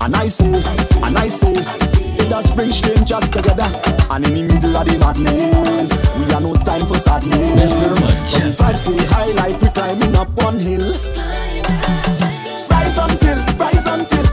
And 0.05 0.15
I 0.15 0.27
say, 0.27 0.45
and 0.45 1.17
I 1.17 1.27
say, 1.27 1.51
it 1.55 2.29
does 2.29 2.51
bring 2.51 2.71
strangers 2.71 3.27
together. 3.27 3.67
And 4.11 4.23
in 4.27 4.35
the 4.35 4.43
middle 4.43 4.77
of 4.77 4.85
the 4.85 4.99
madness, 4.99 6.11
we 6.15 6.31
are 6.31 6.41
no 6.41 6.53
time 6.53 6.85
for 6.85 6.99
sadness. 6.99 7.73
Mr. 7.73 7.89
Mejustik. 7.89 8.67
Vibes 8.67 8.77
stay 8.77 9.05
high 9.07 9.31
like 9.31 9.59
we 9.59 9.69
climbing 9.69 10.15
up 10.15 10.29
one 10.43 10.59
hill. 10.59 10.93
Rise 12.69 12.97
until, 12.99 13.57
rise 13.57 13.87
until. 13.87 14.24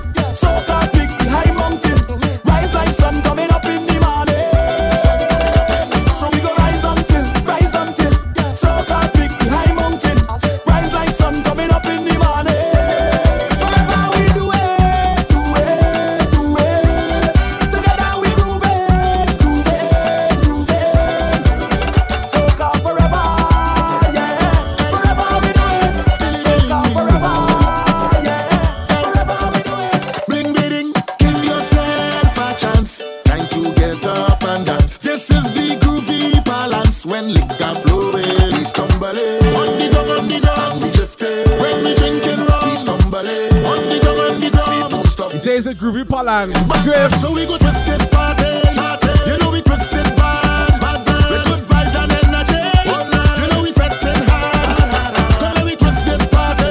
Groovy 45.83 46.05
Palance. 46.05 46.55
So 47.21 47.35
we 47.35 47.45
go 47.45 47.59
party. 47.59 48.47
You 49.29 49.37
know 49.39 49.51
we 49.51 49.61
twisted 49.63 50.05
bad. 50.15 50.81
bad, 50.81 51.05
bad. 51.05 51.29
With 51.29 51.45
good 51.45 51.61
vibes 51.67 51.95
and 51.99 52.13
energy. 52.23 52.63
You 53.43 53.49
know 53.51 53.63
we 53.65 53.73
fetting 53.73 54.23
hard. 54.31 55.17
Come 55.41 55.55
let 55.55 55.67
me 55.67 55.75
twist 55.75 56.07
this 56.07 56.25
party. 56.29 56.71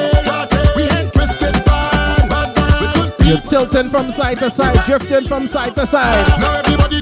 We 0.77 0.83
head 0.83 1.11
twisted 1.11 1.65
bad. 1.65 2.29
bad, 2.29 2.55
bad. 2.55 2.97
With 2.99 3.17
good 3.17 3.17
people. 3.17 3.27
You're 3.27 3.41
tilting 3.41 3.89
from 3.89 4.11
side 4.11 4.39
to 4.39 4.49
side, 4.49 4.79
drifting 4.85 5.27
from 5.27 5.45
side 5.45 5.75
to 5.75 5.85
side. 5.85 6.39
Now 6.39 6.59
everybody 6.59 7.01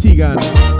sigan. 0.00 0.79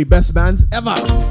the 0.00 0.04
best 0.04 0.32
bands 0.32 0.64
ever. 0.72 1.29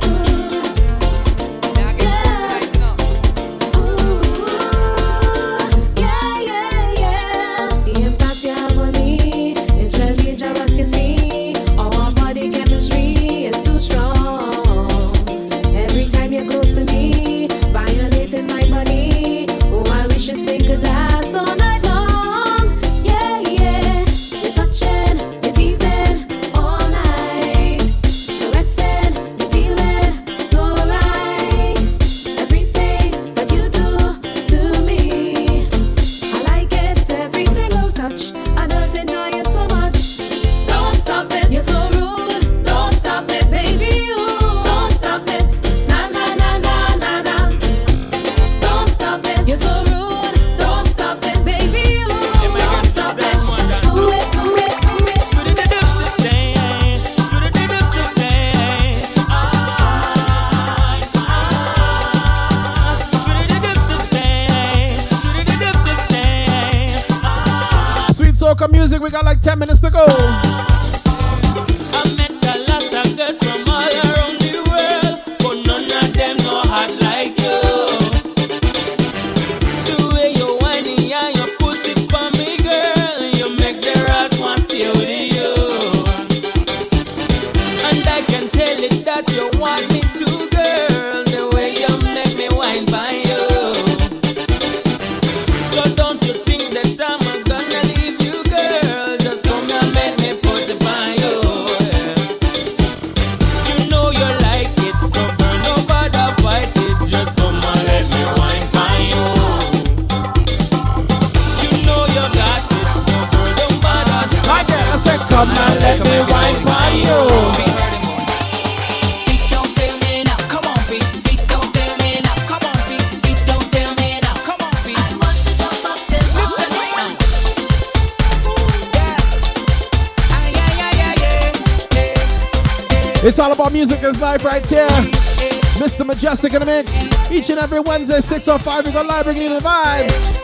every 137.59 137.79
Wednesday, 137.79 138.21
6 138.21 138.47
or 138.47 138.59
5. 138.59 138.85
We 138.85 138.91
got 138.91 139.05
live 139.05 139.25
bringing 139.25 139.49
the 139.49 139.59
vibes. 139.59 140.35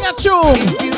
Catch 0.00 0.24
you. 0.24 0.93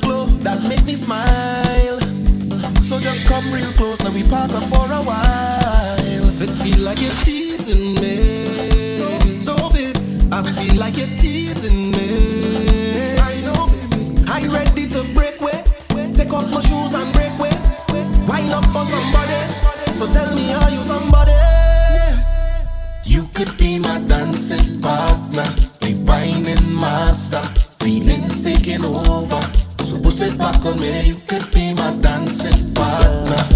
glow 0.00 0.26
that 0.44 0.62
make 0.62 0.84
me 0.84 0.94
smile. 0.94 2.00
So 2.88 2.98
just 2.98 3.26
come 3.26 3.52
real 3.52 3.70
close, 3.72 4.00
now 4.02 4.10
we 4.10 4.22
park 4.24 4.50
up 4.50 4.64
for 4.64 4.86
a 4.90 5.02
while. 5.02 5.98
It 6.42 6.50
feel 6.62 6.84
like 6.84 7.00
you're 7.00 7.18
teasing 7.24 7.94
me. 8.00 8.16
No, 8.98 9.56
no, 9.56 9.70
babe. 9.70 9.96
I 10.32 10.42
feel 10.42 10.76
like 10.80 10.96
you're 10.96 11.14
teasing 11.18 11.90
me. 11.92 13.18
I 13.18 13.40
know, 13.46 13.68
baby. 13.90 14.24
I 14.28 14.46
ready 14.48 14.86
to 14.88 15.02
break 15.14 15.40
away? 15.40 15.62
Take 16.14 16.32
off 16.32 16.50
my 16.50 16.60
shoes 16.60 16.94
and 16.94 17.12
break 17.12 17.32
away. 17.38 17.54
Wind 18.26 18.50
up 18.50 18.74
on 18.74 18.86
somebody. 18.86 19.40
So 19.94 20.06
tell 20.06 20.34
me, 20.34 20.52
are 20.52 20.70
you 20.70 20.82
somebody? 20.82 21.32
You 23.04 23.22
could 23.34 23.56
be 23.58 23.78
my 23.78 24.00
dancing 24.00 24.80
partner, 24.80 25.44
divining 25.78 26.74
master, 26.74 27.42
feelings 27.78 28.42
taking 28.42 28.84
over 28.84 29.29
dancing 30.20 30.74
me, 30.74 31.08
you 31.08 31.14
could 31.26 31.50
be 31.50 31.72
my 31.72 31.96
dancing 31.96 32.74
partner. 32.74 33.49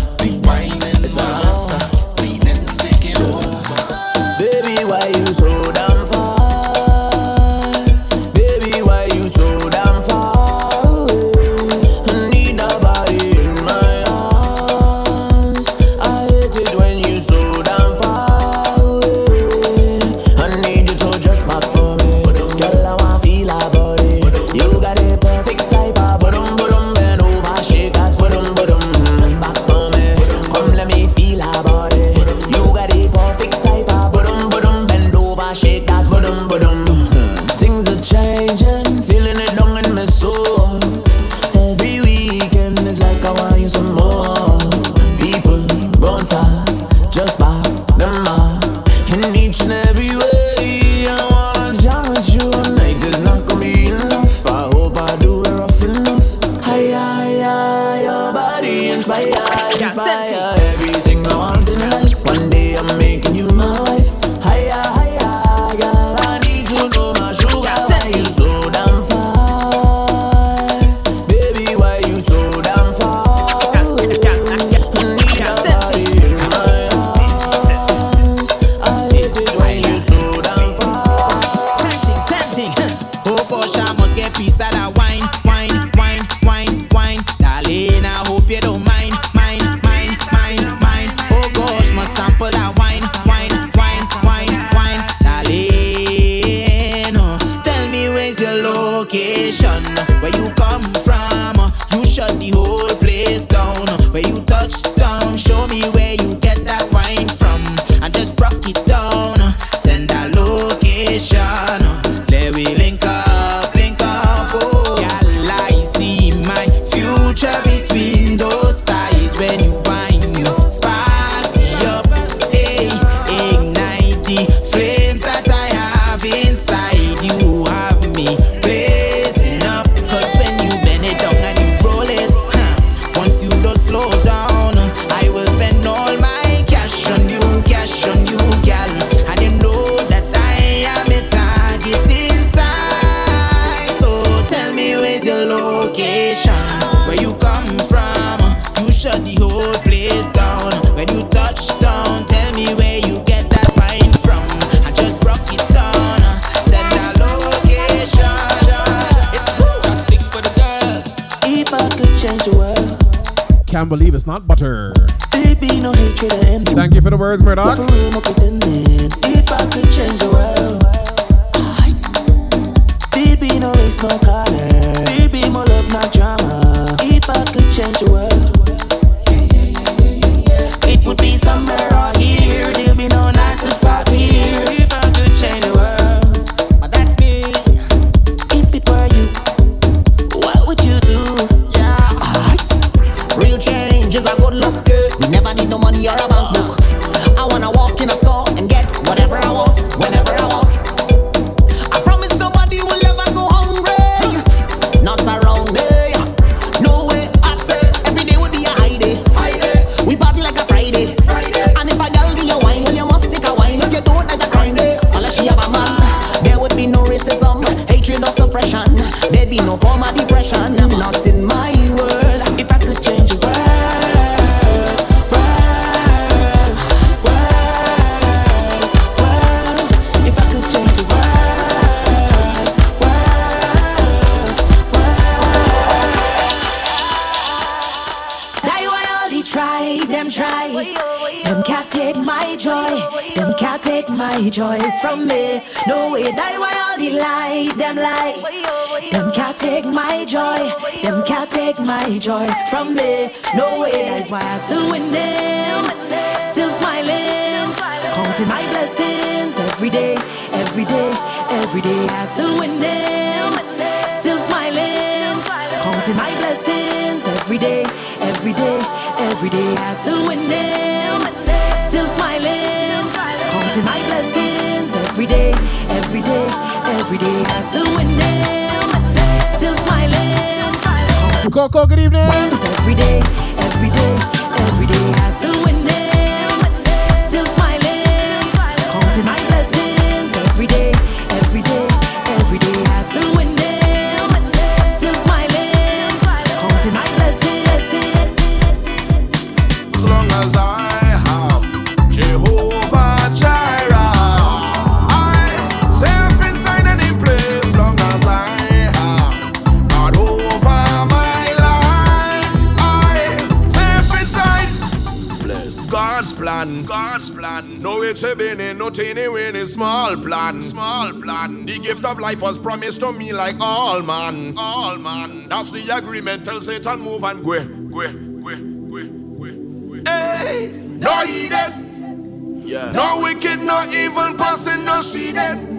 Plan, 316.64 316.84
God's 316.84 317.30
plan. 317.30 317.82
No 317.82 318.02
it's 318.02 318.22
a 318.22 318.34
beginning, 318.34 318.78
no 318.78 318.90
teeny 318.90 319.28
weeny 319.28 319.66
small 319.66 320.16
plan, 320.16 320.62
small 320.62 321.12
plan. 321.20 321.66
The 321.66 321.78
gift 321.78 322.04
of 322.04 322.18
life 322.18 322.42
was 322.42 322.58
promised 322.58 323.00
to 323.00 323.12
me 323.12 323.32
like 323.32 323.56
all 323.60 324.02
man, 324.02 324.54
all 324.56 324.96
man. 324.96 325.48
That's 325.48 325.70
the 325.72 325.94
agreement. 325.94 326.44
Tell 326.44 326.60
Satan 326.60 327.00
move 327.00 327.24
and 327.24 327.44
go, 327.44 327.64
go, 327.64 328.12
go. 328.40 328.56
Go, 328.90 329.04
go. 329.38 330.10
Hey, 330.10 330.68
no 330.98 331.26
heathen. 331.26 332.62
Yeah. 332.66 332.92
No 332.92 333.20
wicked, 333.22 333.60
no 333.60 333.84
evil 333.94 334.34
person, 334.34 334.84
no 334.84 335.00
seeded. 335.00 335.70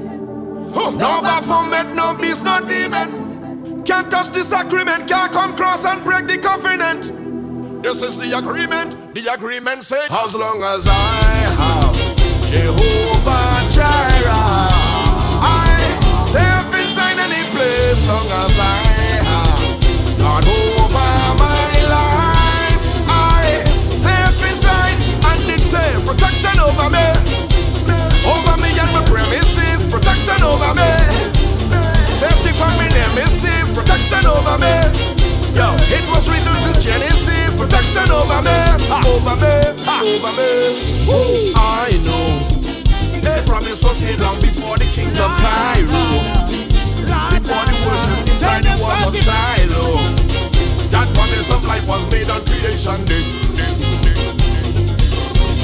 No 0.76 1.22
Baphomet, 1.22 1.96
no 1.96 2.16
beast, 2.16 2.44
no 2.44 2.60
demon. 2.66 3.84
Can't 3.84 4.12
touch 4.12 4.30
this 4.30 4.52
agreement, 4.52 5.08
can't 5.08 5.32
come 5.32 5.56
cross 5.56 5.86
and 5.86 6.04
break 6.04 6.28
the 6.28 6.38
covenant. 6.38 7.25
This 7.82 8.02
is 8.02 8.18
the 8.18 8.38
agreement. 8.38 9.14
The 9.14 9.32
agreement 9.34 9.84
says, 9.86 10.10
as 10.12 10.36
long 10.36 10.64
as 10.64 10.88
I 10.88 10.94
have 11.62 11.95
Jehovah 12.50 13.62
Jireh, 13.72 14.70
I 15.42 15.78
safe 16.28 16.74
inside 16.82 17.20
any 17.20 17.44
place. 17.54 18.02
Long 18.08 18.30
as 18.44 18.56
I 18.60 18.78
have 19.30 19.62
God 20.18 20.44
over 20.45 21.10
my 21.40 21.72
life, 21.90 22.84
I 23.08 23.64
safe 23.76 24.42
inside 24.50 24.98
and 25.32 25.50
it 25.50 25.62
say 25.62 25.90
protection 26.06 26.58
over 26.60 26.90
me, 26.90 27.06
over 28.26 28.56
me 28.62 28.70
and 28.78 28.92
my 28.94 29.04
premises. 29.06 29.94
Protection 29.94 30.42
over 30.44 30.74
me, 30.74 30.92
safety 31.95 32.52
from 32.58 32.74
me 32.78 32.90
nemesis. 32.90 33.78
Protection 33.78 34.26
over 34.26 34.58
me. 34.58 35.25
Yo, 35.56 35.72
it 35.72 36.03
was 36.11 36.27
written 36.27 36.56
since 36.67 36.84
Genesis. 36.84 37.56
Protection 37.56 38.11
over 38.11 38.43
me, 38.43 38.59
ah, 38.92 39.00
over 39.08 39.35
me, 39.40 39.56
ah, 39.88 40.03
over 40.03 40.32
me. 40.35 40.51
Woo. 41.08 41.56
I 41.56 41.95
know. 42.03 42.43
The 43.24 43.42
promise 43.48 43.82
was 43.82 44.03
made 44.03 44.19
long 44.19 44.40
before 44.42 44.75
the 44.75 44.84
kings 44.84 45.16
of 45.16 45.32
Cairo. 45.40 46.03
Before 47.32 47.66
the 47.72 47.75
worship 47.88 48.27
inside 48.27 48.64
the 48.67 48.75
walls 48.84 49.08
of 49.08 49.16
Shiloh. 49.16 50.03
That 50.92 51.08
promise 51.16 51.50
of 51.50 51.64
life 51.66 51.88
was 51.88 52.03
made 52.11 52.30
on 52.30 52.43
creation 52.43 53.00
day. 53.08 53.24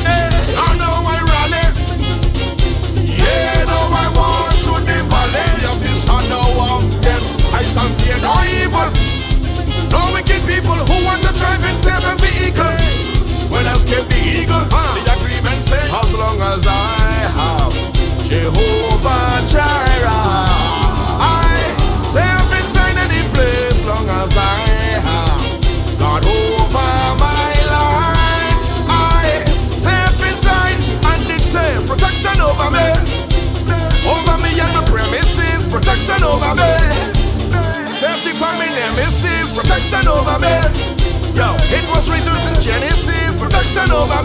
Hey, 0.08 0.56
I 0.56 0.72
know 0.80 1.04
I. 1.04 1.22
Yeah, 3.22 3.66
now 3.66 3.92
I 3.92 4.08
walk 4.16 4.56
through 4.64 4.84
the 4.88 5.04
valley 5.12 5.52
of 5.68 5.78
the 5.84 5.94
shadow 5.94 6.48
of 6.72 6.82
death. 7.02 7.54
I 7.54 7.64
shall 7.64 7.88
fear 8.00 8.18
no 8.24 8.34
evil. 8.64 9.31
No 9.92 10.12
wicked 10.14 10.42
people 10.48 10.80
who 10.88 10.98
want 11.06 11.22
to 11.24 11.32
drive 11.36 11.64
in 11.68 11.76
seven 11.76 12.16
vehicle 12.18 12.76
will 13.52 13.68
escape 13.76 14.08
the 14.08 14.22
eagle. 14.24 14.64
The 15.04 15.12
agreement 15.12 15.62
says, 15.62 15.84
as 15.92 16.12
long 16.16 16.40
as 16.40 16.64
I 16.66 17.28
have 17.36 17.74
Jehovah 18.24 19.44
Jireh, 19.52 20.48
I 21.20 21.52
safe 22.08 22.52
inside 22.60 22.96
any 23.04 23.28
place. 23.36 23.86
Long 23.86 24.08
as 24.08 24.32
I 24.32 24.64
have 25.04 25.44
God 26.00 26.24
over 26.24 26.92
my 27.20 27.52
life, 27.76 28.64
I 28.88 29.44
safe 29.76 30.24
inside 30.32 30.80
and 31.12 31.28
it 31.28 31.44
say 31.44 31.70
protection 31.86 32.40
over 32.40 32.72
me, 32.72 32.88
over 34.08 34.36
me 34.40 34.52
and 34.56 34.72
my 34.72 34.84
premises. 34.88 35.72
Protection 35.72 36.24
over 36.24 36.56
me. 36.56 36.81
Nemesis, 38.92 39.56
protection 39.58 40.08
over. 40.08 40.38
Yo, 41.34 41.56
it 41.72 41.86
was 41.96 42.12
written 42.12 42.36
since 42.42 42.66
Genesis, 42.66 43.42
protection 43.42 43.90
over. 43.92 44.22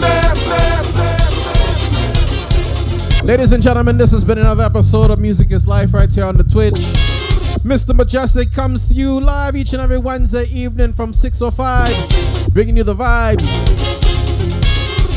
Ladies 3.25 3.53
and 3.53 3.63
gentlemen, 3.63 3.97
this 3.97 4.11
has 4.11 4.25
been 4.25 4.37
another 4.37 4.63
episode 4.63 5.09
of 5.09 5.19
Music 5.19 5.51
is 5.51 5.67
Life 5.67 5.93
right 5.93 6.13
here 6.13 6.25
on 6.25 6.37
the 6.37 6.43
Twitch. 6.43 6.73
Mr. 7.63 7.95
Mejustik 7.95 8.53
comes 8.53 8.87
to 8.89 8.93
you 8.93 9.19
live 9.21 9.55
each 9.55 9.71
and 9.71 9.81
every 9.81 9.97
Wednesday 9.97 10.43
evening 10.45 10.91
from 10.91 11.13
6.05, 11.13 12.53
bringing 12.53 12.75
you 12.75 12.83
the 12.83 12.95
vibes. 12.95 13.47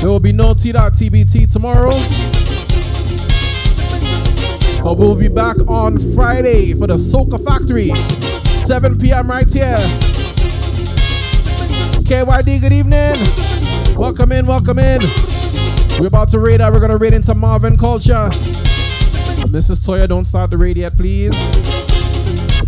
There 0.00 0.10
will 0.10 0.20
be 0.20 0.32
no 0.32 0.54
T.TBT 0.54 1.52
tomorrow. 1.52 1.90
But 4.82 4.94
we'll 4.94 5.16
be 5.16 5.28
back 5.28 5.56
on 5.68 5.98
Friday 6.14 6.72
for 6.72 6.86
the 6.86 6.94
Soca 6.94 7.44
Factory, 7.44 7.90
7 8.70 8.98
p.m. 8.98 9.28
right 9.28 9.52
here. 9.52 9.74
KYD, 12.06 12.60
good 12.60 12.72
evening. 12.72 13.16
Welcome 13.98 14.30
in, 14.30 14.46
welcome 14.46 14.78
in. 14.78 15.00
We're 15.98 16.06
about 16.06 16.28
to 16.28 16.38
raid 16.38 16.60
out. 16.60 16.72
We're 16.72 16.78
going 16.78 16.92
to 16.92 16.96
raid 16.96 17.12
into 17.12 17.34
Marvin 17.34 17.76
Culture. 17.76 18.30
Mrs. 19.50 19.84
Toya, 19.84 20.08
don't 20.08 20.24
start 20.24 20.52
the 20.52 20.56
raid 20.56 20.76
yet, 20.76 20.96
please. 20.96 21.32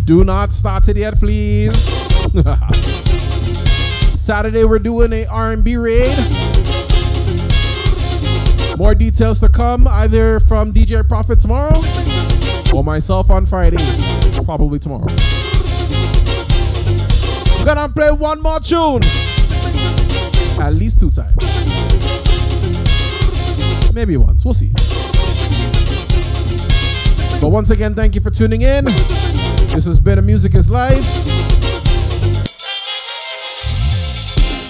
Do 0.03 0.25
not 0.25 0.51
start 0.51 0.89
it 0.89 0.97
yet, 0.97 1.17
please. 1.17 1.77
Saturday, 4.19 4.65
we're 4.65 4.79
doing 4.79 5.13
a 5.13 5.25
R&B 5.27 5.77
raid. 5.77 6.17
More 8.77 8.93
details 8.93 9.39
to 9.39 9.47
come, 9.47 9.87
either 9.87 10.41
from 10.41 10.73
DJ 10.73 11.07
Prophet 11.07 11.39
tomorrow 11.39 11.79
or 12.75 12.83
myself 12.83 13.29
on 13.29 13.45
Friday, 13.45 13.77
probably 14.43 14.79
tomorrow. 14.79 15.07
Gonna 17.65 17.87
play 17.87 18.11
one 18.11 18.41
more 18.41 18.59
tune, 18.59 19.01
at 20.59 20.71
least 20.73 20.99
two 20.99 21.09
times, 21.09 21.37
maybe 23.93 24.17
once. 24.17 24.43
We'll 24.43 24.53
see. 24.53 24.71
But 27.41 27.49
once 27.49 27.69
again, 27.69 27.95
thank 27.95 28.15
you 28.15 28.21
for 28.21 28.29
tuning 28.29 28.63
in. 28.63 28.85
This 28.85 29.85
has 29.85 29.99
been 29.99 30.19
a 30.19 30.21
Music 30.21 30.55
is 30.55 30.69
Life. 30.69 31.03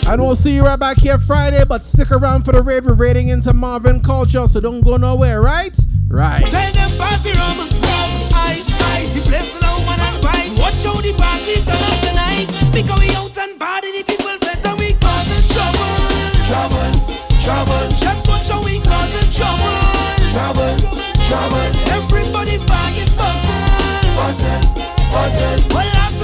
And 0.08 0.22
we'll 0.22 0.36
see 0.36 0.54
you 0.54 0.64
right 0.64 0.80
back 0.80 0.98
here 0.98 1.18
Friday, 1.18 1.64
but 1.66 1.84
stick 1.84 2.12
around 2.12 2.44
for 2.44 2.52
the 2.52 2.62
raid. 2.62 2.86
We're 2.86 2.94
raiding 2.94 3.30
into 3.30 3.54
Marvin 3.54 4.02
Culture, 4.02 4.46
so 4.48 4.60
don't 4.60 4.82
go 4.82 4.98
nowhere, 4.98 5.42
right? 5.42 5.76
Right. 6.08 6.46
Tell 6.52 6.72
them 6.74 6.90
the 6.90 7.34
rum, 7.34 7.58
rum, 7.58 8.10
ice, 8.36 8.70
ice. 8.94 9.14
The 9.16 9.32
right. 10.24 10.50
Watch 10.60 10.84
how 10.84 11.02
the 11.02 11.14
party 11.18 12.03
we 13.00 13.10
out 13.16 13.38
and 13.38 13.60
the 13.96 14.04
people 14.04 14.36
better. 14.40 14.76
We 14.80 14.94
causing 15.00 15.44
trouble, 15.54 15.94
trouble, 16.48 16.92
trouble. 17.40 17.84
Just 17.96 18.28
watch 18.28 18.50
how 18.50 18.64
we 18.64 18.80
causing 18.84 19.30
trouble, 19.32 19.78
trouble, 20.34 20.76
trouble. 21.24 21.68
Everybody 21.96 22.58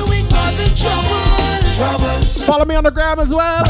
we 0.09 0.19
causing 0.27 0.73
trouble, 0.75 1.23
trouble. 1.73 2.19
Follow 2.45 2.65
me 2.65 2.75
on 2.75 2.83
the 2.83 2.91
gram 2.91 3.19
as 3.19 3.33
well. 3.33 3.63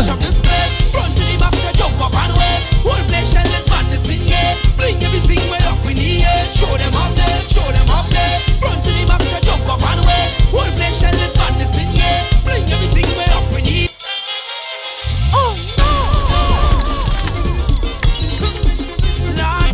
Bring 4.77 4.95
everything 5.03 5.43
in. 6.23 6.45
Show 6.55 6.77
them 6.77 6.93
up 6.95 7.13
there, 7.15 7.39
show 7.51 7.67
them 7.71 7.89
up 7.89 8.05
there. 8.09 8.39
Front 8.59 8.83
to 8.83 8.91
the 8.91 9.05
back, 9.05 9.21
jump 9.43 9.67
up 9.67 9.83
and 9.83 10.08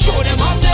Show 0.00 0.22
them 0.22 0.40
up 0.40 0.69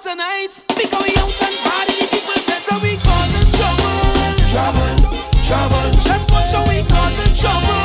tonight. 0.00 0.54
Because 0.78 1.02
we 1.02 1.10
out 1.18 1.34
and 1.42 1.58
party, 1.66 1.98
people 2.06 2.38
better 2.46 2.78
we 2.82 2.94
causing 3.02 3.48
trouble. 3.58 3.98
Trouble, 4.46 4.94
trouble. 5.42 5.90
Just 5.98 6.24
for 6.30 6.42
sure 6.46 6.62
we 6.70 6.86
causing 6.86 7.34
trouble. 7.34 7.82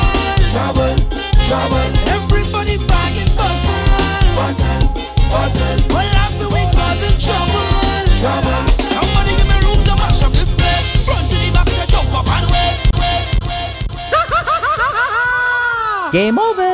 Trouble, 0.54 0.94
trouble. 1.42 1.88
Everybody 2.14 2.78
bagging 2.86 3.26
and 3.26 3.34
bustle. 3.34 4.84
Bustle. 5.30 5.74
Well, 5.90 6.10
after 6.22 6.48
we 6.54 6.62
causing 6.70 7.18
trouble. 7.18 7.66
Trouble. 8.14 8.62
Somebody 8.78 9.34
give 9.34 9.48
me 9.50 9.58
room 9.66 9.82
to 9.82 9.94
mash 9.98 10.22
up 10.22 10.32
this 10.32 10.54
place. 10.54 11.02
Front 11.04 11.26
to 11.30 11.36
the 11.42 11.50
back, 11.50 11.66
jump 11.88 12.14
up 12.14 12.28
and. 12.30 12.44
Game 16.12 16.38
over. 16.38 16.73